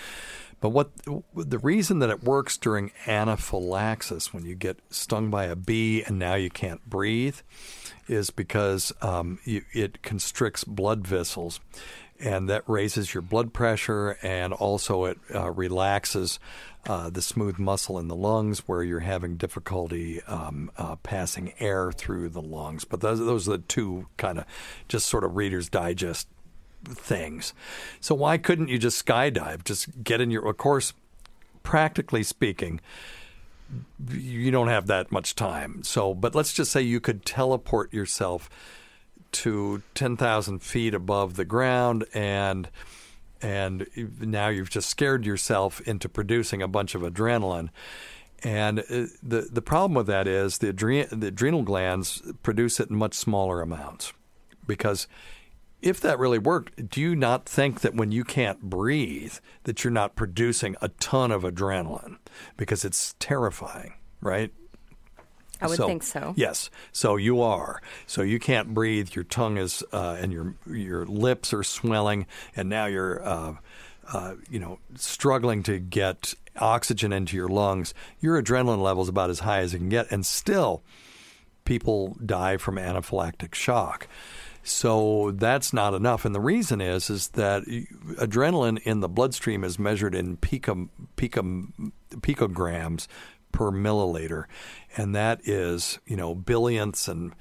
But 0.61 0.71
what 0.71 0.91
the 1.35 1.59
reason 1.59 2.01
that 2.01 2.11
it 2.11 2.23
works 2.23 2.59
during 2.59 2.93
anaphylaxis 3.07 4.35
when 4.35 4.45
you 4.45 4.55
get 4.55 4.79
stung 4.91 5.31
by 5.31 5.47
a 5.47 5.57
bee 5.57 6.03
and 6.05 6.19
now 6.19 6.35
you 6.35 6.51
can't 6.51 6.85
breathe 6.89 7.39
is 8.09 8.31
because 8.31 8.93
um, 9.01 9.39
you, 9.45 9.65
it 9.73 10.03
constricts 10.03 10.65
blood 10.65 11.07
vessels, 11.07 11.61
and 12.19 12.51
that 12.51 12.69
raises 12.69 13.15
your 13.15 13.23
blood 13.23 13.55
pressure 13.55 14.19
and 14.23 14.53
also 14.53 15.07
it 15.07 15.19
uh, 15.35 15.51
relaxes 15.51 16.39
uh, 16.87 17.09
the 17.09 17.23
smooth 17.23 17.59
muscle 17.59 17.99
in 17.99 18.09
the 18.09 18.17
lungs 18.17 18.61
where 18.61 18.83
you're 18.83 19.01
having 19.01 19.37
difficulty 19.37 20.23
um, 20.25 20.71
uh, 20.77 20.97
passing 20.97 21.53
air 21.59 21.93
through 21.93 22.29
the 22.29 22.43
lungs. 22.43 22.85
But 22.85 23.01
those, 23.01 23.19
those 23.19 23.49
are 23.49 23.53
the 23.53 23.59
two 23.59 24.09
kind 24.17 24.39
of 24.39 24.45
just 24.89 25.07
sort 25.07 25.25
of 25.25 25.37
Reader's 25.37 25.69
Digest 25.69 26.29
things. 26.85 27.55
So 28.01 28.15
why 28.15 28.39
couldn't 28.39 28.69
you 28.69 28.79
just 28.79 29.05
skydive? 29.05 29.65
Just 29.65 30.03
get 30.03 30.21
in 30.21 30.31
your. 30.31 30.49
Of 30.49 30.57
course, 30.57 30.93
practically 31.63 32.23
speaking, 32.23 32.81
you 34.09 34.51
don't 34.51 34.69
have 34.69 34.87
that 34.89 35.13
much 35.13 35.35
time. 35.35 35.83
So, 35.83 36.15
but 36.15 36.35
let's 36.35 36.53
just 36.53 36.73
say 36.73 36.83
you 36.83 37.01
could 37.01 37.25
teleport 37.25 37.93
yourself 37.93 38.51
to 39.33 39.83
ten 39.95 40.17
thousand 40.17 40.63
feet 40.63 40.95
above 40.95 41.37
the 41.37 41.45
ground 41.45 42.05
and. 42.15 42.69
And 43.43 43.87
now 44.21 44.49
you've 44.49 44.69
just 44.69 44.91
scared 44.91 45.25
yourself 45.25 45.81
into 45.89 46.11
producing 46.11 46.61
a 46.61 46.69
bunch 46.69 46.95
of 46.95 47.01
adrenaline. 47.01 47.71
And 48.45 48.81
uh, 48.81 49.07
the 49.23 49.49
the 49.51 49.63
problem 49.63 49.95
with 49.95 50.09
that 50.09 50.29
is 50.29 50.59
the, 50.59 50.75
adre- 50.75 51.09
the 51.09 51.29
adrenal 51.29 51.63
glands 51.63 52.21
produce 52.43 52.81
it 52.81 52.91
in 52.91 52.97
much 52.97 53.15
smaller 53.15 53.63
amounts 53.63 54.13
because 54.67 55.09
if 55.83 56.01
that 56.01 56.19
really 56.19 56.39
worked, 56.39 56.91
do 56.91 57.01
you 57.01 57.17
not 57.17 57.47
think 57.47 57.81
that 57.81 57.95
when 57.95 58.13
you 58.13 58.25
can't 58.25 58.63
breathe 58.63 59.35
that 59.65 59.83
you're 59.85 59.91
not 59.91 60.17
producing 60.17 60.77
a 60.81 60.89
ton 60.89 61.31
of 61.31 61.43
adrenaline 61.43 62.19
because 62.57 62.85
it's 62.85 63.15
terrifying, 63.19 63.95
right? 64.21 64.53
I 65.63 65.67
would 65.67 65.77
think 65.77 66.03
so. 66.03 66.33
Yes, 66.37 66.71
so 66.93 67.17
you 67.17 67.43
are. 67.43 67.83
So 68.07 68.23
you 68.23 68.39
can't 68.39 68.73
breathe. 68.73 69.15
Your 69.15 69.25
tongue 69.25 69.59
is, 69.59 69.83
uh, 69.93 70.17
and 70.19 70.33
your 70.33 70.55
your 70.67 71.05
lips 71.05 71.53
are 71.53 71.63
swelling, 71.63 72.27
and 72.57 72.69
now 72.69 72.87
you're, 72.87 73.23
uh, 73.23 73.55
uh, 74.11 74.35
you 74.49 74.59
know, 74.59 74.79
struggling 74.95 75.63
to 75.65 75.79
get 75.79 76.33
oxygen 76.57 77.13
into 77.13 77.37
your 77.37 77.49
lungs. 77.49 77.93
Your 78.21 78.43
adrenaline 78.43 78.83
level 78.83 79.03
is 79.03 79.11
about 79.11 79.29
as 79.29 79.41
high 79.41 79.61
as 79.61 79.75
it 79.75 79.79
can 79.79 79.91
get, 79.91 80.11
and 80.11 80.25
still, 80.25 80.83
people 81.65 82.17
die 82.25 82.57
from 82.57 82.77
anaphylactic 82.77 83.55
shock. 83.55 84.09
So 84.63 85.31
that's 85.33 85.73
not 85.73 85.95
enough, 85.95 86.25
and 86.25 86.35
the 86.35 86.41
reason 86.41 86.81
is 86.81 87.09
is 87.09 87.29
that 87.29 87.63
adrenaline 87.65 88.79
in 88.83 89.01
the 89.01 89.09
bloodstream 89.09 89.65
is 89.65 89.79
measured 89.79 90.15
in 90.15 90.37
pico, 90.37 90.89
pico, 91.17 91.43
picograms 92.17 93.07
per 93.53 93.71
milliliter, 93.71 94.45
and 94.97 95.15
that 95.15 95.41
is 95.45 95.99
you 96.07 96.17
know 96.17 96.35
billionths 96.35 97.09
and 97.09 97.33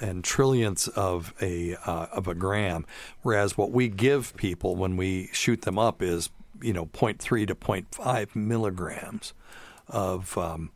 and 0.00 0.24
trillionths 0.24 0.88
of 0.90 1.32
a 1.40 1.76
uh, 1.86 2.06
of 2.12 2.26
a 2.26 2.34
gram, 2.34 2.84
whereas 3.22 3.56
what 3.56 3.70
we 3.70 3.88
give 3.88 4.36
people 4.36 4.74
when 4.76 4.96
we 4.96 5.28
shoot 5.32 5.62
them 5.62 5.78
up 5.78 6.02
is 6.02 6.30
you 6.60 6.72
know 6.72 6.86
0.3 6.86 7.46
to 7.46 7.54
0.5 7.54 8.34
milligrams 8.34 9.32
of 9.86 10.36
um, 10.36 10.70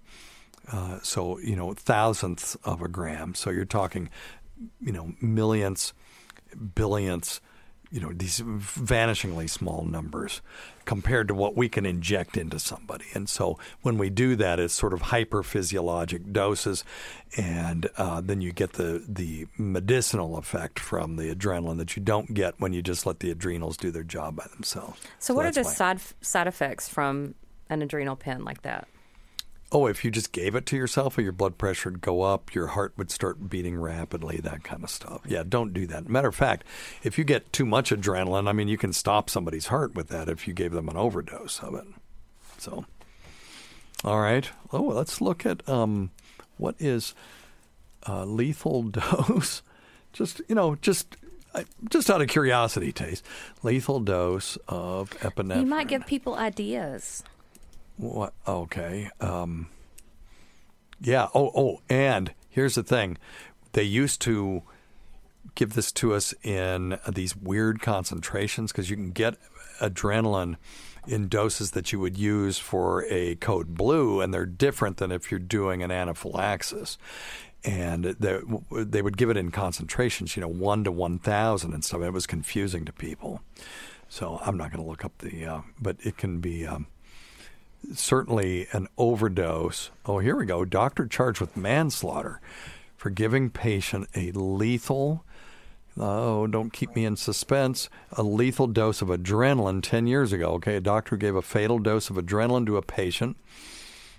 uh, 0.70 0.98
so 1.02 1.38
you 1.38 1.56
know 1.56 1.74
thousandths 1.74 2.56
of 2.64 2.82
a 2.82 2.88
gram. 2.88 3.34
So 3.34 3.50
you're 3.50 3.64
talking 3.64 4.10
you 4.80 4.92
know 4.92 5.12
millionths, 5.20 5.92
billionths, 6.56 7.40
you 7.92 8.00
know 8.00 8.10
these 8.12 8.40
vanishingly 8.40 9.48
small 9.48 9.84
numbers 9.84 10.40
compared 10.86 11.28
to 11.28 11.34
what 11.34 11.54
we 11.54 11.68
can 11.68 11.84
inject 11.84 12.36
into 12.36 12.58
somebody. 12.58 13.04
And 13.14 13.28
so 13.28 13.58
when 13.82 13.98
we 13.98 14.08
do 14.08 14.34
that, 14.36 14.58
it's 14.58 14.74
sort 14.74 14.94
of 14.94 15.02
hyperphysiologic 15.02 16.32
doses, 16.32 16.84
and 17.36 17.88
uh, 17.98 18.22
then 18.22 18.40
you 18.40 18.52
get 18.52 18.72
the 18.74 19.04
the 19.06 19.46
medicinal 19.58 20.38
effect 20.38 20.78
from 20.78 21.16
the 21.16 21.34
adrenaline 21.34 21.76
that 21.78 21.94
you 21.94 22.02
don't 22.02 22.32
get 22.32 22.58
when 22.58 22.72
you 22.72 22.82
just 22.82 23.04
let 23.04 23.20
the 23.20 23.30
adrenals 23.30 23.76
do 23.76 23.90
their 23.90 24.02
job 24.02 24.36
by 24.36 24.46
themselves. 24.54 24.98
So, 25.18 25.34
what 25.34 25.44
are 25.44 25.52
the 25.52 25.62
why. 25.62 25.72
side 25.72 26.00
side 26.22 26.46
effects 26.46 26.88
from 26.88 27.34
an 27.68 27.82
adrenal 27.82 28.16
pen 28.16 28.44
like 28.44 28.62
that? 28.62 28.88
Oh, 29.74 29.86
if 29.86 30.04
you 30.04 30.10
just 30.10 30.32
gave 30.32 30.54
it 30.54 30.66
to 30.66 30.76
yourself, 30.76 31.16
your 31.16 31.32
blood 31.32 31.56
pressure 31.56 31.90
would 31.90 32.02
go 32.02 32.20
up, 32.20 32.54
your 32.54 32.68
heart 32.68 32.92
would 32.98 33.10
start 33.10 33.48
beating 33.48 33.80
rapidly, 33.80 34.36
that 34.36 34.62
kind 34.62 34.84
of 34.84 34.90
stuff. 34.90 35.22
Yeah, 35.26 35.44
don't 35.48 35.72
do 35.72 35.86
that. 35.86 36.10
Matter 36.10 36.28
of 36.28 36.34
fact, 36.34 36.64
if 37.02 37.16
you 37.16 37.24
get 37.24 37.52
too 37.54 37.64
much 37.64 37.90
adrenaline, 37.90 38.48
I 38.48 38.52
mean, 38.52 38.68
you 38.68 38.76
can 38.76 38.92
stop 38.92 39.30
somebody's 39.30 39.68
heart 39.68 39.94
with 39.94 40.08
that 40.08 40.28
if 40.28 40.46
you 40.46 40.52
gave 40.52 40.72
them 40.72 40.90
an 40.90 40.98
overdose 40.98 41.60
of 41.60 41.74
it. 41.74 41.86
So, 42.58 42.84
all 44.04 44.20
right. 44.20 44.48
Oh, 44.72 44.82
let's 44.82 45.22
look 45.22 45.46
at 45.46 45.66
um, 45.66 46.10
what 46.58 46.74
is 46.78 47.14
uh, 48.06 48.24
lethal 48.24 48.82
dose. 48.82 49.62
just 50.12 50.42
you 50.48 50.54
know, 50.54 50.76
just 50.82 51.16
uh, 51.54 51.64
just 51.88 52.10
out 52.10 52.20
of 52.20 52.28
curiosity, 52.28 52.92
taste 52.92 53.24
lethal 53.62 54.00
dose 54.00 54.58
of 54.68 55.10
epinephrine. 55.20 55.60
You 55.60 55.66
might 55.66 55.88
give 55.88 56.06
people 56.06 56.34
ideas. 56.34 57.22
What? 58.02 58.34
Okay. 58.48 59.10
Um, 59.20 59.68
yeah. 61.00 61.28
Oh, 61.34 61.52
oh, 61.54 61.80
and 61.88 62.32
here's 62.48 62.74
the 62.74 62.82
thing: 62.82 63.16
they 63.74 63.84
used 63.84 64.20
to 64.22 64.64
give 65.54 65.74
this 65.74 65.92
to 65.92 66.12
us 66.12 66.34
in 66.42 66.98
these 67.08 67.36
weird 67.36 67.80
concentrations 67.80 68.72
because 68.72 68.90
you 68.90 68.96
can 68.96 69.12
get 69.12 69.36
adrenaline 69.80 70.56
in 71.06 71.28
doses 71.28 71.72
that 71.72 71.92
you 71.92 72.00
would 72.00 72.18
use 72.18 72.58
for 72.58 73.04
a 73.08 73.36
code 73.36 73.74
blue, 73.74 74.20
and 74.20 74.34
they're 74.34 74.46
different 74.46 74.96
than 74.96 75.12
if 75.12 75.30
you're 75.30 75.38
doing 75.38 75.80
an 75.84 75.92
anaphylaxis. 75.92 76.98
And 77.64 78.04
they, 78.04 78.40
they 78.72 79.02
would 79.02 79.16
give 79.16 79.30
it 79.30 79.36
in 79.36 79.52
concentrations, 79.52 80.36
you 80.36 80.40
know, 80.40 80.48
one 80.48 80.82
to 80.82 80.90
one 80.90 81.20
thousand 81.20 81.72
and 81.72 81.84
stuff. 81.84 82.02
It 82.02 82.10
was 82.10 82.26
confusing 82.26 82.84
to 82.86 82.92
people. 82.92 83.42
So 84.08 84.40
I'm 84.44 84.56
not 84.56 84.72
going 84.72 84.82
to 84.82 84.90
look 84.90 85.04
up 85.04 85.18
the, 85.18 85.46
uh, 85.46 85.60
but 85.80 85.98
it 86.00 86.16
can 86.16 86.40
be. 86.40 86.66
Um, 86.66 86.88
certainly 87.94 88.66
an 88.72 88.88
overdose. 88.96 89.90
Oh, 90.06 90.18
here 90.18 90.36
we 90.36 90.46
go. 90.46 90.64
Doctor 90.64 91.06
charged 91.06 91.40
with 91.40 91.56
manslaughter 91.56 92.40
for 92.96 93.10
giving 93.10 93.50
patient 93.50 94.08
a 94.14 94.30
lethal. 94.32 95.24
Oh, 95.98 96.46
don't 96.46 96.72
keep 96.72 96.94
me 96.94 97.04
in 97.04 97.16
suspense. 97.16 97.90
A 98.12 98.22
lethal 98.22 98.66
dose 98.66 99.02
of 99.02 99.08
adrenaline 99.08 99.82
10 99.82 100.06
years 100.06 100.32
ago. 100.32 100.52
Okay, 100.52 100.76
a 100.76 100.80
doctor 100.80 101.16
gave 101.16 101.34
a 101.34 101.42
fatal 101.42 101.78
dose 101.78 102.08
of 102.08 102.16
adrenaline 102.16 102.66
to 102.66 102.76
a 102.76 102.82
patient. 102.82 103.36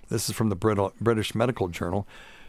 This 0.08 0.28
is 0.28 0.34
from 0.36 0.50
the 0.50 0.56
Brit- 0.56 1.00
British 1.00 1.34
Medical 1.34 1.68
Journal, 1.68 2.06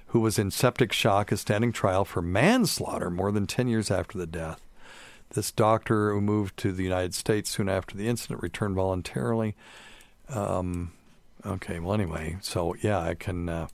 who 0.07 0.19
was 0.19 0.37
in 0.37 0.51
septic 0.51 0.91
shock, 0.91 1.31
is 1.31 1.41
standing 1.41 1.71
trial 1.71 2.05
for 2.05 2.21
manslaughter 2.21 3.09
more 3.09 3.31
than 3.31 3.47
10 3.47 3.67
years 3.67 3.89
after 3.89 4.17
the 4.17 4.27
death. 4.27 4.61
This 5.31 5.51
doctor, 5.51 6.11
who 6.11 6.21
moved 6.21 6.57
to 6.57 6.71
the 6.71 6.83
United 6.83 7.15
States 7.15 7.49
soon 7.49 7.67
after 7.67 7.97
the 7.97 8.07
incident, 8.07 8.43
returned 8.43 8.75
voluntarily. 8.75 9.55
Um, 10.29 10.91
okay, 11.45 11.79
well, 11.79 11.93
anyway, 11.93 12.37
so 12.41 12.75
yeah, 12.81 12.99
I 12.99 13.13
can. 13.13 13.49
Uh, 13.49 13.67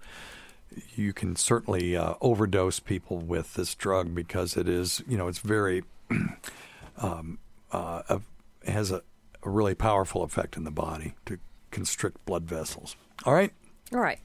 you 0.95 1.11
can 1.11 1.35
certainly 1.35 1.97
uh, 1.97 2.13
overdose 2.21 2.79
people 2.79 3.17
with 3.17 3.55
this 3.55 3.75
drug 3.75 4.15
because 4.15 4.55
it 4.55 4.69
is, 4.69 5.03
you 5.05 5.17
know, 5.17 5.27
it's 5.27 5.39
very 5.39 5.83
um, 6.97 7.39
uh, 7.71 8.19
has 8.65 8.91
a, 8.91 9.01
a 9.43 9.49
really 9.49 9.75
powerful 9.75 10.23
effect 10.23 10.55
in 10.55 10.63
the 10.63 10.71
body 10.71 11.13
to 11.25 11.37
constrict 11.71 12.25
blood 12.25 12.43
vessels. 12.43 12.95
All 13.25 13.33
right. 13.33 13.51
All 13.93 13.99
right. 13.99 14.19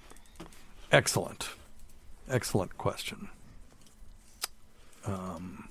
Excellent. 0.93 1.49
Excellent 2.29 2.79
question. 2.79 3.29
Um, 5.05 5.69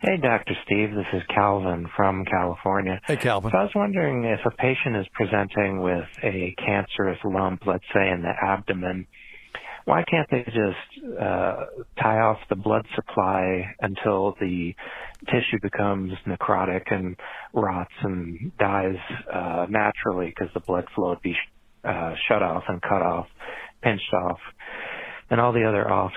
Hey, 0.00 0.18
Dr. 0.22 0.52
Steve. 0.66 0.90
This 0.94 1.06
is 1.14 1.22
Calvin 1.34 1.88
from 1.96 2.24
California. 2.26 3.00
Hey, 3.06 3.16
Calvin. 3.16 3.50
So 3.50 3.58
I 3.58 3.62
was 3.62 3.72
wondering 3.74 4.24
if 4.24 4.40
a 4.44 4.50
patient 4.50 4.94
is 4.96 5.06
presenting 5.14 5.82
with 5.82 6.04
a 6.22 6.54
cancerous 6.58 7.18
lump, 7.24 7.62
let's 7.66 7.84
say 7.94 8.10
in 8.10 8.22
the 8.22 8.32
abdomen, 8.46 9.06
why 9.86 10.04
can't 10.04 10.28
they 10.30 10.44
just 10.44 11.18
uh, 11.18 11.64
tie 12.00 12.20
off 12.20 12.38
the 12.50 12.56
blood 12.56 12.86
supply 12.94 13.74
until 13.80 14.34
the 14.38 14.74
tissue 15.26 15.58
becomes 15.62 16.12
necrotic 16.26 16.92
and 16.92 17.16
rots 17.54 17.94
and 18.02 18.52
dies 18.58 18.96
uh, 19.32 19.66
naturally 19.70 20.26
because 20.26 20.52
the 20.54 20.60
blood 20.60 20.84
flow 20.94 21.10
would 21.10 21.22
be 21.22 21.34
uh, 21.84 22.14
shut 22.28 22.42
off 22.42 22.64
and 22.68 22.82
cut 22.82 23.00
off, 23.02 23.26
pinched 23.82 24.12
off, 24.12 24.38
and 25.30 25.40
all 25.40 25.52
the 25.52 25.64
other 25.66 25.90
offs. 25.90 26.14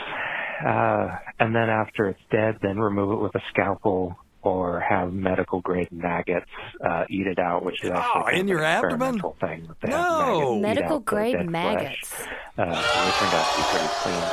Uh, 0.65 1.17
and 1.39 1.55
then 1.55 1.69
after 1.69 2.07
it's 2.09 2.19
dead, 2.31 2.57
then 2.61 2.79
remove 2.79 3.11
it 3.13 3.21
with 3.21 3.35
a 3.35 3.41
scalpel 3.49 4.17
or 4.41 4.79
have 4.79 5.11
medical 5.13 5.59
grade 5.61 5.91
maggots 5.91 6.49
uh, 6.85 7.03
eat 7.09 7.27
it 7.27 7.39
out, 7.39 7.63
which 7.65 7.83
is 7.83 7.91
actually 7.91 8.21
Oh, 8.21 8.25
kind 8.25 8.37
in 8.37 8.47
your 8.47 8.63
abdomen? 8.63 9.15
experimental 9.15 9.37
Thing 9.41 9.69
No. 9.83 10.55
maggots 10.55 10.61
medical 10.61 10.99
grade 10.99 11.49
maggots. 11.49 12.07
Flesh. 12.07 12.27
Uh, 12.57 12.61
and 12.61 12.71
they 12.71 13.17
turned 13.17 13.33
out 13.33 13.45
to 13.51 13.57
be 13.57 13.63
pretty 13.71 13.87
clean. 14.01 14.23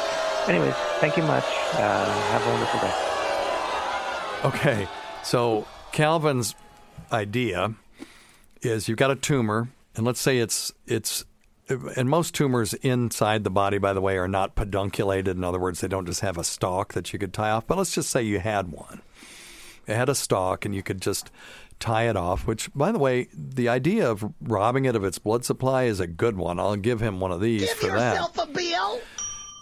Anyways, 0.48 0.74
thank 1.00 1.16
you 1.16 1.22
much. 1.24 1.44
Uh, 1.74 2.04
have 2.30 2.46
a 2.46 2.50
wonderful 2.50 2.80
day. 2.80 2.94
Okay, 4.44 4.88
so 5.24 5.66
Calvin's 5.92 6.54
idea 7.10 7.74
is 8.62 8.88
you've 8.88 8.98
got 8.98 9.10
a 9.10 9.16
tumor, 9.16 9.68
and 9.96 10.06
let's 10.06 10.20
say 10.20 10.38
it's 10.38 10.72
it's, 10.86 11.24
and 11.68 12.08
most 12.08 12.34
tumors 12.34 12.74
inside 12.74 13.44
the 13.44 13.50
body, 13.50 13.78
by 13.78 13.92
the 13.92 14.00
way, 14.00 14.16
are 14.18 14.28
not 14.28 14.54
pedunculated. 14.54 15.28
In 15.28 15.44
other 15.44 15.58
words, 15.58 15.80
they 15.80 15.88
don't 15.88 16.06
just 16.06 16.20
have 16.20 16.38
a 16.38 16.44
stalk 16.44 16.92
that 16.94 17.12
you 17.12 17.18
could 17.18 17.32
tie 17.32 17.50
off. 17.50 17.66
But 17.66 17.78
let's 17.78 17.94
just 17.94 18.10
say 18.10 18.22
you 18.22 18.38
had 18.38 18.70
one. 18.70 19.02
It 19.86 19.94
had 19.96 20.08
a 20.08 20.14
stalk, 20.14 20.64
and 20.64 20.74
you 20.74 20.82
could 20.82 21.00
just 21.00 21.30
tie 21.78 22.08
it 22.08 22.16
off. 22.16 22.46
Which, 22.46 22.72
by 22.74 22.92
the 22.92 22.98
way, 22.98 23.28
the 23.32 23.68
idea 23.68 24.10
of 24.10 24.32
robbing 24.40 24.84
it 24.84 24.96
of 24.96 25.04
its 25.04 25.18
blood 25.18 25.44
supply 25.44 25.84
is 25.84 26.00
a 26.00 26.06
good 26.06 26.36
one. 26.36 26.58
I'll 26.58 26.76
give 26.76 27.00
him 27.00 27.20
one 27.20 27.32
of 27.32 27.40
these 27.40 27.70
for 27.72 27.88
that 27.88 28.38
a 28.38 28.46
bill. 28.46 29.00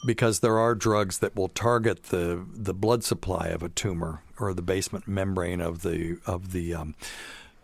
because 0.07 0.41
there 0.41 0.59
are 0.59 0.75
drugs 0.75 1.19
that 1.19 1.35
will 1.37 1.49
target 1.49 2.05
the 2.05 2.45
the 2.53 2.75
blood 2.75 3.05
supply 3.05 3.49
of 3.49 3.63
a 3.63 3.69
tumor 3.69 4.23
or 4.39 4.55
the 4.55 4.63
basement 4.63 5.09
membrane 5.09 5.61
of 5.61 5.83
the 5.83 6.19
of 6.27 6.53
the 6.53 6.75
um, 6.75 6.95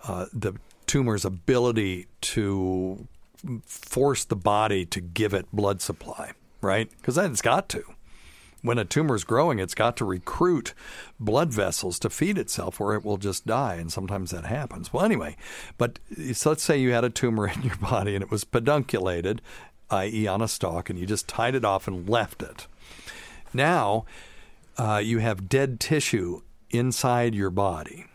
uh, 0.07 0.26
the 0.32 0.55
tumor's 0.86 1.24
ability 1.24 2.07
to 2.20 3.07
force 3.64 4.24
the 4.24 4.36
body 4.36 4.84
to 4.86 5.01
give 5.01 5.34
it 5.34 5.47
blood 5.53 5.80
supply, 5.80 6.32
right? 6.61 6.91
Because 6.97 7.16
then 7.16 7.32
it's 7.32 7.43
got 7.43 7.68
to. 7.70 7.82
When 8.62 8.78
a 8.78 8.84
tumor 8.84 9.14
is 9.14 9.24
growing, 9.24 9.59
it's 9.59 9.74
got 9.74 9.97
to 9.99 10.05
recruit 10.05 10.74
blood 11.18 11.51
vessels 11.51 11.99
to 12.01 12.11
feed 12.11 12.36
itself, 12.36 12.80
or 12.80 12.95
it 12.95 13.05
will 13.05 13.16
just 13.16 13.47
die. 13.47 13.76
And 13.76 13.91
sometimes 13.91 14.32
that 14.32 14.45
happens. 14.45 14.93
Well, 14.93 15.05
anyway, 15.05 15.36
but 15.78 15.99
so 16.34 16.51
let's 16.51 16.62
say 16.62 16.78
you 16.78 16.93
had 16.93 17.05
a 17.05 17.11
tumor 17.11 17.49
in 17.55 17.62
your 17.62 17.76
body 17.76 18.14
and 18.14 18.22
it 18.22 18.30
was 18.30 18.45
pedunculated, 18.45 19.41
i.e., 19.91 20.26
on 20.26 20.43
a 20.43 20.49
stalk, 20.49 20.91
and 20.91 20.99
you 20.99 21.07
just 21.07 21.26
tied 21.26 21.55
it 21.55 21.64
off 21.64 21.88
and 21.88 22.09
left 22.09 22.43
it. 22.43 22.66
Now 23.55 24.05
uh, 24.76 25.01
you 25.03 25.18
have 25.18 25.49
dead 25.49 25.80
tissue 25.80 26.43
inside 26.70 27.34
your 27.34 27.51
body. 27.51 28.07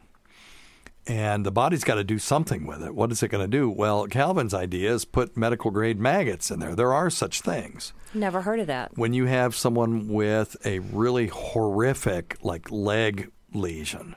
And 1.08 1.46
the 1.46 1.52
body's 1.52 1.84
got 1.84 1.96
to 1.96 2.04
do 2.04 2.18
something 2.18 2.66
with 2.66 2.82
it. 2.82 2.96
What 2.96 3.12
is 3.12 3.22
it 3.22 3.28
going 3.28 3.44
to 3.44 3.48
do? 3.48 3.70
Well, 3.70 4.08
Calvin's 4.08 4.56
idea 4.56 4.92
is 4.92 5.06
put 5.06 5.38
medical 5.38 5.70
grade 5.70 6.00
maggots 6.00 6.50
in 6.50 6.60
there. 6.60 6.76
There 6.76 6.94
are 6.94 7.12
such 7.12 7.42
things. 7.42 7.94
Never 8.14 8.42
heard 8.42 8.60
of 8.60 8.68
that. 8.68 8.98
When 8.98 9.14
you 9.14 9.26
have 9.26 9.56
someone 9.56 10.08
with 10.08 10.56
a 10.66 10.80
really 10.80 11.28
horrific, 11.28 12.38
like 12.42 12.72
leg 12.72 13.30
lesion, 13.54 14.16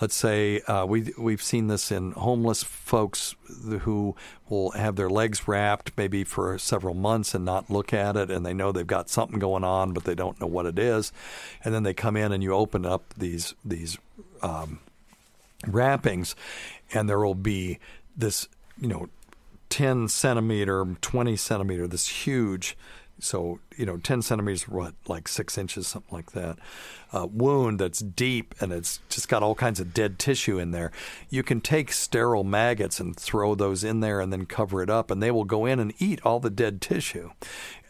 let's 0.00 0.14
say 0.14 0.60
uh, 0.62 0.86
we 0.86 1.12
we've 1.18 1.42
seen 1.42 1.66
this 1.66 1.90
in 1.90 2.12
homeless 2.12 2.62
folks 2.62 3.34
who 3.80 4.14
will 4.48 4.70
have 4.70 4.96
their 4.96 5.10
legs 5.10 5.46
wrapped 5.46 5.92
maybe 5.96 6.24
for 6.24 6.56
several 6.58 6.94
months 6.94 7.34
and 7.34 7.44
not 7.44 7.70
look 7.70 7.92
at 7.92 8.16
it, 8.16 8.30
and 8.30 8.44
they 8.44 8.54
know 8.54 8.72
they've 8.72 8.86
got 8.86 9.10
something 9.10 9.38
going 9.38 9.64
on, 9.64 9.92
but 9.92 10.04
they 10.04 10.14
don't 10.14 10.40
know 10.40 10.46
what 10.46 10.66
it 10.66 10.78
is, 10.78 11.12
and 11.62 11.74
then 11.74 11.82
they 11.82 11.94
come 11.94 12.16
in 12.16 12.32
and 12.32 12.42
you 12.42 12.52
open 12.52 12.86
up 12.86 13.12
these 13.18 13.54
these 13.64 13.98
um, 14.42 14.80
wrappings, 15.66 16.34
and 16.92 17.08
there 17.08 17.18
will 17.18 17.34
be 17.34 17.78
this 18.16 18.48
you 18.78 18.88
know 18.88 19.08
10 19.68 20.08
centimeter, 20.08 20.86
20 21.00 21.36
centimeter, 21.36 21.86
this 21.86 22.08
huge, 22.08 22.76
so, 23.18 23.60
you 23.76 23.86
know, 23.86 23.96
10 23.96 24.20
centimeters, 24.20 24.68
what, 24.68 24.94
like 25.08 25.26
six 25.26 25.56
inches, 25.56 25.86
something 25.86 26.14
like 26.14 26.32
that, 26.32 26.58
uh, 27.12 27.26
wound 27.30 27.78
that's 27.80 28.00
deep 28.00 28.54
and 28.60 28.72
it's 28.72 29.00
just 29.08 29.28
got 29.28 29.42
all 29.42 29.54
kinds 29.54 29.80
of 29.80 29.94
dead 29.94 30.18
tissue 30.18 30.58
in 30.58 30.70
there. 30.70 30.92
You 31.30 31.42
can 31.42 31.62
take 31.62 31.92
sterile 31.92 32.44
maggots 32.44 33.00
and 33.00 33.16
throw 33.16 33.54
those 33.54 33.84
in 33.84 34.00
there 34.00 34.20
and 34.20 34.32
then 34.32 34.44
cover 34.44 34.82
it 34.82 34.90
up, 34.90 35.10
and 35.10 35.22
they 35.22 35.30
will 35.30 35.44
go 35.44 35.64
in 35.64 35.80
and 35.80 35.94
eat 35.98 36.20
all 36.24 36.40
the 36.40 36.50
dead 36.50 36.82
tissue. 36.82 37.30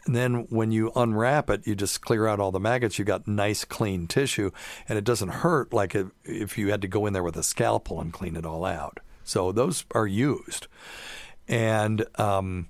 And 0.07 0.15
then 0.15 0.47
when 0.49 0.71
you 0.71 0.91
unwrap 0.95 1.51
it, 1.51 1.67
you 1.67 1.75
just 1.75 2.01
clear 2.01 2.25
out 2.25 2.39
all 2.39 2.51
the 2.51 2.59
maggots. 2.59 2.97
You 2.97 3.05
got 3.05 3.27
nice, 3.27 3.63
clean 3.63 4.07
tissue, 4.07 4.49
and 4.89 4.97
it 4.97 5.03
doesn't 5.03 5.29
hurt 5.29 5.71
like 5.71 5.95
if 6.23 6.57
you 6.57 6.71
had 6.71 6.81
to 6.81 6.87
go 6.87 7.05
in 7.05 7.13
there 7.13 7.23
with 7.23 7.37
a 7.37 7.43
scalpel 7.43 8.01
and 8.01 8.11
clean 8.11 8.35
it 8.35 8.45
all 8.45 8.65
out. 8.65 8.99
So 9.23 9.51
those 9.51 9.85
are 9.91 10.07
used 10.07 10.67
and 11.47 12.05
um, 12.19 12.67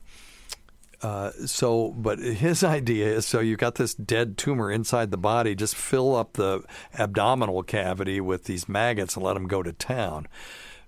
uh, 1.01 1.31
so, 1.45 1.89
but 1.91 2.19
his 2.19 2.63
idea 2.63 3.07
is 3.07 3.25
so 3.25 3.39
you've 3.39 3.59
got 3.59 3.75
this 3.75 3.93
dead 3.93 4.38
tumor 4.38 4.71
inside 4.71 5.11
the 5.11 5.17
body, 5.17 5.55
just 5.55 5.75
fill 5.75 6.15
up 6.15 6.33
the 6.33 6.63
abdominal 6.97 7.63
cavity 7.63 8.21
with 8.21 8.45
these 8.45 8.69
maggots 8.69 9.15
and 9.15 9.25
let 9.25 9.33
them 9.33 9.47
go 9.47 9.63
to 9.63 9.73
town. 9.73 10.27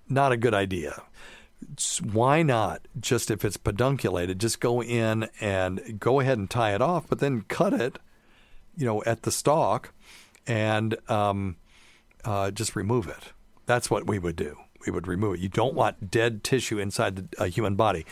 Not 0.07 0.31
a 0.31 0.37
good 0.37 0.53
idea. 0.53 1.03
Why 2.01 2.41
not 2.41 2.87
just 2.99 3.29
if 3.29 3.43
it's 3.43 3.57
pedunculated, 3.57 4.37
just 4.37 4.59
go 4.59 4.81
in 4.81 5.29
and 5.41 5.99
go 5.99 6.19
ahead 6.19 6.37
and 6.37 6.49
tie 6.49 6.73
it 6.73 6.81
off, 6.81 7.07
but 7.07 7.19
then 7.19 7.41
cut 7.43 7.73
it, 7.73 7.99
you 8.77 8.85
know, 8.85 9.03
at 9.05 9.23
the 9.23 9.31
stalk 9.31 9.93
and 10.47 10.95
um, 11.09 11.57
uh, 12.23 12.51
just 12.51 12.75
remove 12.75 13.07
it. 13.07 13.33
That's 13.65 13.91
what 13.91 14.07
we 14.07 14.19
would 14.19 14.35
do 14.35 14.57
we 14.85 14.91
would 14.91 15.07
remove 15.07 15.35
it. 15.35 15.39
You 15.39 15.49
don't 15.49 15.75
want 15.75 16.11
dead 16.11 16.43
tissue 16.43 16.79
inside 16.79 17.31
the 17.31 17.47
human 17.47 17.75
body. 17.75 18.05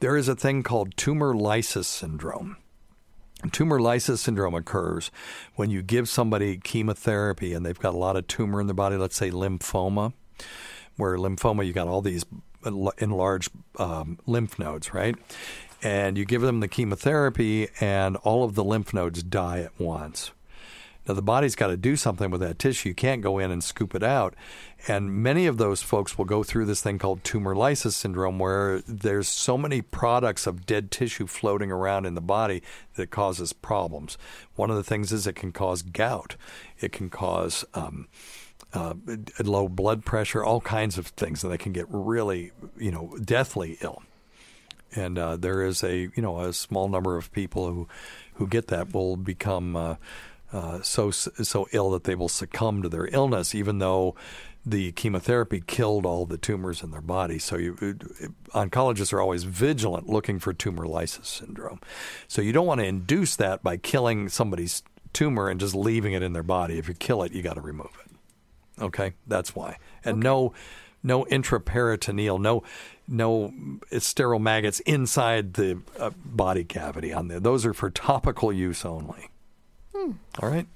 There 0.00 0.16
is 0.16 0.28
a 0.28 0.34
thing 0.34 0.62
called 0.62 0.96
tumor 0.96 1.34
lysis 1.34 1.86
syndrome. 1.86 2.56
Tumor 3.52 3.80
lysis 3.80 4.20
syndrome 4.20 4.54
occurs 4.54 5.12
when 5.54 5.70
you 5.70 5.80
give 5.80 6.08
somebody 6.08 6.58
chemotherapy 6.58 7.52
and 7.54 7.64
they've 7.64 7.78
got 7.78 7.94
a 7.94 7.98
lot 7.98 8.16
of 8.16 8.26
tumor 8.26 8.60
in 8.60 8.66
their 8.66 8.74
body, 8.74 8.96
let's 8.96 9.16
say 9.16 9.30
lymphoma, 9.30 10.12
where 10.96 11.16
lymphoma, 11.16 11.64
you've 11.64 11.74
got 11.74 11.86
all 11.86 12.02
these 12.02 12.24
enlarged 12.64 13.50
um, 13.78 14.18
lymph 14.26 14.58
nodes, 14.58 14.92
right? 14.92 15.16
And 15.82 16.18
you 16.18 16.24
give 16.24 16.42
them 16.42 16.60
the 16.60 16.68
chemotherapy, 16.68 17.68
and 17.80 18.16
all 18.16 18.44
of 18.44 18.54
the 18.54 18.64
lymph 18.64 18.92
nodes 18.92 19.22
die 19.22 19.60
at 19.60 19.78
once. 19.78 20.32
Now, 21.08 21.14
the 21.14 21.22
body's 21.22 21.56
got 21.56 21.68
to 21.68 21.78
do 21.78 21.96
something 21.96 22.30
with 22.30 22.42
that 22.42 22.58
tissue. 22.58 22.90
You 22.90 22.94
can't 22.94 23.22
go 23.22 23.38
in 23.38 23.50
and 23.50 23.64
scoop 23.64 23.94
it 23.94 24.02
out. 24.02 24.34
And 24.86 25.10
many 25.10 25.46
of 25.46 25.56
those 25.56 25.80
folks 25.80 26.18
will 26.18 26.26
go 26.26 26.42
through 26.42 26.66
this 26.66 26.82
thing 26.82 26.98
called 26.98 27.24
tumor 27.24 27.56
lysis 27.56 27.96
syndrome, 27.96 28.38
where 28.38 28.82
there's 28.86 29.26
so 29.26 29.56
many 29.56 29.80
products 29.80 30.46
of 30.46 30.66
dead 30.66 30.90
tissue 30.90 31.26
floating 31.26 31.72
around 31.72 32.04
in 32.04 32.14
the 32.14 32.20
body 32.20 32.62
that 32.96 33.10
causes 33.10 33.54
problems. 33.54 34.18
One 34.54 34.70
of 34.70 34.76
the 34.76 34.84
things 34.84 35.10
is 35.10 35.26
it 35.26 35.34
can 35.34 35.50
cause 35.50 35.80
gout, 35.80 36.36
it 36.78 36.92
can 36.92 37.08
cause 37.08 37.64
um, 37.72 38.06
uh, 38.74 38.94
low 39.42 39.68
blood 39.68 40.04
pressure, 40.04 40.44
all 40.44 40.60
kinds 40.60 40.98
of 40.98 41.08
things, 41.08 41.42
and 41.42 41.52
they 41.52 41.58
can 41.58 41.72
get 41.72 41.86
really, 41.88 42.52
you 42.76 42.90
know, 42.90 43.16
deathly 43.24 43.78
ill. 43.80 44.02
And 44.94 45.18
uh, 45.18 45.36
there 45.36 45.62
is 45.64 45.82
a, 45.82 46.10
you 46.14 46.22
know, 46.22 46.40
a 46.40 46.52
small 46.52 46.88
number 46.88 47.16
of 47.16 47.30
people 47.32 47.66
who, 47.66 47.88
who 48.34 48.46
get 48.46 48.68
that 48.68 48.92
will 48.94 49.16
become 49.16 49.76
uh, 49.76 49.96
uh, 50.52 50.80
so 50.82 51.10
so 51.10 51.68
ill 51.72 51.90
that 51.90 52.04
they 52.04 52.14
will 52.14 52.28
succumb 52.28 52.82
to 52.82 52.88
their 52.88 53.06
illness, 53.08 53.54
even 53.54 53.78
though 53.78 54.14
the 54.64 54.92
chemotherapy 54.92 55.62
killed 55.66 56.04
all 56.04 56.26
the 56.26 56.38
tumors 56.38 56.82
in 56.82 56.90
their 56.90 57.00
body. 57.00 57.38
So 57.38 57.56
you, 57.56 57.74
oncologists 58.54 59.12
are 59.12 59.20
always 59.20 59.44
vigilant 59.44 60.08
looking 60.08 60.38
for 60.38 60.52
tumor 60.52 60.86
lysis 60.86 61.28
syndrome. 61.28 61.80
So 62.26 62.42
you 62.42 62.52
don't 62.52 62.66
want 62.66 62.80
to 62.80 62.86
induce 62.86 63.36
that 63.36 63.62
by 63.62 63.76
killing 63.76 64.28
somebody's 64.28 64.82
tumor 65.12 65.48
and 65.48 65.60
just 65.60 65.74
leaving 65.74 66.12
it 66.12 66.22
in 66.22 66.32
their 66.32 66.42
body. 66.42 66.78
If 66.78 66.88
you 66.88 66.94
kill 66.94 67.22
it, 67.22 67.32
you 67.32 67.42
got 67.42 67.54
to 67.54 67.60
remove 67.60 67.96
it. 68.04 68.07
Okay, 68.80 69.14
that's 69.26 69.54
why. 69.54 69.78
And 70.04 70.18
okay. 70.18 70.24
no 70.24 70.52
no 71.02 71.24
intraperitoneal, 71.26 72.40
no 72.40 72.62
no 73.06 73.52
sterile 73.98 74.38
maggots 74.38 74.80
inside 74.80 75.54
the 75.54 75.80
uh, 75.98 76.10
body 76.24 76.64
cavity 76.64 77.12
on 77.12 77.28
there. 77.28 77.40
Those 77.40 77.64
are 77.64 77.74
for 77.74 77.90
topical 77.90 78.52
use 78.52 78.84
only. 78.84 79.30
Hmm. 79.94 80.12
All 80.40 80.48
right. 80.48 80.66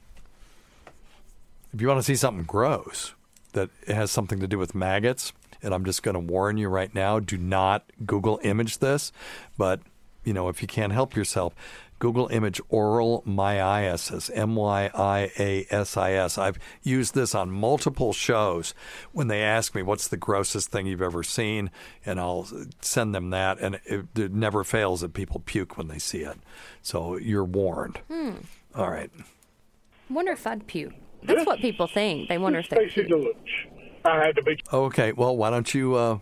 If 1.74 1.80
you 1.80 1.88
want 1.88 1.98
to 1.98 2.04
see 2.04 2.16
something 2.16 2.44
gross 2.44 3.14
that 3.52 3.70
has 3.86 4.10
something 4.10 4.40
to 4.40 4.46
do 4.46 4.58
with 4.58 4.74
maggots, 4.74 5.32
and 5.62 5.74
I'm 5.74 5.84
just 5.84 6.02
going 6.02 6.14
to 6.14 6.20
warn 6.20 6.56
you 6.58 6.68
right 6.68 6.94
now, 6.94 7.18
do 7.18 7.36
not 7.36 7.84
Google 8.04 8.40
image 8.42 8.78
this. 8.78 9.12
But 9.56 9.80
you 10.24 10.32
know, 10.32 10.48
if 10.48 10.62
you 10.62 10.68
can't 10.68 10.92
help 10.92 11.16
yourself, 11.16 11.54
Google 12.02 12.26
image 12.32 12.60
oral 12.68 13.22
myiasis, 13.24 14.28
M 14.34 14.56
Y 14.56 14.90
I 14.92 15.30
A 15.38 15.66
S 15.70 15.96
I 15.96 16.14
S. 16.14 16.36
I've 16.36 16.58
used 16.82 17.14
this 17.14 17.32
on 17.32 17.52
multiple 17.52 18.12
shows 18.12 18.74
when 19.12 19.28
they 19.28 19.40
ask 19.40 19.72
me 19.72 19.82
what's 19.84 20.08
the 20.08 20.16
grossest 20.16 20.72
thing 20.72 20.88
you've 20.88 21.00
ever 21.00 21.22
seen, 21.22 21.70
and 22.04 22.18
I'll 22.18 22.48
send 22.80 23.14
them 23.14 23.30
that, 23.30 23.60
and 23.60 23.78
it, 23.84 24.06
it 24.16 24.32
never 24.32 24.64
fails 24.64 25.02
that 25.02 25.14
people 25.14 25.38
puke 25.46 25.78
when 25.78 25.86
they 25.86 26.00
see 26.00 26.22
it. 26.22 26.38
So 26.82 27.18
you're 27.18 27.44
warned. 27.44 28.00
Hmm. 28.10 28.32
All 28.74 28.90
right. 28.90 29.12
I 29.16 30.12
wonder 30.12 30.32
if 30.32 30.44
I'd 30.44 30.66
puke. 30.66 30.94
That's 31.22 31.38
this, 31.38 31.46
what 31.46 31.60
people 31.60 31.86
think. 31.86 32.28
They 32.28 32.36
wonder 32.36 32.58
if 32.58 32.68
they 32.68 32.88
puke. 32.88 33.06
Deluge. 33.06 33.68
I 34.04 34.24
had 34.24 34.34
to 34.34 34.42
be. 34.42 34.58
Okay, 34.72 35.12
well, 35.12 35.36
why 35.36 35.50
don't 35.50 35.72
you 35.72 35.94
uh, 35.94 36.18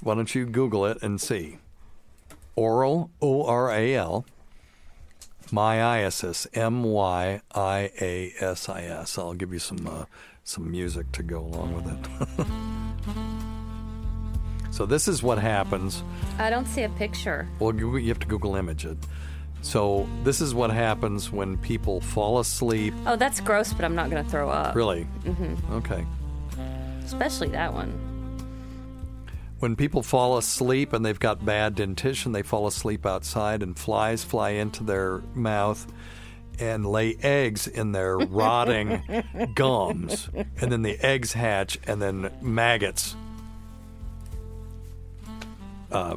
why 0.00 0.14
don't 0.14 0.34
you 0.34 0.46
Google 0.46 0.86
it 0.86 1.02
and 1.02 1.20
see? 1.20 1.58
Oral 2.54 3.10
O 3.20 3.44
R 3.44 3.70
A 3.70 3.94
L 3.94 4.24
myiasis 5.50 6.46
M 6.54 6.82
Y 6.82 7.40
I 7.54 7.90
A 8.00 8.32
S 8.40 8.68
I 8.68 8.82
S. 8.82 9.18
I'll 9.18 9.34
give 9.34 9.52
you 9.52 9.58
some 9.58 9.86
uh, 9.86 10.04
some 10.44 10.70
music 10.70 11.10
to 11.12 11.22
go 11.22 11.40
along 11.40 11.74
with 11.74 11.86
it. 11.92 12.46
so 14.72 14.86
this 14.86 15.08
is 15.08 15.22
what 15.22 15.38
happens. 15.38 16.02
I 16.38 16.50
don't 16.50 16.66
see 16.66 16.82
a 16.82 16.88
picture. 16.90 17.48
Well, 17.58 17.74
you 17.74 18.08
have 18.08 18.20
to 18.20 18.26
Google 18.26 18.56
image 18.56 18.84
it. 18.84 18.98
So 19.62 20.08
this 20.22 20.40
is 20.40 20.54
what 20.54 20.70
happens 20.70 21.32
when 21.32 21.56
people 21.56 22.00
fall 22.00 22.38
asleep. 22.38 22.94
Oh, 23.06 23.16
that's 23.16 23.40
gross, 23.40 23.72
but 23.72 23.84
I'm 23.84 23.96
not 23.96 24.10
going 24.10 24.22
to 24.22 24.30
throw 24.30 24.48
up. 24.48 24.76
Really? 24.76 25.08
Mm-hmm. 25.24 25.72
Okay. 25.74 26.06
Especially 27.04 27.48
that 27.48 27.72
one. 27.72 28.15
When 29.58 29.74
people 29.74 30.02
fall 30.02 30.36
asleep 30.36 30.92
and 30.92 31.04
they've 31.04 31.18
got 31.18 31.44
bad 31.44 31.76
dentition, 31.76 32.32
they 32.32 32.42
fall 32.42 32.66
asleep 32.66 33.06
outside 33.06 33.62
and 33.62 33.78
flies 33.78 34.22
fly 34.22 34.50
into 34.50 34.84
their 34.84 35.22
mouth 35.34 35.86
and 36.58 36.84
lay 36.86 37.16
eggs 37.22 37.66
in 37.66 37.92
their 37.92 38.18
rotting 38.18 39.02
gums. 39.54 40.28
And 40.60 40.70
then 40.70 40.82
the 40.82 40.98
eggs 41.04 41.32
hatch 41.32 41.78
and 41.86 42.00
then 42.00 42.30
maggots 42.42 43.16
uh, 45.90 46.16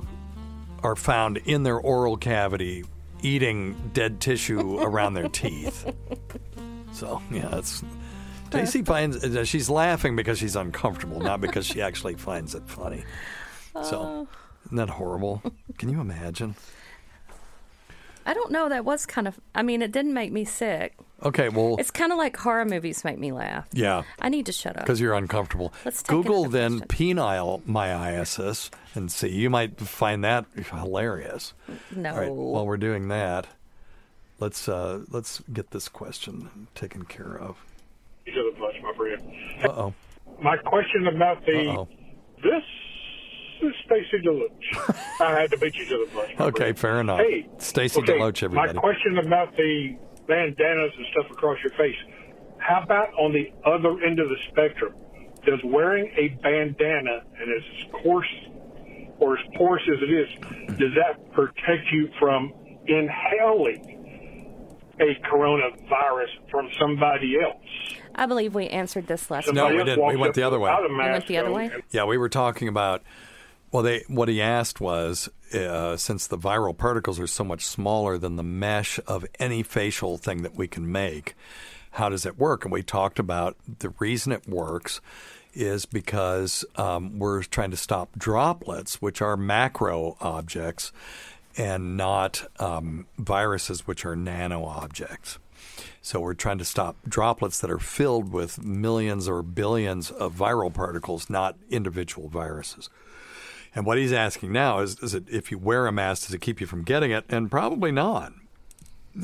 are 0.83 0.95
found 0.95 1.37
in 1.37 1.63
their 1.63 1.77
oral 1.79 2.17
cavity 2.17 2.83
eating 3.21 3.91
dead 3.93 4.19
tissue 4.19 4.79
around 4.79 5.13
their 5.13 5.29
teeth. 5.29 5.91
So 6.91 7.21
yeah, 7.31 7.55
it's 7.55 7.83
Stacy 8.49 8.83
finds 8.83 9.23
uh, 9.23 9.43
she's 9.43 9.69
laughing 9.69 10.15
because 10.15 10.39
she's 10.39 10.55
uncomfortable, 10.55 11.19
not 11.19 11.41
because 11.41 11.65
she 11.65 11.81
actually 11.81 12.15
finds 12.15 12.55
it 12.55 12.63
funny. 12.67 13.03
So 13.83 14.27
isn't 14.65 14.77
that 14.77 14.89
horrible? 14.89 15.41
Can 15.77 15.89
you 15.89 16.01
imagine? 16.01 16.55
I 18.25 18.33
don't 18.33 18.51
know. 18.51 18.69
That 18.69 18.85
was 18.85 19.05
kind 19.05 19.27
of. 19.27 19.39
I 19.55 19.63
mean, 19.63 19.81
it 19.81 19.91
didn't 19.91 20.13
make 20.13 20.31
me 20.31 20.45
sick. 20.45 20.95
Okay, 21.23 21.49
well, 21.49 21.75
it's 21.79 21.91
kind 21.91 22.11
of 22.11 22.17
like 22.17 22.37
horror 22.37 22.65
movies 22.65 23.03
make 23.03 23.17
me 23.17 23.31
laugh. 23.31 23.67
Yeah, 23.73 24.03
I 24.19 24.29
need 24.29 24.45
to 24.45 24.51
shut 24.51 24.75
up 24.77 24.83
because 24.83 25.01
you're 25.01 25.15
uncomfortable. 25.15 25.73
Let's 25.83 26.03
Google 26.03 26.45
then 26.45 26.79
question. 26.81 27.17
penile 27.17 27.61
myiasis 27.63 28.69
and 28.93 29.11
see. 29.11 29.29
You 29.29 29.49
might 29.49 29.79
find 29.79 30.23
that 30.23 30.45
hilarious. 30.55 31.53
No. 31.95 32.11
All 32.11 32.19
right, 32.19 32.31
while 32.31 32.65
we're 32.67 32.77
doing 32.77 33.07
that, 33.07 33.47
let's 34.39 34.69
uh, 34.69 35.01
let's 35.09 35.41
get 35.51 35.71
this 35.71 35.89
question 35.89 36.67
taken 36.75 37.05
care 37.05 37.37
of. 37.37 37.57
You 38.29 38.43
did 38.43 38.55
a 38.55 38.59
bunch, 38.59 38.75
my 38.81 38.93
friend. 38.95 39.21
Uh 39.63 39.67
oh. 39.69 39.93
My 40.41 40.57
question 40.57 41.07
about 41.07 41.45
the 41.45 41.69
Uh-oh. 41.69 41.87
this 42.41 42.63
is 43.61 43.73
Stacy 43.85 44.23
Deloach. 44.25 44.95
I 45.21 45.41
had 45.41 45.51
to 45.51 45.57
beat 45.57 45.75
you 45.75 45.85
to 45.85 46.05
the 46.05 46.11
punch. 46.15 46.31
Okay, 46.39 46.57
friend. 46.57 46.79
fair 46.79 47.01
enough. 47.01 47.19
Hey, 47.19 47.49
Stacy 47.57 47.99
okay, 48.01 48.13
Deloach, 48.13 48.43
everybody. 48.43 48.73
My 48.73 48.79
question 48.79 49.17
about 49.17 49.55
the 49.57 49.97
bandanas 50.27 50.91
and 50.95 51.05
stuff 51.11 51.31
across 51.31 51.57
your 51.63 51.73
face. 51.73 51.97
How 52.59 52.83
about 52.83 53.13
on 53.15 53.33
the 53.33 53.51
other 53.65 54.01
end 54.05 54.19
of 54.19 54.29
the 54.29 54.37
spectrum? 54.49 54.93
does 55.45 55.59
wearing 55.63 56.11
a 56.17 56.29
bandana 56.41 57.23
and 57.39 57.49
as 57.55 58.03
coarse 58.03 58.27
or 59.19 59.37
as 59.37 59.45
porous 59.55 59.83
as 59.87 59.99
it 60.01 60.11
is, 60.11 60.77
does 60.77 60.91
that 60.95 61.31
protect 61.33 61.91
you 61.91 62.09
from 62.19 62.53
inhaling 62.87 63.95
a 64.99 65.15
coronavirus 65.27 66.49
from 66.49 66.69
somebody 66.79 67.35
else? 67.41 67.98
I 68.19 68.25
believe 68.25 68.53
we 68.53 68.67
answered 68.67 69.07
this 69.07 69.31
last 69.31 69.51
No, 69.53 69.69
we 69.69 69.77
didn't. 69.77 70.05
We 70.05 70.17
went 70.17 70.33
the 70.33 70.43
other 70.43 70.59
way. 70.59 70.75
We 70.89 70.95
went 70.95 71.25
the 71.27 71.37
other 71.37 71.51
way. 71.51 71.71
Yeah, 71.91 72.03
we 72.03 72.17
were 72.17 72.29
talking 72.29 72.67
about. 72.67 73.01
Well, 73.71 73.83
they 73.83 74.03
what 74.07 74.27
he 74.27 74.41
asked 74.41 74.81
was 74.81 75.29
uh, 75.53 75.95
since 75.95 76.27
the 76.27 76.37
viral 76.37 76.77
particles 76.77 77.19
are 77.19 77.27
so 77.27 77.43
much 77.45 77.65
smaller 77.65 78.17
than 78.17 78.35
the 78.35 78.43
mesh 78.43 78.99
of 79.07 79.25
any 79.39 79.63
facial 79.63 80.17
thing 80.17 80.41
that 80.41 80.55
we 80.55 80.67
can 80.67 80.91
make, 80.91 81.35
how 81.91 82.09
does 82.09 82.25
it 82.25 82.37
work? 82.37 82.65
And 82.65 82.73
we 82.73 82.83
talked 82.83 83.19
about 83.19 83.55
the 83.79 83.93
reason 83.99 84.31
it 84.31 84.47
works 84.49 84.99
is 85.53 85.85
because 85.85 86.65
um, 86.75 87.19
we're 87.19 87.43
trying 87.43 87.71
to 87.71 87.77
stop 87.77 88.09
droplets, 88.17 89.01
which 89.01 89.21
are 89.21 89.37
macro 89.37 90.17
objects, 90.19 90.91
and 91.57 91.95
not 91.95 92.43
um, 92.59 93.07
viruses, 93.17 93.87
which 93.87 94.05
are 94.05 94.15
nano 94.15 94.65
objects. 94.65 95.39
So 96.01 96.19
we're 96.19 96.33
trying 96.33 96.57
to 96.59 96.65
stop 96.65 96.95
droplets 97.07 97.59
that 97.59 97.69
are 97.69 97.79
filled 97.79 98.31
with 98.31 98.63
millions 98.63 99.27
or 99.27 99.43
billions 99.43 100.11
of 100.11 100.33
viral 100.35 100.73
particles, 100.73 101.29
not 101.29 101.57
individual 101.69 102.29
viruses. 102.29 102.89
And 103.75 103.85
what 103.85 103.97
he's 103.97 104.13
asking 104.13 104.51
now 104.51 104.79
is, 104.79 104.97
is 104.99 105.13
it 105.13 105.25
if 105.29 105.51
you 105.51 105.57
wear 105.57 105.87
a 105.87 105.91
mask, 105.91 106.25
does 106.25 106.33
it 106.33 106.41
keep 106.41 106.59
you 106.59 106.67
from 106.67 106.83
getting 106.83 107.11
it? 107.11 107.25
And 107.29 107.51
probably 107.51 107.91
not. 107.91 108.33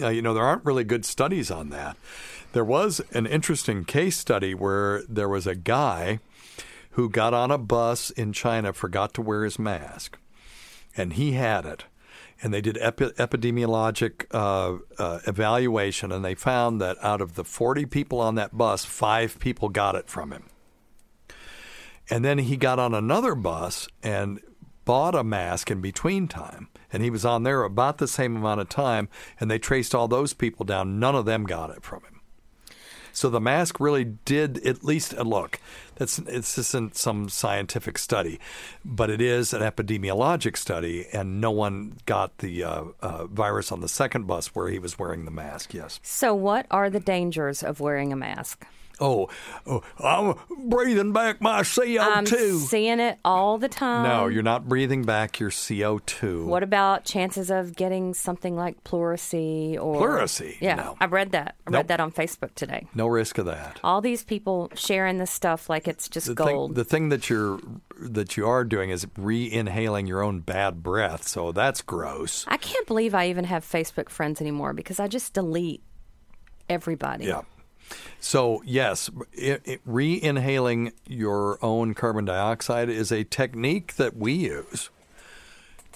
Uh, 0.01 0.09
you 0.09 0.21
know, 0.21 0.33
there 0.33 0.43
aren't 0.43 0.65
really 0.65 0.83
good 0.83 1.05
studies 1.05 1.49
on 1.49 1.69
that. 1.69 1.97
There 2.53 2.65
was 2.65 3.01
an 3.11 3.25
interesting 3.25 3.85
case 3.85 4.17
study 4.17 4.53
where 4.53 5.03
there 5.09 5.29
was 5.29 5.47
a 5.47 5.55
guy 5.55 6.19
who 6.91 7.09
got 7.09 7.33
on 7.33 7.51
a 7.51 7.57
bus 7.57 8.09
in 8.11 8.31
China, 8.31 8.71
forgot 8.71 9.13
to 9.15 9.21
wear 9.21 9.43
his 9.43 9.59
mask, 9.59 10.17
and 10.95 11.13
he 11.13 11.33
had 11.33 11.65
it. 11.65 11.85
And 12.41 12.53
they 12.53 12.61
did 12.61 12.77
epi- 12.79 13.11
epidemiologic 13.11 14.25
uh, 14.31 14.79
uh, 15.01 15.19
evaluation, 15.25 16.11
and 16.11 16.23
they 16.23 16.35
found 16.35 16.81
that 16.81 16.97
out 17.01 17.21
of 17.21 17.35
the 17.35 17.43
40 17.43 17.85
people 17.85 18.19
on 18.19 18.35
that 18.35 18.57
bus, 18.57 18.83
five 18.83 19.39
people 19.39 19.69
got 19.69 19.95
it 19.95 20.09
from 20.09 20.31
him. 20.31 20.49
And 22.09 22.23
then 22.23 22.39
he 22.39 22.57
got 22.57 22.77
on 22.77 22.93
another 22.93 23.35
bus 23.35 23.87
and 24.03 24.39
bought 24.83 25.15
a 25.15 25.23
mask 25.23 25.71
in 25.71 25.81
between 25.81 26.27
time. 26.27 26.69
And 26.93 27.03
he 27.03 27.09
was 27.09 27.25
on 27.25 27.43
there 27.43 27.63
about 27.63 27.97
the 27.97 28.07
same 28.07 28.35
amount 28.35 28.61
of 28.61 28.69
time, 28.69 29.09
and 29.39 29.49
they 29.49 29.59
traced 29.59 29.95
all 29.95 30.07
those 30.07 30.33
people 30.33 30.65
down. 30.65 30.99
None 30.99 31.15
of 31.15 31.25
them 31.25 31.45
got 31.45 31.71
it 31.71 31.83
from 31.83 32.03
him. 32.03 32.21
So 33.11 33.29
the 33.29 33.41
mask 33.41 33.79
really 33.79 34.03
did 34.03 34.65
at 34.67 34.83
least 34.83 35.17
look. 35.17 35.59
That's 35.95 36.19
it's 36.19 36.57
isn't 36.57 36.95
some 36.95 37.29
scientific 37.29 37.97
study, 37.97 38.39
but 38.83 39.09
it 39.09 39.21
is 39.21 39.53
an 39.53 39.61
epidemiologic 39.61 40.57
study, 40.57 41.07
and 41.13 41.39
no 41.39 41.51
one 41.51 41.97
got 42.05 42.37
the 42.39 42.63
uh, 42.63 42.83
uh, 43.01 43.27
virus 43.27 43.71
on 43.71 43.81
the 43.81 43.87
second 43.87 44.27
bus 44.27 44.47
where 44.47 44.69
he 44.69 44.79
was 44.79 44.99
wearing 44.99 45.25
the 45.25 45.31
mask. 45.31 45.73
Yes. 45.73 45.99
So, 46.03 46.33
what 46.33 46.65
are 46.69 46.89
the 46.89 46.99
dangers 46.99 47.63
of 47.63 47.79
wearing 47.79 48.11
a 48.11 48.15
mask? 48.15 48.65
Oh, 48.99 49.29
oh 49.65 49.83
I'm 50.03 50.35
breathing 50.69 51.11
back 51.13 51.41
my 51.41 51.61
CO2. 51.61 51.99
I'm 51.99 52.25
seeing 52.59 52.99
it 52.99 53.19
all 53.25 53.57
the 53.57 53.67
time. 53.67 54.03
No, 54.03 54.27
you're 54.27 54.43
not 54.43 54.67
breathing 54.67 55.03
back 55.03 55.39
your 55.39 55.49
CO2. 55.49 56.45
What 56.45 56.63
about 56.63 57.03
chances 57.05 57.49
of 57.49 57.75
getting 57.75 58.13
something 58.13 58.55
like 58.55 58.83
pleurisy 58.83 59.77
or 59.77 59.95
Pleurisy? 60.01 60.57
Yeah, 60.59 60.75
No. 60.75 60.97
I 60.99 61.05
read 61.05 61.31
that. 61.31 61.55
I 61.67 61.71
Nope. 61.71 61.79
read 61.79 61.87
that 61.89 61.99
on 61.99 62.11
Facebook 62.11 62.55
today. 62.55 62.87
No 62.95 63.07
risk 63.07 63.37
of 63.37 63.45
that. 63.45 63.79
All 63.83 64.01
these 64.01 64.23
people 64.23 64.71
sharing 64.75 65.17
this 65.17 65.31
stuff 65.31 65.69
like 65.69 65.87
it's 65.87 66.07
just 66.07 66.27
the 66.27 66.33
gold. 66.35 66.71
Thing, 66.71 66.75
the 66.75 66.83
thing 66.85 67.09
that 67.09 67.29
you're 67.29 67.59
that 67.99 68.35
you 68.35 68.47
are 68.47 68.63
doing 68.63 68.89
is 68.89 69.07
re-inhaling 69.17 70.05
your 70.05 70.21
own 70.21 70.41
bad 70.41 70.83
breath, 70.83 71.27
so 71.27 71.51
that's 71.51 71.81
gross. 71.81 72.43
I 72.47 72.57
can't 72.57 72.85
believe 72.87 73.15
I 73.15 73.29
even 73.29 73.45
have 73.45 73.63
Facebook 73.63 74.09
friends 74.09 74.41
anymore 74.41 74.73
because 74.73 74.99
I 74.99 75.07
just 75.07 75.33
delete 75.33 75.81
everybody. 76.69 77.25
Yeah. 77.25 77.41
So 78.19 78.61
yes, 78.65 79.09
i 79.37 79.59
i 79.67 79.79
re-inhaling 79.85 80.93
your 81.07 81.57
own 81.63 81.93
carbon 81.93 82.25
dioxide 82.25 82.89
is 82.89 83.11
a 83.11 83.23
technique 83.23 83.95
that 83.95 84.15
we 84.17 84.33
use 84.33 84.89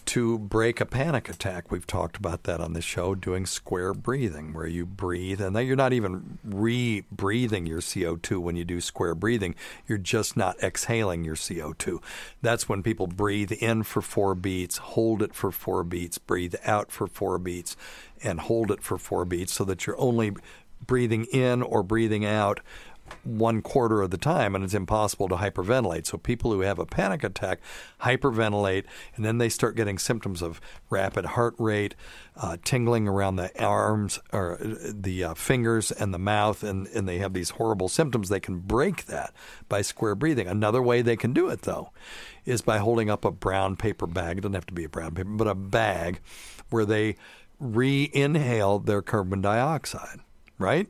to 0.10 0.40
break 0.40 0.82
a 0.82 0.88
panic 0.88 1.30
attack. 1.30 1.70
We've 1.70 1.86
talked 1.86 2.18
about 2.18 2.42
that 2.46 2.60
on 2.60 2.74
the 2.74 2.82
show, 2.82 3.14
doing 3.14 3.46
square 3.46 3.94
breathing, 3.94 4.54
where 4.54 4.66
you 4.66 4.84
breathe, 4.84 5.40
and 5.40 5.56
you're 5.56 5.76
not 5.76 5.94
even 5.94 6.40
re-breathing 6.44 7.68
your 7.68 7.80
CO2 7.80 8.40
when 8.40 8.56
you 8.56 8.66
do 8.66 8.82
square 8.82 9.14
breathing. 9.14 9.54
You're 9.88 10.00
just 10.00 10.36
not 10.36 10.58
exhaling 10.64 11.24
your 11.24 11.36
CO2. 11.36 12.02
That's 12.42 12.68
when 12.68 12.82
people 12.82 13.06
breathe 13.06 13.52
in 13.52 13.84
for 13.84 14.02
four 14.02 14.34
beats, 14.34 14.78
hold 14.78 15.22
it 15.22 15.36
for 15.36 15.52
four 15.52 15.84
beats, 15.84 16.18
breathe 16.18 16.56
out 16.66 16.92
for 16.92 17.06
four 17.06 17.38
beats, 17.38 17.78
and 18.24 18.40
hold 18.40 18.72
it 18.72 18.82
for 18.82 18.98
four 18.98 19.26
beats, 19.26 19.54
so 19.54 19.64
that 19.66 19.86
you're 19.86 20.00
only 20.02 20.32
breathing 20.86 21.25
in 21.25 21.61
or 21.61 21.84
breathing 21.84 22.25
out 22.25 22.59
one 23.23 23.61
quarter 23.61 24.01
of 24.01 24.11
the 24.11 24.17
time, 24.17 24.55
and 24.55 24.63
it's 24.63 24.73
impossible 24.73 25.27
to 25.30 25.36
hyperventilate. 25.36 26.05
So 26.05 26.17
people 26.17 26.51
who 26.51 26.61
have 26.61 26.80
a 26.80 26.86
panic 26.86 27.23
attack 27.23 27.59
hyperventilate, 28.01 28.86
and 29.15 29.25
then 29.25 29.38
they 29.38 29.49
start 29.49 29.75
getting 29.75 29.97
symptoms 29.97 30.41
of 30.41 30.61
rapid 30.89 31.25
heart 31.25 31.55
rate, 31.57 31.95
uh, 32.36 32.57
tingling 32.63 33.07
around 33.07 33.36
the 33.36 33.63
arms 33.63 34.19
or 34.32 34.59
uh, 34.61 34.91
the 34.93 35.23
uh, 35.23 35.34
fingers 35.34 35.91
and 35.91 36.13
the 36.13 36.19
mouth, 36.19 36.63
and, 36.63 36.88
and 36.88 37.07
they 37.07 37.17
have 37.19 37.34
these 37.34 37.51
horrible 37.51 37.89
symptoms. 37.89 38.30
They 38.30 38.39
can 38.39 38.59
break 38.59 39.05
that 39.05 39.34
by 39.67 39.82
square 39.82 40.15
breathing. 40.15 40.47
Another 40.47 40.82
way 40.82 41.01
they 41.01 41.17
can 41.17 41.34
do 41.34 41.49
it, 41.49 41.63
though, 41.63 41.91
is 42.45 42.61
by 42.61 42.77
holding 42.77 43.09
up 43.09 43.25
a 43.25 43.32
brown 43.32 43.75
paper 43.75 44.07
bag. 44.07 44.38
It 44.38 44.41
doesn't 44.41 44.53
have 44.53 44.67
to 44.67 44.73
be 44.73 44.86
a 44.86 44.89
brown 44.89 45.15
paper, 45.15 45.30
but 45.30 45.47
a 45.47 45.55
bag 45.55 46.19
where 46.69 46.86
they 46.86 47.15
re-inhale 47.59 48.80
their 48.80 49.01
carbon 49.01 49.41
dioxide 49.41 50.21
right? 50.60 50.88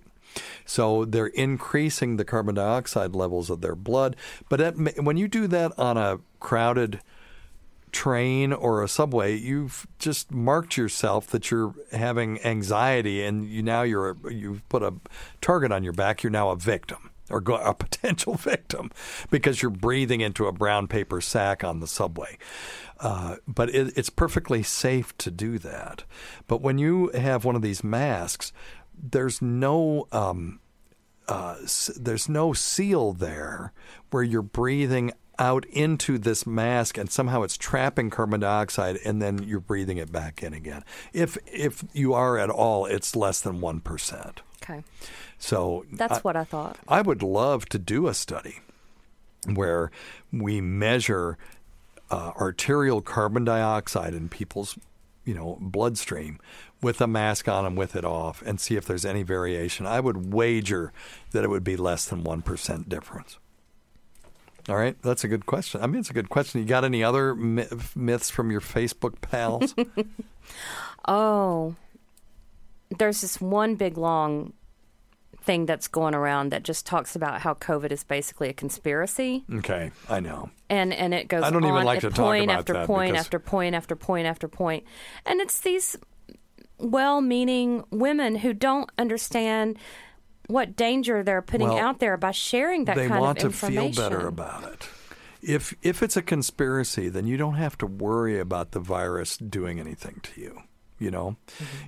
So 0.66 1.06
they're 1.06 1.28
increasing 1.28 2.18
the 2.18 2.26
carbon 2.26 2.56
dioxide 2.56 3.16
levels 3.16 3.50
of 3.50 3.62
their 3.62 3.76
blood. 3.76 4.16
But 4.50 4.78
ma- 4.78 4.92
when 4.98 5.18
you 5.18 5.28
do 5.28 5.48
that 5.48 5.72
on 5.78 5.98
a 5.98 6.20
crowded 6.40 7.00
train 7.92 8.54
or 8.54 8.84
a 8.84 8.88
subway, 8.88 9.36
you've 9.36 9.88
just 9.98 10.32
marked 10.32 10.78
yourself 10.78 11.28
that 11.28 11.50
you're 11.50 11.74
having 11.92 12.40
anxiety, 12.42 13.24
and 13.24 13.46
you 13.46 13.64
now 13.64 13.82
you're 13.82 14.18
you've 14.30 14.68
put 14.70 14.84
a 14.84 14.94
target 15.42 15.72
on 15.72 15.84
your 15.84 15.94
back. 15.94 16.22
You're 16.24 16.32
now 16.32 16.50
a 16.50 16.56
victim 16.56 17.10
or 17.30 17.38
a 17.40 17.74
potential 17.76 18.36
victim 18.36 18.92
because 19.30 19.62
you're 19.62 19.72
breathing 19.72 20.22
into 20.22 20.48
a 20.48 20.52
brown 20.52 20.88
paper 20.88 21.22
sack 21.22 21.64
on 21.64 21.80
the 21.80 21.88
subway. 21.88 22.38
Uh, 23.00 23.38
but 23.48 23.74
it, 23.74 23.98
it's 23.98 24.10
perfectly 24.10 24.62
safe 24.62 25.18
to 25.18 25.32
do 25.32 25.58
that. 25.58 26.04
But 26.48 26.62
when 26.62 26.78
you 26.78 27.10
have 27.10 27.46
one 27.46 27.56
of 27.56 27.62
these 27.62 27.84
masks, 27.84 28.52
there's 29.02 29.42
no 29.42 30.08
um, 30.12 30.60
uh, 31.28 31.56
there's 31.98 32.28
no 32.30 32.54
seal 32.54 33.14
there 33.14 33.72
where 34.12 34.24
you're 34.24 34.42
breathing 34.42 35.12
out 35.38 35.64
into 35.68 36.18
this 36.18 36.46
mask 36.46 36.98
and 36.98 37.10
somehow 37.10 37.44
it's 37.44 37.56
trapping 37.58 38.10
carbon 38.10 38.42
dioxide 38.42 38.98
and 39.06 39.22
then 39.22 39.42
you're 39.44 39.62
breathing 39.62 39.98
it 39.98 40.12
back 40.12 40.44
in 40.44 40.54
again. 40.54 40.84
If 41.14 41.38
if 41.48 41.84
you 41.94 42.14
are 42.14 42.38
at 42.38 42.50
all, 42.50 42.86
it's 42.86 43.16
less 43.16 43.40
than 43.40 43.62
one 43.62 43.80
percent. 43.80 44.42
Okay. 44.62 44.84
So 45.38 45.86
That's 45.92 46.18
I- 46.18 46.22
what 46.22 46.36
I 46.36 46.44
thought. 46.44 46.78
I 46.88 47.02
would 47.02 47.24
love 47.24 47.66
to 47.70 47.80
do 47.80 48.08
a 48.08 48.14
study 48.14 48.60
where 49.54 49.90
we 50.34 50.60
measure 50.60 51.38
uh, 52.12 52.32
arterial 52.36 53.02
carbon 53.02 53.46
dioxide 53.46 54.14
in 54.14 54.28
people's, 54.28 54.78
you 55.30 55.36
know, 55.36 55.60
bloodstream 55.62 56.40
with 56.82 57.00
a 57.02 57.08
mask 57.08 57.48
on 57.48 57.68
and 57.68 57.78
with 57.78 57.96
it 57.96 58.04
off, 58.04 58.42
and 58.42 58.60
see 58.60 58.76
if 58.76 58.86
there's 58.86 59.06
any 59.06 59.22
variation. 59.22 59.86
I 59.86 60.00
would 60.00 60.34
wager 60.34 60.92
that 61.34 61.44
it 61.44 61.52
would 61.52 61.64
be 61.64 61.78
less 61.78 62.06
than 62.06 62.24
one 62.24 62.42
percent 62.42 62.90
difference. 62.90 63.38
All 64.68 64.76
right, 64.76 65.00
that's 65.04 65.24
a 65.24 65.28
good 65.28 65.46
question. 65.46 65.82
I 65.82 65.86
mean, 65.86 66.00
it's 66.00 66.10
a 66.10 66.14
good 66.14 66.30
question. 66.30 66.62
You 66.62 66.68
got 66.68 66.84
any 66.84 67.04
other 67.04 67.36
myths 67.36 68.32
from 68.32 68.50
your 68.50 68.62
Facebook 68.62 69.22
pals? 69.22 69.76
Oh, 71.08 71.76
there's 72.98 73.22
this 73.22 73.40
one 73.40 73.76
big 73.76 73.98
long 73.98 74.54
thing 75.42 75.66
that's 75.66 75.88
going 75.88 76.14
around 76.14 76.50
that 76.52 76.64
just 76.64 76.86
talks 76.86 77.16
about 77.16 77.42
how 77.42 77.54
COVID 77.56 77.92
is 77.92 78.04
basically 78.04 78.50
a 78.50 78.54
conspiracy. 78.54 79.44
okay, 79.56 79.92
I 80.10 80.20
know. 80.20 80.50
And 80.70 80.94
and 80.94 81.14
it 81.14 81.28
goes 81.28 81.44
I 81.44 81.50
don't 81.50 81.64
on 81.64 81.72
even 81.72 81.84
like 81.86 82.02
to 82.02 82.10
talk 82.10 82.18
point 82.18 82.46
about 82.46 82.60
after 82.60 82.74
that 82.74 82.88
point 82.88 83.12
because- 83.14 83.26
after 83.26 83.40
point 83.40 83.76
after 83.76 83.96
point 83.96 84.28
after 84.28 84.48
point. 84.48 84.84
And 85.26 85.40
it's 85.42 85.60
these 85.62 85.96
well-meaning 86.78 87.84
women 87.92 88.36
who 88.38 88.54
don't 88.54 88.90
understand 88.98 89.78
what 90.48 90.76
danger 90.76 91.24
they're 91.24 91.42
putting 91.42 91.68
Well, 91.68 91.78
out 91.78 92.00
there 92.00 92.18
by 92.18 92.32
sharing 92.32 92.86
that 92.86 92.96
they 92.96 93.08
kind 93.08 93.22
want 93.22 93.38
of 93.44 93.60
to 93.60 93.68
information. 93.68 93.94
feel 93.94 94.10
better 94.10 94.28
about 94.28 94.64
it. 94.72 94.88
If 95.42 95.74
if 95.82 96.02
it's 96.04 96.18
a 96.18 96.22
conspiracy, 96.22 97.08
then 97.10 97.28
you 97.28 97.38
don't 97.38 97.56
have 97.56 97.78
to 97.80 97.86
worry 97.86 98.40
about 98.40 98.72
the 98.72 98.80
virus 98.80 99.38
doing 99.38 99.80
anything 99.80 100.20
to 100.24 100.42
you. 100.42 100.62
You 101.00 101.12
know, 101.12 101.36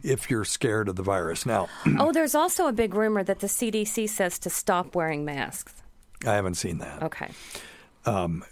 if 0.03 0.30
you're 0.30 0.45
scared 0.45 0.88
of 0.89 0.95
the 0.95 1.03
virus. 1.03 1.45
Now, 1.45 1.68
oh, 1.99 2.12
there's 2.12 2.34
also 2.36 2.68
a 2.68 2.74
big 2.74 2.93
rumor 2.93 3.24
that 3.24 3.39
the 3.39 3.47
CDC 3.47 4.09
says 4.09 4.39
to 4.39 4.49
stop 4.49 4.95
wearing 4.95 5.26
masks. 5.26 5.74
I 6.26 6.34
haven't 6.34 6.55
seen 6.55 6.78
that. 6.80 7.03
Okay. 7.03 7.30
Um, 8.05 8.43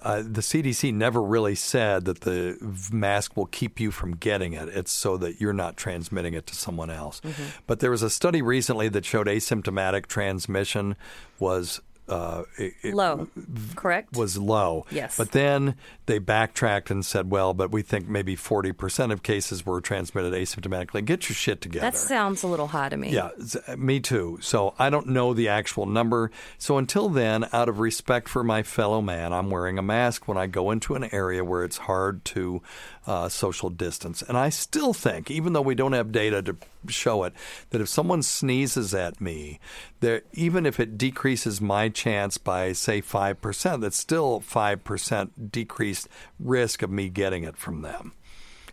uh, 0.00 0.22
the 0.22 0.40
CDC 0.40 0.94
never 0.94 1.22
really 1.22 1.54
said 1.54 2.06
that 2.06 2.22
the 2.22 2.56
mask 2.90 3.36
will 3.36 3.46
keep 3.46 3.78
you 3.80 3.90
from 3.90 4.16
getting 4.16 4.54
it. 4.54 4.68
It's 4.70 4.92
so 4.92 5.18
that 5.18 5.40
you're 5.40 5.52
not 5.52 5.76
transmitting 5.76 6.32
it 6.32 6.46
to 6.46 6.54
someone 6.54 6.88
else. 6.88 7.20
Mhm. 7.20 7.34
But 7.66 7.80
there 7.80 7.90
was 7.90 8.02
a 8.02 8.08
study 8.08 8.40
recently 8.40 8.88
that 8.88 9.04
showed 9.04 9.26
asymptomatic 9.26 10.06
transmission 10.06 10.96
was 11.38 11.80
uh, 12.08 12.44
it, 12.58 12.74
it 12.82 12.94
Low, 12.94 13.28
correct? 13.74 14.16
was 14.16 14.38
low. 14.38 14.86
Yes. 14.90 15.16
But 15.16 15.32
then 15.32 15.74
they 16.06 16.18
backtracked 16.18 16.90
and 16.90 17.04
said, 17.04 17.30
well, 17.30 17.52
but 17.52 17.70
we 17.72 17.82
think 17.82 18.08
maybe 18.08 18.36
40% 18.36 19.12
of 19.12 19.22
cases 19.22 19.66
were 19.66 19.80
transmitted 19.80 20.32
asymptomatically. 20.32 21.04
Get 21.04 21.28
your 21.28 21.34
shit 21.34 21.60
together. 21.60 21.86
That 21.86 21.96
sounds 21.96 22.42
a 22.42 22.46
little 22.46 22.68
high 22.68 22.88
to 22.88 22.96
me. 22.96 23.10
Yeah, 23.10 23.30
me 23.76 24.00
too. 24.00 24.38
So 24.40 24.74
I 24.78 24.90
don't 24.90 25.08
know 25.08 25.34
the 25.34 25.48
actual 25.48 25.86
number. 25.86 26.30
So 26.58 26.78
until 26.78 27.08
then, 27.08 27.46
out 27.52 27.68
of 27.68 27.78
respect 27.80 28.28
for 28.28 28.44
my 28.44 28.62
fellow 28.62 29.02
man, 29.02 29.32
I'm 29.32 29.50
wearing 29.50 29.78
a 29.78 29.82
mask 29.82 30.28
when 30.28 30.36
I 30.38 30.46
go 30.46 30.70
into 30.70 30.94
an 30.94 31.08
area 31.12 31.44
where 31.44 31.64
it's 31.64 31.78
hard 31.78 32.24
to 32.26 32.62
uh, 33.06 33.28
social 33.28 33.70
distance. 33.70 34.22
And 34.22 34.36
I 34.36 34.48
still 34.48 34.92
think, 34.92 35.30
even 35.30 35.52
though 35.52 35.62
we 35.62 35.74
don't 35.74 35.92
have 35.92 36.12
data 36.12 36.42
to 36.42 36.56
show 36.88 37.24
it, 37.24 37.32
that 37.70 37.80
if 37.80 37.88
someone 37.88 38.22
sneezes 38.22 38.94
at 38.94 39.20
me, 39.20 39.60
there 40.00 40.22
even 40.32 40.66
if 40.66 40.80
it 40.80 40.98
decreases 40.98 41.60
my 41.60 41.88
chance 41.88 42.38
by 42.38 42.72
say 42.72 43.00
five 43.00 43.40
percent, 43.40 43.82
that's 43.82 43.96
still 43.96 44.40
five 44.40 44.84
percent 44.84 45.52
decreased 45.52 46.08
risk 46.38 46.82
of 46.82 46.90
me 46.90 47.08
getting 47.08 47.44
it 47.44 47.56
from 47.56 47.82
them. 47.82 48.12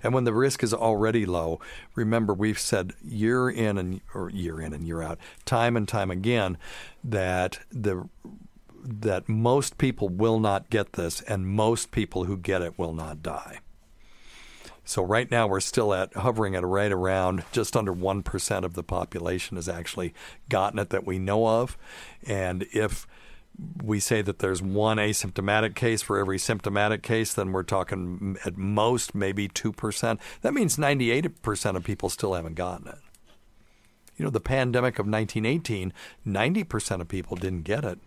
And 0.02 0.14
when 0.14 0.26
the 0.26 0.34
risk 0.34 0.64
is 0.64 0.74
already 0.74 1.26
low, 1.26 1.62
remember 1.96 2.34
we've 2.34 2.60
said 2.60 2.92
year 3.02 3.50
in 3.50 3.78
and 3.78 4.02
or 4.14 4.30
year 4.30 4.60
in 4.60 4.74
and 4.74 4.86
year 4.86 5.02
out, 5.02 5.18
time 5.46 5.78
and 5.78 5.88
time 5.88 6.12
again, 6.12 6.58
that 7.04 7.60
the 7.72 8.10
that 8.86 9.30
most 9.30 9.78
people 9.78 10.10
will 10.10 10.42
not 10.42 10.70
get 10.70 10.94
this, 10.94 11.22
and 11.22 11.48
most 11.48 11.92
people 11.92 12.26
who 12.26 12.36
get 12.36 12.62
it 12.62 12.78
will 12.78 12.94
not 12.94 13.24
die. 13.24 13.60
So 14.86 15.04
right 15.04 15.30
now 15.32 15.48
we're 15.48 15.60
still 15.60 15.94
at 15.94 16.14
hovering 16.14 16.56
at 16.56 16.66
right 16.66 16.92
around 16.92 17.44
just 17.52 17.76
under 17.76 17.94
one 17.94 18.22
percent 18.22 18.66
of 18.66 18.74
the 18.74 18.84
population 18.84 19.56
has 19.58 19.70
actually 19.70 20.14
gotten 20.50 20.80
it 20.80 20.90
that 20.90 21.06
we 21.06 21.20
know 21.20 21.48
of, 21.48 21.78
and 22.28 22.66
if 22.74 23.08
we 23.84 24.00
say 24.00 24.22
that 24.22 24.40
there's 24.40 24.62
one 24.62 24.98
asymptomatic 24.98 25.76
case 25.76 26.02
for 26.02 26.18
every 26.18 26.40
symptomatic 26.40 27.04
case, 27.04 27.34
then 27.34 27.52
we're 27.52 27.64
talking 27.64 28.38
at 28.46 28.58
most 28.58 29.14
maybe 29.14 29.48
2%. 29.48 30.20
That 30.42 30.54
means 30.54 30.78
98% 30.78 31.76
of 31.76 31.84
people 31.84 32.10
still 32.10 32.34
haven't 32.34 32.56
gotten 32.56 32.88
it. 32.88 32.98
You 34.18 34.26
know, 34.26 34.32
the 34.32 34.40
pandemic 34.40 35.00
of 35.00 35.08
1918, 35.08 35.94
90% 36.26 37.02
of 37.02 37.08
people 37.08 37.38
didn't 37.38 37.64
get 37.64 37.84
it. 37.84 38.00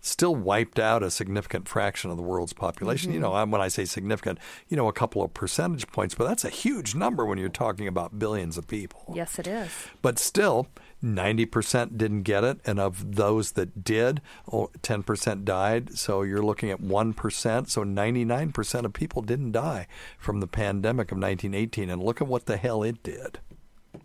Still 0.00 0.34
wiped 0.34 0.78
out 0.78 1.02
a 1.02 1.10
significant 1.10 1.68
fraction 1.68 2.10
of 2.10 2.16
the 2.16 2.22
world's 2.22 2.52
population. 2.52 3.12
You 3.12 3.20
mm-hmm. 3.20 3.34
know, 3.34 3.46
when 3.46 3.60
I 3.60 3.68
say 3.68 3.84
significant, 3.84 4.38
you 4.68 4.76
know, 4.76 4.88
a 4.88 4.92
couple 4.92 5.22
of 5.22 5.34
percentage 5.34 5.86
points, 5.88 6.14
but 6.14 6.26
that's 6.28 6.44
a 6.44 6.50
huge 6.50 6.94
number 6.94 7.24
when 7.24 7.38
you're 7.38 7.48
talking 7.48 7.88
about 7.88 8.18
billions 8.18 8.56
of 8.56 8.66
people. 8.66 9.12
Yes, 9.14 9.38
it 9.38 9.46
is. 9.46 9.70
But 10.02 10.18
still, 10.18 10.68
90% 11.02 11.96
didn't 11.96 12.22
get 12.22 12.44
it. 12.44 12.58
And 12.64 12.80
of 12.80 13.16
those 13.16 13.52
that 13.52 13.84
did, 13.84 14.20
oh, 14.52 14.70
10% 14.82 15.44
died. 15.44 15.96
So 15.96 16.22
you're 16.22 16.42
looking 16.42 16.70
at 16.70 16.80
1%. 16.80 17.68
So 17.68 17.84
99% 17.84 18.84
of 18.84 18.92
people 18.92 19.22
didn't 19.22 19.52
die 19.52 19.86
from 20.18 20.40
the 20.40 20.46
pandemic 20.46 21.12
of 21.12 21.18
1918. 21.18 21.90
And 21.90 22.02
look 22.02 22.20
at 22.20 22.28
what 22.28 22.46
the 22.46 22.56
hell 22.56 22.82
it 22.82 23.02
did. 23.02 23.38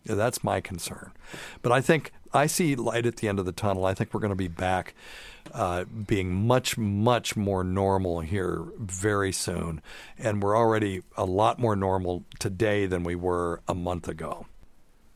That's 0.06 0.44
my 0.44 0.62
concern. 0.62 1.12
But 1.62 1.72
I 1.72 1.82
think 1.82 2.12
I 2.34 2.48
see 2.48 2.76
light 2.76 3.06
at 3.06 3.18
the 3.18 3.28
end 3.28 3.40
of 3.40 3.46
the 3.46 3.52
tunnel. 3.52 3.86
I 3.86 3.94
think 3.94 4.14
we're 4.14 4.20
going 4.20 4.30
to 4.30 4.36
be 4.36 4.48
back 4.48 4.94
uh, 5.54 5.86
being 5.86 6.48
much, 6.48 6.78
much 6.78 7.36
more 7.36 7.64
normal 7.64 8.22
here 8.22 8.64
very 8.80 9.32
soon. 9.32 9.82
And 10.18 10.42
we're 10.42 10.58
already 10.58 11.04
a 11.18 11.26
lot 11.26 11.60
more 11.60 11.76
normal 11.76 12.24
today 12.40 12.86
than 12.86 13.04
we 13.04 13.16
were 13.16 13.62
a 13.68 13.76
month 13.76 14.08
ago. 14.08 14.46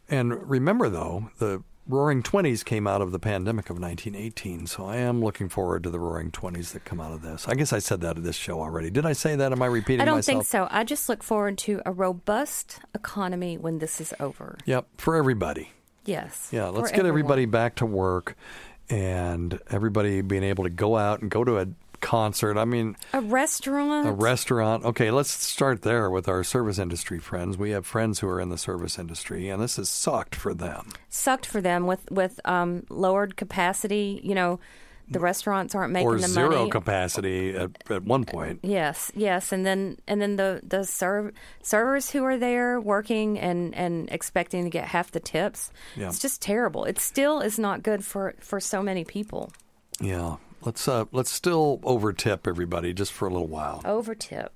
And 0.09 0.49
remember, 0.49 0.89
though, 0.89 1.29
the 1.39 1.63
Roaring 1.87 2.23
Twenties 2.23 2.63
came 2.63 2.87
out 2.87 3.01
of 3.01 3.11
the 3.11 3.19
pandemic 3.19 3.69
of 3.69 3.79
1918, 3.79 4.65
so 4.65 4.85
I 4.85 4.97
am 4.97 5.23
looking 5.23 5.49
forward 5.49 5.83
to 5.83 5.91
the 5.91 5.99
Roaring 5.99 6.31
Twenties 6.31 6.71
that 6.71 6.83
come 6.83 6.99
out 6.99 7.11
of 7.11 7.21
this. 7.21 7.47
I 7.47 7.53
guess 7.53 7.71
I 7.71 7.79
said 7.79 8.01
that 8.01 8.17
at 8.17 8.23
this 8.23 8.35
show 8.35 8.59
already. 8.59 8.89
Did 8.89 9.05
I 9.05 9.13
say 9.13 9.35
that? 9.35 9.51
Am 9.51 9.61
I 9.61 9.67
repeating 9.67 9.97
myself? 9.97 10.07
I 10.07 10.09
don't 10.09 10.17
myself? 10.17 10.35
think 10.37 10.45
so. 10.47 10.67
I 10.71 10.83
just 10.83 11.09
look 11.09 11.21
forward 11.21 11.59
to 11.59 11.81
a 11.85 11.91
robust 11.91 12.79
economy 12.95 13.57
when 13.59 13.77
this 13.77 14.01
is 14.01 14.15
over. 14.19 14.57
Yep, 14.65 14.87
for 14.97 15.15
everybody. 15.15 15.69
Yes. 16.05 16.49
Yeah, 16.51 16.65
let's 16.67 16.91
get 16.91 16.99
everyone. 16.99 17.07
everybody 17.19 17.45
back 17.45 17.75
to 17.75 17.85
work 17.85 18.35
and 18.89 19.59
everybody 19.69 20.21
being 20.21 20.43
able 20.43 20.63
to 20.63 20.69
go 20.69 20.97
out 20.97 21.21
and 21.21 21.29
go 21.31 21.43
to 21.43 21.57
a 21.59 21.67
concert. 22.01 22.57
I 22.57 22.65
mean, 22.65 22.95
A 23.13 23.21
restaurant. 23.21 24.07
a 24.07 24.11
restaurant. 24.11 24.85
Okay, 24.85 25.09
let's 25.09 25.31
start 25.31 25.81
there 25.81 26.09
with 26.11 26.27
our 26.27 26.43
service 26.43 26.77
industry 26.77 27.17
friends. 27.19 27.57
We 27.57 27.71
have 27.71 27.85
friends 27.85 28.19
who 28.19 28.27
are 28.29 28.39
in 28.39 28.49
the 28.49 28.57
service 28.57 28.99
industry, 28.99 29.49
and 29.49 29.61
this 29.61 29.77
has 29.77 29.89
sucked 29.89 30.35
for 30.35 30.53
them. 30.53 30.89
sucked 31.09 31.45
for 31.47 31.61
them 31.61 31.87
with 31.87 32.09
with 32.11 32.39
um, 32.45 32.85
lowered 32.89 33.37
capacity. 33.37 34.21
You 34.23 34.35
know, 34.35 34.59
the 35.09 35.19
restaurants 35.19 35.75
aren't 35.75 35.93
making 35.93 36.07
it. 36.09 36.13
or 36.13 36.17
the 36.19 36.27
zero 36.27 36.49
money. 36.59 36.69
capacity 36.71 37.55
at, 37.55 37.71
at 37.91 38.03
one 38.03 38.25
point. 38.25 38.59
Yes, 38.63 39.11
yes, 39.15 39.51
and 39.51 39.65
then 39.65 39.97
and 40.07 40.21
then 40.21 40.35
the 40.35 40.61
the 40.63 40.83
serv- 40.83 41.31
servers 41.61 42.09
who 42.09 42.23
are 42.23 42.37
there 42.37 42.79
working 42.81 43.39
and 43.39 43.73
and 43.75 44.09
expecting 44.11 44.63
to 44.63 44.69
get 44.69 44.85
half 44.87 45.11
the 45.11 45.19
tips. 45.19 45.71
Yeah. 45.95 46.07
It's 46.07 46.19
just 46.19 46.41
terrible. 46.41 46.85
It 46.85 46.99
still 46.99 47.39
is 47.41 47.59
not 47.59 47.83
good 47.83 48.03
for 48.03 48.33
for 48.39 48.59
so 48.59 48.81
many 48.81 49.03
people. 49.05 49.51
Yeah, 49.99 50.37
let's 50.63 50.87
uh, 50.87 51.05
let's 51.11 51.31
still 51.31 51.79
overtip 51.83 52.47
everybody 52.47 52.93
just 52.93 53.13
for 53.13 53.27
a 53.27 53.31
little 53.31 53.47
while, 53.47 53.81
Over 53.85 54.15
tip. 54.15 54.51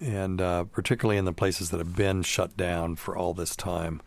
and 0.00 0.40
uh, 0.40 0.64
particularly 0.64 1.18
in 1.18 1.24
the 1.24 1.32
places 1.32 1.70
that 1.70 1.78
have 1.78 1.94
been 1.96 2.22
shut 2.22 2.56
down 2.56 2.96
for 2.96 3.16
all 3.16 3.34
this 3.34 3.56
time. 3.56 4.00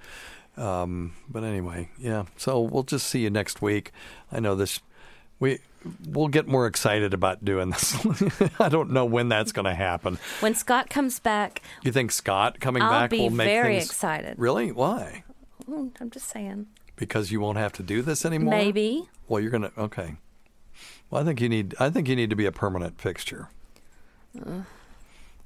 Um, 0.57 1.13
but 1.29 1.43
anyway, 1.43 1.89
yeah. 1.97 2.25
So 2.35 2.59
we'll 2.61 2.83
just 2.83 3.07
see 3.07 3.19
you 3.19 3.29
next 3.29 3.61
week. 3.61 3.91
I 4.31 4.39
know 4.39 4.55
this. 4.55 4.79
We 5.39 5.59
we'll 6.07 6.27
get 6.27 6.47
more 6.47 6.67
excited 6.67 7.13
about 7.13 7.43
doing 7.43 7.69
this. 7.69 7.95
I 8.59 8.69
don't 8.69 8.91
know 8.91 9.05
when 9.05 9.29
that's 9.29 9.51
going 9.51 9.65
to 9.65 9.73
happen. 9.73 10.19
When 10.41 10.53
Scott 10.53 10.89
comes 10.89 11.19
back, 11.19 11.61
You 11.83 11.91
think 11.91 12.11
Scott 12.11 12.59
coming 12.59 12.83
I'll 12.83 12.89
back 12.89 13.11
will 13.11 13.29
make 13.29 13.47
very 13.47 13.75
things 13.75 13.85
excited. 13.85 14.37
Really? 14.37 14.71
Why? 14.71 15.23
I'm 15.67 16.09
just 16.09 16.29
saying. 16.29 16.67
Because 16.95 17.31
you 17.31 17.39
won't 17.39 17.57
have 17.57 17.73
to 17.73 17.83
do 17.83 18.01
this 18.01 18.25
anymore. 18.25 18.53
Maybe. 18.53 19.09
Well, 19.27 19.39
you're 19.39 19.51
gonna. 19.51 19.71
Okay. 19.77 20.15
Well, 21.09 21.21
I 21.21 21.25
think 21.25 21.39
you 21.39 21.47
need. 21.47 21.75
I 21.79 21.89
think 21.89 22.07
you 22.09 22.15
need 22.15 22.29
to 22.29 22.35
be 22.35 22.45
a 22.45 22.51
permanent 22.51 22.99
fixture. 22.99 23.49
Uh, 24.37 24.61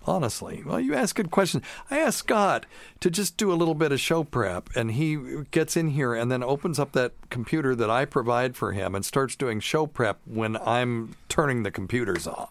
Honestly, 0.06 0.64
well, 0.66 0.80
you 0.80 0.94
ask 0.94 1.16
good 1.16 1.32
questions. 1.32 1.64
I 1.90 2.00
asked 2.00 2.18
Scott 2.20 2.66
to 3.00 3.10
just 3.10 3.38
do 3.38 3.52
a 3.52 3.56
little 3.56 3.74
bit 3.76 3.92
of 3.94 4.00
show 4.00 4.24
prep, 4.24 4.70
and 4.76 4.92
he 4.92 5.18
gets 5.52 5.78
in 5.78 5.90
here 5.90 6.14
and 6.14 6.30
then 6.30 6.44
opens 6.44 6.78
up 6.78 6.92
that 6.92 7.14
computer 7.30 7.74
that 7.76 7.90
I 7.90 8.04
provide 8.06 8.56
for 8.58 8.74
him 8.74 8.96
and 8.96 9.06
starts 9.06 9.36
doing 9.38 9.60
show 9.62 9.88
prep 9.88 10.20
when 10.26 10.58
I'm 10.58 11.16
turning 11.30 11.64
the 11.64 11.72
computers 11.72 12.28
on. 12.28 12.48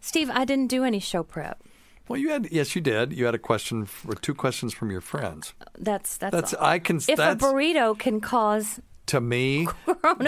Steve, 0.00 0.30
I 0.30 0.44
didn't 0.44 0.66
do 0.68 0.84
any 0.84 0.98
show 1.00 1.22
prep. 1.22 1.62
Well, 2.08 2.18
you 2.18 2.30
had 2.30 2.48
yes, 2.50 2.74
you 2.74 2.82
did. 2.82 3.12
You 3.12 3.24
had 3.24 3.34
a 3.34 3.38
question 3.38 3.88
or 4.06 4.14
two 4.14 4.34
questions 4.34 4.74
from 4.74 4.90
your 4.90 5.00
friends. 5.00 5.54
That's 5.78 6.16
that's. 6.18 6.32
That's- 6.32 6.54
all. 6.54 6.66
I 6.66 6.78
can- 6.78 6.96
If 6.96 7.18
a 7.18 7.36
burrito 7.36 7.98
can 7.98 8.20
cause 8.20 8.80
To 9.06 9.20
me, 9.20 9.66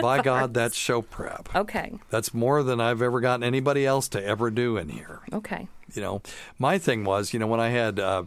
by 0.03 0.21
God, 0.23 0.53
that's 0.53 0.77
show 0.77 1.01
prep. 1.01 1.49
okay, 1.55 1.93
That's 2.11 2.35
more 2.35 2.63
than 2.63 2.81
I've 2.81 3.01
ever 3.03 3.21
gotten 3.21 3.45
anybody 3.45 3.87
else 3.87 4.09
to 4.09 4.23
ever 4.23 4.51
do 4.51 4.77
in 4.77 4.89
here. 4.89 5.21
okay, 5.33 5.69
You 5.95 6.03
know, 6.03 6.23
my 6.59 6.79
thing 6.79 7.05
was, 7.05 7.33
you 7.33 7.39
know, 7.39 7.47
when 7.47 7.61
I 7.61 7.69
had 7.69 8.01
uh, 8.01 8.25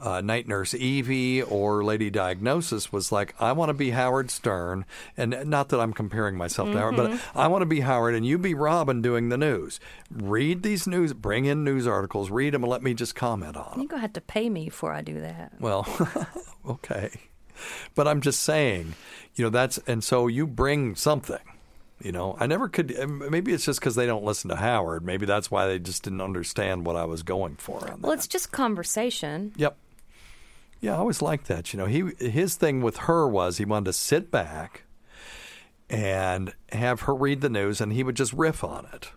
uh, 0.00 0.20
Night 0.20 0.46
Nurse 0.46 0.72
Evie 0.74 1.42
or 1.42 1.82
Lady 1.82 2.10
Diagnosis, 2.10 2.92
was 2.92 3.10
like, 3.10 3.34
I 3.40 3.50
want 3.52 3.70
to 3.70 3.74
be 3.74 3.90
Howard 3.90 4.30
Stern, 4.30 4.84
and 5.16 5.36
not 5.46 5.68
that 5.70 5.80
I'm 5.80 5.92
comparing 5.92 6.36
myself 6.36 6.70
to 6.70 6.78
Howard, 6.78 6.96
but 6.96 7.10
Mhm. 7.10 7.20
I 7.34 7.48
want 7.48 7.62
to 7.62 7.66
be 7.66 7.80
Howard, 7.80 8.14
and 8.14 8.24
you 8.24 8.38
be 8.38 8.54
Robin 8.54 9.02
doing 9.02 9.30
the 9.30 9.36
news. 9.36 9.80
Read 10.12 10.62
these 10.62 10.86
news, 10.86 11.12
bring 11.12 11.44
in 11.46 11.64
news 11.64 11.88
articles, 11.88 12.30
read 12.30 12.54
them, 12.54 12.62
and 12.62 12.70
let 12.70 12.84
me 12.84 12.94
just 12.94 13.16
comment 13.16 13.56
on 13.56 13.70
them. 13.72 13.80
you're 13.80 13.88
gonna 13.88 14.00
have 14.00 14.12
to 14.12 14.20
pay 14.20 14.48
me 14.48 14.66
before 14.66 14.92
I 14.92 15.02
do 15.02 15.20
that. 15.20 15.54
Well, 15.58 15.84
okay. 16.68 17.10
But 17.94 18.06
I'm 18.06 18.20
just 18.20 18.42
saying, 18.42 18.94
you 19.34 19.44
know, 19.44 19.50
that's, 19.50 19.78
and 19.86 20.02
so 20.04 20.26
you 20.26 20.46
bring 20.46 20.94
something. 20.94 21.38
You 22.00 22.12
know, 22.12 22.36
I 22.38 22.46
never 22.46 22.68
could. 22.68 22.92
Eh, 22.96 23.06
maybe 23.06 23.52
it's 23.52 23.64
just 23.64 23.80
because 23.80 23.96
they 23.96 24.06
don't 24.06 24.22
listen 24.22 24.50
to 24.50 24.56
Howard. 24.56 25.04
Maybe 25.04 25.26
that's 25.26 25.50
why 25.50 25.66
they 25.66 25.80
just 25.80 26.04
didn't 26.04 26.20
understand 26.20 26.86
what 26.86 26.94
I 26.94 27.04
was 27.04 27.24
going 27.24 27.56
for 27.56 27.80
on 27.80 27.86
that. 27.86 28.00
Well, 28.00 28.12
it's 28.12 28.28
just 28.28 28.52
conversation. 28.52 29.52
Yep. 29.56 29.76
Yeah, 30.80 30.94
I 30.94 30.98
always 30.98 31.20
liked 31.20 31.48
that. 31.48 31.72
You 31.72 31.78
know, 31.78 31.86
he 31.86 32.04
his 32.24 32.54
thing 32.54 32.82
with 32.82 32.98
her 32.98 33.26
was 33.26 33.58
he 33.58 33.64
wanted 33.64 33.86
to 33.86 33.92
sit 33.92 34.30
back 34.30 34.84
and 35.90 36.54
have 36.70 37.02
her 37.02 37.14
read 37.14 37.40
the 37.40 37.48
news, 37.48 37.80
and 37.80 37.92
he 37.92 38.04
would 38.04 38.14
just 38.14 38.32
riff 38.32 38.62
on 38.62 38.86
it. 38.92 39.10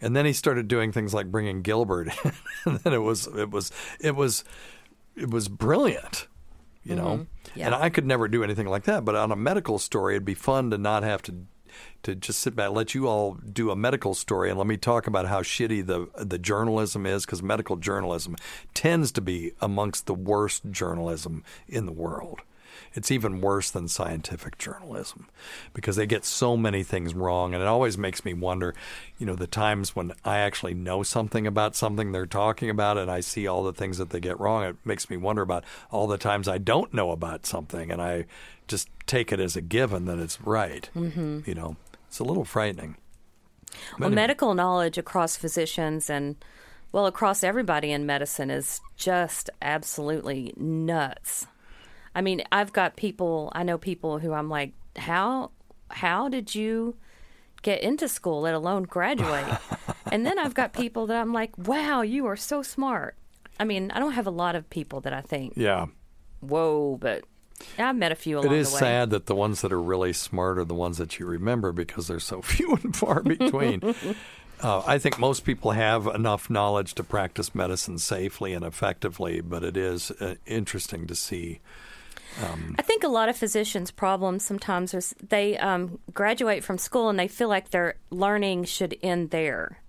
And 0.00 0.16
then 0.16 0.26
he 0.26 0.32
started 0.32 0.68
doing 0.68 0.92
things 0.92 1.14
like 1.14 1.30
bringing 1.30 1.62
Gilbert, 1.62 2.08
in. 2.24 2.32
and 2.66 2.78
then 2.80 2.92
it 2.92 2.98
was 2.98 3.26
it 3.26 3.50
was 3.50 3.72
it 4.00 4.14
was 4.14 4.44
it 5.16 5.30
was 5.30 5.48
brilliant. 5.48 6.26
You 6.84 6.96
know, 6.96 7.16
Mhm. 7.18 7.26
Yeah. 7.54 7.66
and 7.66 7.74
I 7.74 7.90
could 7.90 8.06
never 8.06 8.26
do 8.28 8.42
anything 8.42 8.66
like 8.66 8.84
that. 8.84 9.04
But 9.04 9.14
on 9.14 9.30
a 9.30 9.36
medical 9.36 9.78
story, 9.78 10.14
it'd 10.14 10.24
be 10.24 10.34
fun 10.34 10.70
to 10.70 10.78
not 10.78 11.02
have 11.02 11.22
to 11.22 11.34
to 12.02 12.14
just 12.14 12.40
sit 12.40 12.54
back, 12.54 12.70
let 12.70 12.94
you 12.94 13.08
all 13.08 13.38
do 13.50 13.70
a 13.70 13.76
medical 13.76 14.12
story, 14.12 14.50
and 14.50 14.58
let 14.58 14.66
me 14.66 14.76
talk 14.76 15.06
about 15.06 15.26
how 15.28 15.40
shitty 15.40 15.86
the 15.86 16.08
the 16.22 16.38
journalism 16.38 17.06
is, 17.06 17.24
because 17.24 17.42
medical 17.42 17.76
journalism 17.76 18.36
tends 18.74 19.10
to 19.12 19.20
be 19.20 19.52
amongst 19.60 20.06
the 20.06 20.14
worst 20.14 20.70
journalism 20.70 21.42
in 21.68 21.86
the 21.86 21.92
world. 21.92 22.40
It's 22.94 23.10
even 23.10 23.40
worse 23.40 23.70
than 23.70 23.88
scientific 23.88 24.58
journalism 24.58 25.28
because 25.74 25.96
they 25.96 26.06
get 26.06 26.24
so 26.24 26.56
many 26.56 26.82
things 26.82 27.14
wrong. 27.14 27.54
And 27.54 27.62
it 27.62 27.66
always 27.66 27.96
makes 27.96 28.24
me 28.24 28.34
wonder, 28.34 28.74
you 29.18 29.26
know, 29.26 29.34
the 29.34 29.46
times 29.46 29.96
when 29.96 30.12
I 30.24 30.38
actually 30.38 30.74
know 30.74 31.02
something 31.02 31.46
about 31.46 31.74
something 31.74 32.12
they're 32.12 32.26
talking 32.26 32.68
about 32.70 32.98
and 32.98 33.10
I 33.10 33.20
see 33.20 33.46
all 33.46 33.62
the 33.62 33.72
things 33.72 33.98
that 33.98 34.10
they 34.10 34.20
get 34.20 34.38
wrong. 34.38 34.64
It 34.64 34.76
makes 34.84 35.08
me 35.08 35.16
wonder 35.16 35.42
about 35.42 35.64
all 35.90 36.06
the 36.06 36.18
times 36.18 36.48
I 36.48 36.58
don't 36.58 36.92
know 36.92 37.10
about 37.10 37.46
something 37.46 37.90
and 37.90 38.02
I 38.02 38.26
just 38.68 38.88
take 39.06 39.32
it 39.32 39.40
as 39.40 39.56
a 39.56 39.60
given 39.60 40.04
that 40.06 40.18
it's 40.18 40.40
right. 40.40 40.88
Mhm. 40.94 41.46
You 41.46 41.54
know, 41.54 41.76
it's 42.08 42.18
a 42.18 42.24
little 42.24 42.44
frightening. 42.44 42.96
Well, 43.98 44.08
anyway. 44.08 44.14
medical 44.14 44.54
knowledge 44.54 44.98
across 44.98 45.36
physicians 45.36 46.10
and 46.10 46.36
well 46.92 47.06
across 47.06 47.42
everybody 47.42 47.90
in 47.90 48.04
medicine 48.04 48.50
is 48.50 48.80
just 48.96 49.48
absolutely 49.62 50.52
nuts. 50.56 51.46
I 52.14 52.20
mean, 52.20 52.42
I've 52.52 52.72
got 52.72 52.96
people, 52.96 53.50
I 53.54 53.62
know 53.62 53.78
people 53.78 54.18
who 54.18 54.32
I'm 54.32 54.48
like, 54.48 54.72
"How 54.96 55.50
how 55.90 56.28
did 56.28 56.54
you 56.54 56.96
get 57.62 57.82
into 57.82 58.08
school, 58.08 58.42
let 58.42 58.54
alone 58.54 58.84
graduate?" 58.84 59.58
and 60.12 60.26
then 60.26 60.38
I've 60.38 60.54
got 60.54 60.72
people 60.72 61.06
that 61.06 61.16
I'm 61.16 61.32
like, 61.32 61.56
"Wow, 61.56 62.02
you 62.02 62.26
are 62.26 62.36
so 62.36 62.62
smart." 62.62 63.16
I 63.58 63.64
mean, 63.64 63.90
I 63.90 63.98
don't 63.98 64.12
have 64.12 64.26
a 64.26 64.30
lot 64.30 64.54
of 64.54 64.68
people 64.70 65.00
that 65.02 65.12
I 65.12 65.20
think, 65.20 65.54
Yeah. 65.56 65.86
"Whoa," 66.40 66.98
but 67.00 67.24
I've 67.78 67.96
met 67.96 68.12
a 68.12 68.16
few 68.16 68.38
along 68.38 68.52
It 68.52 68.58
is 68.58 68.68
sad 68.68 69.10
that 69.10 69.26
the 69.26 69.34
ones 69.34 69.60
that 69.62 69.72
are 69.72 69.80
really 69.80 70.12
smart 70.12 70.58
are 70.58 70.64
the 70.64 70.74
ones 70.74 70.98
that 70.98 71.18
you 71.18 71.26
remember 71.26 71.72
because 71.72 72.08
they're 72.08 72.20
so 72.20 72.42
few 72.42 72.74
and 72.82 72.94
far 72.94 73.22
between. 73.22 73.82
uh, 74.60 74.82
I 74.86 74.98
think 74.98 75.18
most 75.18 75.44
people 75.44 75.72
have 75.72 76.06
enough 76.06 76.50
knowledge 76.50 76.94
to 76.94 77.04
practice 77.04 77.54
medicine 77.54 77.98
safely 77.98 78.52
and 78.52 78.64
effectively, 78.64 79.40
but 79.40 79.62
it 79.64 79.76
is 79.76 80.10
uh, 80.12 80.36
interesting 80.46 81.06
to 81.06 81.14
see. 81.14 81.60
Um, 82.42 82.76
I 82.78 82.82
think 82.82 83.02
a 83.04 83.08
lot 83.08 83.28
of 83.28 83.36
physicians' 83.36 83.90
problems 83.90 84.44
sometimes 84.44 84.94
is 84.94 85.14
they 85.28 85.58
um, 85.58 85.98
graduate 86.14 86.64
from 86.64 86.78
school 86.78 87.08
and 87.08 87.18
they 87.18 87.28
feel 87.28 87.48
like 87.48 87.70
their 87.70 87.94
learning 88.10 88.64
should 88.64 88.96
end 89.02 89.30
there, 89.30 89.82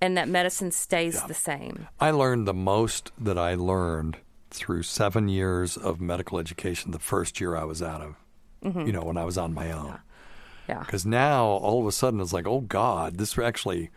and 0.00 0.16
that 0.16 0.28
medicine 0.28 0.72
stays 0.72 1.22
the 1.24 1.34
same. 1.34 1.86
I 2.00 2.10
learned 2.10 2.46
the 2.46 2.54
most 2.54 3.12
that 3.18 3.38
I 3.38 3.54
learned 3.54 4.18
through 4.50 4.82
seven 4.82 5.28
years 5.28 5.76
of 5.76 6.00
medical 6.00 6.38
education 6.38 6.90
the 6.90 6.98
first 6.98 7.40
year 7.40 7.56
I 7.56 7.64
was 7.64 7.80
out 7.82 8.00
of, 8.02 8.14
Mhm. 8.64 8.86
you 8.86 8.92
know, 8.92 9.02
when 9.04 9.16
I 9.16 9.24
was 9.24 9.38
on 9.38 9.54
my 9.54 9.70
own. 9.70 9.98
Yeah. 10.68 10.80
Because 10.80 11.06
now 11.06 11.44
all 11.46 11.80
of 11.80 11.86
a 11.86 11.92
sudden 11.92 12.20
it's 12.20 12.32
like, 12.32 12.46
oh 12.46 12.60
God, 12.60 13.16
this 13.18 13.38
actually, 13.38 13.90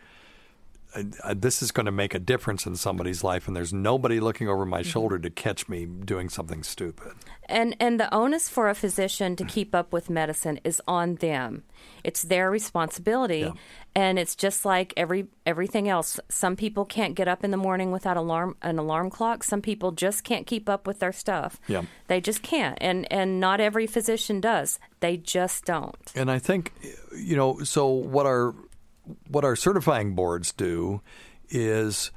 uh, 1.22 1.34
this 1.36 1.62
is 1.62 1.70
going 1.72 1.86
to 1.86 1.92
make 1.92 2.14
a 2.14 2.18
difference 2.18 2.66
in 2.66 2.76
somebody's 2.76 3.24
life, 3.24 3.46
and 3.48 3.56
there's 3.56 3.72
nobody 3.72 4.20
looking 4.20 4.48
over 4.48 4.62
Mm-hmm. 4.64 4.70
my 4.70 4.82
shoulder 4.82 5.18
to 5.18 5.30
catch 5.30 5.68
me 5.68 5.84
doing 5.84 6.28
something 6.28 6.62
stupid. 6.62 7.12
And 7.46 7.76
and 7.78 8.00
the 8.00 8.12
onus 8.14 8.48
for 8.48 8.68
a 8.70 8.74
physician 8.74 9.36
to 9.36 9.44
keep 9.44 9.74
up 9.74 9.92
with 9.92 10.08
medicine 10.08 10.58
is 10.64 10.80
on 10.88 11.16
them. 11.16 11.64
It's 12.02 12.22
their 12.22 12.50
responsibility, 12.50 13.52
and 13.94 14.18
it's 14.18 14.34
just 14.34 14.64
like 14.64 14.94
every 14.96 15.26
everything 15.44 15.88
else. 15.88 16.18
Some 16.30 16.56
people 16.56 16.84
can't 16.86 17.14
get 17.14 17.28
up 17.28 17.44
in 17.44 17.50
the 17.50 17.58
morning 17.58 17.92
without 17.92 18.16
alarm 18.16 18.56
an 18.62 18.78
alarm 18.78 19.10
clock. 19.10 19.44
Some 19.44 19.60
people 19.60 19.92
just 19.92 20.24
can't 20.24 20.46
keep 20.46 20.68
up 20.68 20.86
with 20.86 21.00
their 21.00 21.12
stuff. 21.12 21.60
Yeah. 21.68 21.82
They 22.06 22.20
just 22.20 22.42
can't, 22.42 22.78
and 22.80 23.10
and 23.12 23.40
not 23.40 23.60
every 23.60 23.86
physician 23.86 24.40
does. 24.40 24.78
They 25.00 25.18
just 25.18 25.66
don't. 25.66 26.12
And 26.14 26.30
I 26.30 26.38
think, 26.38 26.72
you 27.14 27.36
know, 27.36 27.58
so 27.62 27.88
what 27.88 28.24
our 28.24 28.54
what 29.28 29.44
our 29.44 29.56
certifying 29.56 30.14
boards 30.14 30.52
do 30.52 31.00
is 31.50 32.10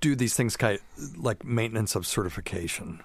do 0.00 0.14
these 0.14 0.34
things 0.34 0.56
kind 0.56 0.78
like 1.16 1.44
maintenance 1.44 1.94
of 1.94 2.06
certification 2.06 3.00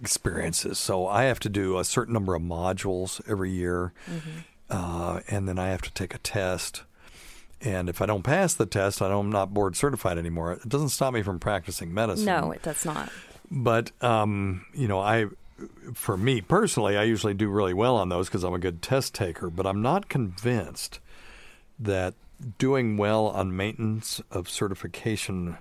experiences. 0.00 0.78
So 0.78 1.06
I 1.06 1.24
have 1.24 1.40
to 1.40 1.48
do 1.48 1.78
a 1.78 1.84
certain 1.84 2.14
number 2.14 2.34
of 2.34 2.42
modules 2.42 3.20
every 3.28 3.50
year, 3.50 3.92
uh, 4.70 5.20
and 5.28 5.48
then 5.48 5.58
I 5.58 5.68
have 5.68 5.82
to 5.82 5.92
take 5.92 6.14
a 6.14 6.18
test. 6.18 6.82
And 7.60 7.88
if 7.88 8.02
I 8.02 8.06
don't 8.06 8.22
pass 8.22 8.54
the 8.54 8.66
test, 8.66 9.00
I 9.00 9.08
don't, 9.08 9.26
I'm 9.26 9.32
not 9.32 9.54
board 9.54 9.76
certified 9.76 10.18
anymore. 10.18 10.52
It 10.52 10.68
doesn't 10.68 10.88
stop 10.88 11.14
me 11.14 11.22
from 11.22 11.38
practicing 11.38 11.94
medicine. 11.94 12.26
No, 12.26 12.50
it 12.50 12.62
does 12.62 12.84
not. 12.84 13.08
But 13.50 13.92
um, 14.02 14.64
you 14.74 14.88
know, 14.88 14.98
I 14.98 15.26
for 15.94 16.16
me 16.16 16.40
personally, 16.40 16.96
I 16.96 17.04
usually 17.04 17.34
do 17.34 17.48
really 17.48 17.74
well 17.74 17.96
on 17.96 18.08
those 18.08 18.28
because 18.28 18.42
I'm 18.42 18.54
a 18.54 18.58
good 18.58 18.82
test 18.82 19.14
taker. 19.14 19.50
But 19.50 19.66
I'm 19.66 19.82
not 19.82 20.08
convinced 20.08 21.00
that 21.78 22.14
doing 22.58 22.96
well 22.96 23.26
on 23.28 23.56
maintenance 23.56 24.20
of 24.30 24.48
certification 24.48 25.58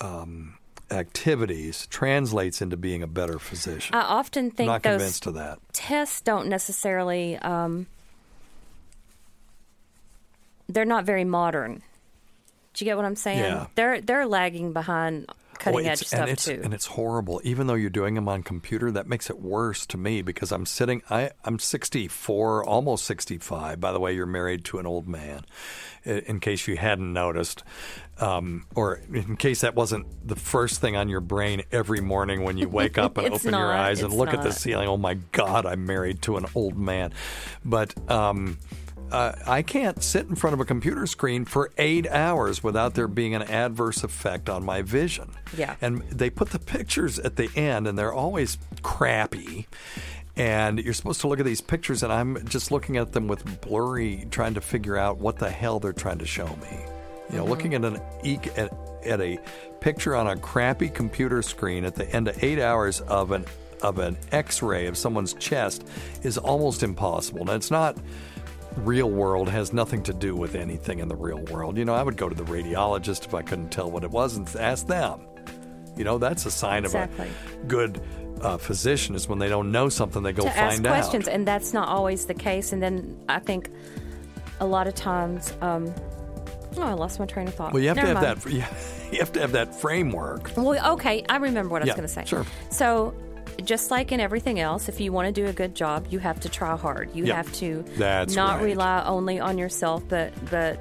um, 0.00 0.58
activities 0.90 1.86
translates 1.86 2.60
into 2.62 2.76
being 2.76 3.02
a 3.02 3.06
better 3.06 3.38
physician. 3.38 3.94
I 3.94 4.00
often 4.00 4.50
think 4.50 4.66
not 4.66 4.82
those 4.82 4.98
convinced 4.98 5.26
of 5.26 5.34
that. 5.34 5.58
tests 5.72 6.20
don't 6.20 6.48
necessarily 6.48 7.36
um, 7.38 7.86
they're 10.68 10.84
not 10.84 11.04
very 11.04 11.24
modern. 11.24 11.82
Do 12.74 12.84
you 12.84 12.90
get 12.90 12.96
what 12.96 13.04
I'm 13.04 13.16
saying? 13.16 13.40
Yeah. 13.40 13.66
They're 13.74 14.00
they're 14.00 14.26
lagging 14.26 14.72
behind 14.72 15.26
cutting 15.60 15.86
Oh, 15.86 15.90
edge 15.90 15.98
stuff 16.00 16.20
and 16.20 16.30
it's, 16.30 16.44
too. 16.46 16.60
And 16.62 16.74
it's 16.74 16.86
horrible. 16.86 17.40
Even 17.44 17.66
though 17.66 17.74
you're 17.74 17.90
doing 17.90 18.14
them 18.14 18.28
on 18.28 18.42
computer, 18.42 18.90
that 18.90 19.06
makes 19.06 19.30
it 19.30 19.38
worse 19.40 19.86
to 19.86 19.96
me 19.96 20.22
because 20.22 20.50
I'm 20.50 20.66
sitting. 20.66 21.02
I 21.08 21.30
I'm 21.44 21.58
64, 21.58 22.64
almost 22.64 23.04
65. 23.04 23.80
By 23.80 23.92
the 23.92 24.00
way, 24.00 24.14
you're 24.14 24.26
married 24.26 24.64
to 24.66 24.78
an 24.78 24.86
old 24.86 25.06
man. 25.06 25.42
In 26.04 26.40
case 26.40 26.66
you 26.66 26.76
hadn't 26.78 27.12
noticed, 27.12 27.62
um, 28.18 28.64
or 28.74 29.02
in 29.12 29.36
case 29.36 29.60
that 29.60 29.74
wasn't 29.74 30.06
the 30.26 30.36
first 30.36 30.80
thing 30.80 30.96
on 30.96 31.10
your 31.10 31.20
brain 31.20 31.62
every 31.70 32.00
morning 32.00 32.42
when 32.42 32.56
you 32.56 32.68
wake 32.70 32.96
up 32.96 33.18
and 33.18 33.28
open 33.34 33.52
your 33.52 33.72
eyes 33.72 34.02
and 34.02 34.12
look 34.12 34.32
at 34.32 34.42
the 34.42 34.50
ceiling. 34.50 34.88
Oh 34.88 34.96
my 34.96 35.14
God, 35.32 35.66
I'm 35.66 35.84
married 35.84 36.22
to 36.22 36.38
an 36.38 36.46
old 36.54 36.78
man. 36.78 37.12
But 37.64 37.94
um, 38.10 38.56
uh, 39.10 39.32
I 39.46 39.62
can't 39.62 40.02
sit 40.02 40.26
in 40.28 40.34
front 40.36 40.54
of 40.54 40.60
a 40.60 40.64
computer 40.64 41.06
screen 41.06 41.44
for 41.44 41.70
eight 41.78 42.06
hours 42.08 42.62
without 42.62 42.94
there 42.94 43.08
being 43.08 43.34
an 43.34 43.42
adverse 43.42 44.04
effect 44.04 44.48
on 44.48 44.64
my 44.64 44.82
vision. 44.82 45.30
Yeah. 45.56 45.76
And 45.80 46.02
they 46.10 46.30
put 46.30 46.50
the 46.50 46.58
pictures 46.58 47.18
at 47.18 47.36
the 47.36 47.50
end, 47.56 47.86
and 47.86 47.98
they're 47.98 48.12
always 48.12 48.58
crappy. 48.82 49.66
And 50.36 50.78
you're 50.78 50.94
supposed 50.94 51.20
to 51.22 51.28
look 51.28 51.40
at 51.40 51.44
these 51.44 51.60
pictures, 51.60 52.02
and 52.02 52.12
I'm 52.12 52.46
just 52.46 52.70
looking 52.70 52.96
at 52.96 53.12
them 53.12 53.28
with 53.28 53.60
blurry, 53.60 54.26
trying 54.30 54.54
to 54.54 54.60
figure 54.60 54.96
out 54.96 55.18
what 55.18 55.38
the 55.38 55.50
hell 55.50 55.80
they're 55.80 55.92
trying 55.92 56.18
to 56.18 56.26
show 56.26 56.46
me. 56.46 56.78
You 57.30 57.38
know, 57.38 57.44
Mhm. 57.44 57.48
looking 57.48 57.74
at 57.74 57.84
an 57.84 57.96
at, 58.56 58.72
at 59.04 59.20
a 59.20 59.38
picture 59.80 60.14
on 60.14 60.26
a 60.26 60.36
crappy 60.36 60.88
computer 60.88 61.42
screen 61.42 61.84
at 61.84 61.94
the 61.94 62.08
end 62.14 62.28
of 62.28 62.42
eight 62.42 62.58
hours 62.60 63.00
of 63.02 63.32
an 63.32 63.44
of 63.82 63.98
an 63.98 64.14
X-ray 64.30 64.86
of 64.86 64.96
someone's 64.98 65.32
chest 65.34 65.86
is 66.22 66.36
almost 66.36 66.82
impossible. 66.82 67.46
Now, 67.46 67.54
it's 67.54 67.70
not 67.70 67.96
real 68.76 69.10
world 69.10 69.48
has 69.48 69.72
nothing 69.72 70.02
to 70.04 70.12
do 70.14 70.34
with 70.36 70.54
anything 70.54 70.98
in 71.00 71.08
the 71.08 71.16
real 71.16 71.40
world. 71.50 71.76
You 71.76 71.84
know, 71.84 71.94
I 71.94 72.02
would 72.02 72.16
go 72.16 72.28
to 72.28 72.34
the 72.34 72.44
radiologist 72.44 73.26
if 73.26 73.34
I 73.34 73.42
couldn't 73.42 73.70
tell 73.70 73.90
what 73.90 74.04
it 74.04 74.10
was 74.10 74.36
and 74.36 74.48
ask 74.56 74.86
them. 74.86 75.20
You 75.96 76.04
know, 76.04 76.18
that's 76.18 76.46
a 76.46 76.50
sign 76.50 76.84
Exactly. 76.84 77.26
of 77.28 77.62
a 77.62 77.66
good 77.66 78.00
uh, 78.42 78.56
physician 78.56 79.14
is 79.14 79.28
when 79.28 79.38
they 79.38 79.48
don't 79.48 79.70
know 79.70 79.88
something, 79.88 80.22
they 80.22 80.32
go 80.32 80.44
to 80.44 80.50
find 80.50 80.86
ask 80.86 81.10
questions, 81.10 81.28
out. 81.28 81.34
and 81.34 81.46
that's 81.46 81.72
not 81.74 81.88
always 81.88 82.26
the 82.26 82.34
case. 82.34 82.72
And 82.72 82.82
then 82.82 83.22
I 83.28 83.38
think 83.40 83.68
a 84.60 84.66
lot 84.66 84.86
of 84.86 84.94
times, 84.94 85.52
um, 85.60 85.92
oh, 86.76 86.82
I 86.82 86.92
lost 86.94 87.18
my 87.18 87.26
train 87.26 87.48
of 87.48 87.54
thought. 87.54 87.72
Well, 87.72 87.82
you 87.82 87.88
have 87.88 87.96
Never 87.96 88.14
to 88.14 88.26
have 88.26 88.46
mind. 88.46 88.62
that. 88.62 88.72
You 89.10 89.18
have 89.18 89.32
to 89.32 89.40
have 89.40 89.50
that 89.52 89.74
framework. 89.74 90.52
Well, 90.56 90.92
okay, 90.92 91.24
I 91.28 91.38
remember 91.38 91.70
what 91.72 91.82
I 91.82 91.86
was 91.86 91.94
going 91.96 92.06
to 92.06 92.08
say. 92.14 92.24
sure. 92.26 92.46
So, 92.70 93.12
just 93.64 93.90
like 93.90 94.12
in 94.12 94.20
everything 94.20 94.58
else, 94.60 94.88
if 94.88 95.00
you 95.00 95.12
want 95.12 95.26
to 95.26 95.32
do 95.32 95.46
a 95.48 95.52
good 95.52 95.74
job, 95.74 96.06
you 96.10 96.18
have 96.18 96.40
to 96.40 96.48
try 96.48 96.76
hard. 96.76 97.10
You 97.14 97.26
Yeah, 97.26 97.36
have 97.36 97.52
to 97.54 97.84
that's 97.96 98.34
not 98.34 98.56
right. 98.56 98.64
rely 98.64 99.04
only 99.04 99.38
on 99.40 99.58
yourself, 99.58 100.02
but 100.08 100.32
but 100.50 100.78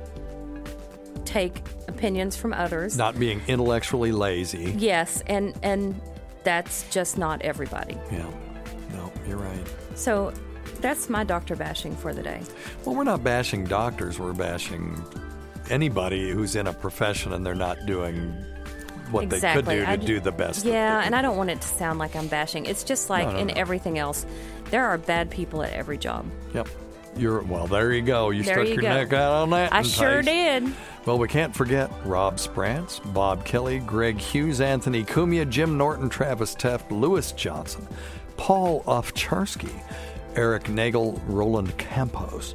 take 1.25 1.61
opinions 1.87 2.35
from 2.35 2.53
others. 2.53 2.97
Not 2.97 3.19
being 3.19 3.41
intellectually 3.47 4.11
lazy. 4.11 4.73
Yes, 4.77 5.21
and 5.27 5.53
and 5.63 5.99
that's 6.43 6.89
just 6.89 7.17
not 7.17 7.41
everybody. 7.41 7.97
Yeah. 8.11 8.25
No, 8.93 9.11
you're 9.27 9.37
right. 9.37 9.67
So, 9.95 10.33
that's 10.81 11.09
my 11.09 11.23
doctor 11.23 11.55
bashing 11.55 11.95
for 11.95 12.13
the 12.13 12.23
day. 12.23 12.41
Well, 12.85 12.95
we're 12.95 13.03
not 13.03 13.23
bashing 13.23 13.65
doctors. 13.65 14.17
We're 14.17 14.33
bashing 14.33 15.03
anybody 15.69 16.31
who's 16.31 16.55
in 16.55 16.67
a 16.67 16.73
profession 16.73 17.33
and 17.33 17.45
they're 17.45 17.53
not 17.53 17.85
doing 17.85 18.33
what 19.11 19.23
exactly. 19.25 19.61
they 19.79 19.85
could 19.85 19.99
do 20.01 20.05
to 20.05 20.07
d- 20.07 20.13
do 20.13 20.19
the 20.19 20.31
best. 20.31 20.65
Yeah, 20.65 21.01
and 21.03 21.15
I 21.15 21.21
don't 21.21 21.37
want 21.37 21.49
it 21.49 21.61
to 21.61 21.67
sound 21.67 21.99
like 21.99 22.15
I'm 22.15 22.27
bashing. 22.27 22.65
It's 22.65 22.83
just 22.83 23.09
like 23.09 23.27
No, 23.27 23.33
no, 23.33 23.39
in 23.39 23.47
no. 23.47 23.53
everything 23.55 23.97
else, 23.99 24.25
there 24.71 24.85
are 24.87 24.97
bad 24.97 25.29
people 25.29 25.63
at 25.63 25.73
every 25.73 25.97
job. 25.97 26.25
Yep. 26.53 26.67
You're 27.17 27.41
well. 27.41 27.65
There 27.67 27.91
you 27.91 28.03
go. 28.03 28.29
You 28.29 28.43
There 28.43 28.55
stuck 28.55 28.67
you 28.67 28.73
your 28.73 28.81
go. 28.83 28.89
neck 28.89 29.11
out 29.13 29.31
on 29.41 29.49
that. 29.49 29.73
I 29.73 29.81
sure 29.81 30.21
did. 30.21 30.71
Well, 31.05 31.17
we 31.17 31.27
can't 31.27 31.55
forget 31.55 31.89
Rob 32.05 32.39
Sprance, 32.39 32.99
Bob 32.99 33.43
Kelly, 33.45 33.79
Greg 33.79 34.19
Hughes, 34.19 34.61
Anthony 34.61 35.03
Cumia, 35.03 35.49
Jim 35.49 35.75
Norton, 35.77 36.07
Travis 36.09 36.55
Teft, 36.55 36.91
Lewis 36.91 37.31
Johnson, 37.31 37.87
Paul 38.37 38.83
Ofcharsky, 38.83 39.71
Eric 40.35 40.69
Nagel, 40.69 41.19
Roland 41.25 41.75
Campos, 41.79 42.53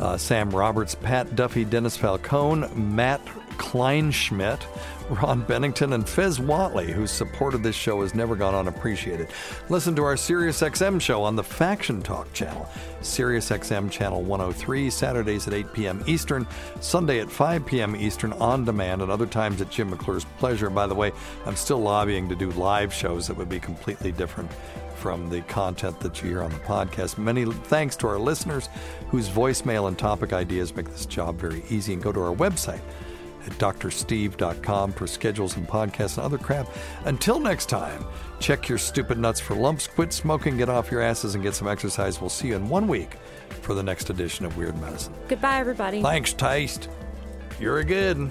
uh, 0.00 0.16
Sam 0.16 0.50
Roberts, 0.50 0.96
Pat 0.96 1.36
Duffy, 1.36 1.64
Dennis 1.64 1.96
Falcone, 1.96 2.66
Matt 2.74 3.20
Kleinschmidt, 3.54 4.62
Ron 5.10 5.42
Bennington, 5.42 5.92
and 5.92 6.08
Fez 6.08 6.38
Whatley, 6.38 6.86
whose 6.86 7.10
support 7.10 7.54
of 7.54 7.62
this 7.62 7.76
show 7.76 8.02
has 8.02 8.14
never 8.14 8.36
gone 8.36 8.54
unappreciated. 8.54 9.28
Listen 9.68 9.94
to 9.96 10.04
our 10.04 10.14
SiriusXM 10.14 11.00
show 11.00 11.22
on 11.22 11.36
the 11.36 11.44
Faction 11.44 12.02
Talk 12.02 12.32
channel, 12.32 12.68
SiriusXM 13.00 13.90
channel 13.90 14.22
103, 14.22 14.90
Saturdays 14.90 15.46
at 15.46 15.54
8 15.54 15.72
p.m. 15.72 16.04
Eastern, 16.06 16.46
Sunday 16.80 17.20
at 17.20 17.30
5 17.30 17.66
p.m. 17.66 17.96
Eastern 17.96 18.32
on 18.34 18.64
demand, 18.64 19.02
and 19.02 19.10
other 19.10 19.26
times 19.26 19.60
at 19.60 19.70
Jim 19.70 19.90
McClure's 19.90 20.24
pleasure. 20.38 20.70
By 20.70 20.86
the 20.86 20.94
way, 20.94 21.12
I'm 21.46 21.56
still 21.56 21.80
lobbying 21.80 22.28
to 22.28 22.34
do 22.34 22.50
live 22.52 22.92
shows 22.92 23.26
that 23.28 23.36
would 23.36 23.48
be 23.48 23.60
completely 23.60 24.12
different 24.12 24.50
from 24.94 25.28
the 25.28 25.42
content 25.42 26.00
that 26.00 26.22
you 26.22 26.30
hear 26.30 26.42
on 26.42 26.50
the 26.50 26.56
podcast. 26.60 27.18
Many 27.18 27.44
thanks 27.44 27.94
to 27.96 28.06
our 28.06 28.18
listeners 28.18 28.70
whose 29.10 29.28
voicemail 29.28 29.88
and 29.88 29.98
topic 29.98 30.32
ideas 30.32 30.74
make 30.74 30.88
this 30.88 31.04
job 31.04 31.36
very 31.36 31.62
easy. 31.68 31.92
And 31.92 32.02
go 32.02 32.10
to 32.10 32.20
our 32.22 32.34
website 32.34 32.80
at 33.46 33.52
drsteve.com 33.52 34.92
for 34.92 35.06
schedules 35.06 35.56
and 35.56 35.66
podcasts 35.66 36.16
and 36.16 36.24
other 36.24 36.38
crap. 36.38 36.68
Until 37.04 37.38
next 37.38 37.68
time, 37.68 38.04
check 38.40 38.68
your 38.68 38.78
stupid 38.78 39.18
nuts 39.18 39.40
for 39.40 39.54
lumps, 39.54 39.86
quit 39.86 40.12
smoking, 40.12 40.56
get 40.56 40.68
off 40.68 40.90
your 40.90 41.00
asses, 41.00 41.34
and 41.34 41.42
get 41.42 41.54
some 41.54 41.68
exercise. 41.68 42.20
We'll 42.20 42.30
see 42.30 42.48
you 42.48 42.56
in 42.56 42.68
one 42.68 42.88
week 42.88 43.16
for 43.62 43.74
the 43.74 43.82
next 43.82 44.10
edition 44.10 44.44
of 44.46 44.56
Weird 44.56 44.80
Medicine. 44.80 45.14
Goodbye, 45.28 45.58
everybody. 45.58 46.02
Thanks, 46.02 46.32
Taste. 46.32 46.88
You're 47.60 47.78
a 47.78 47.84
good. 47.84 48.30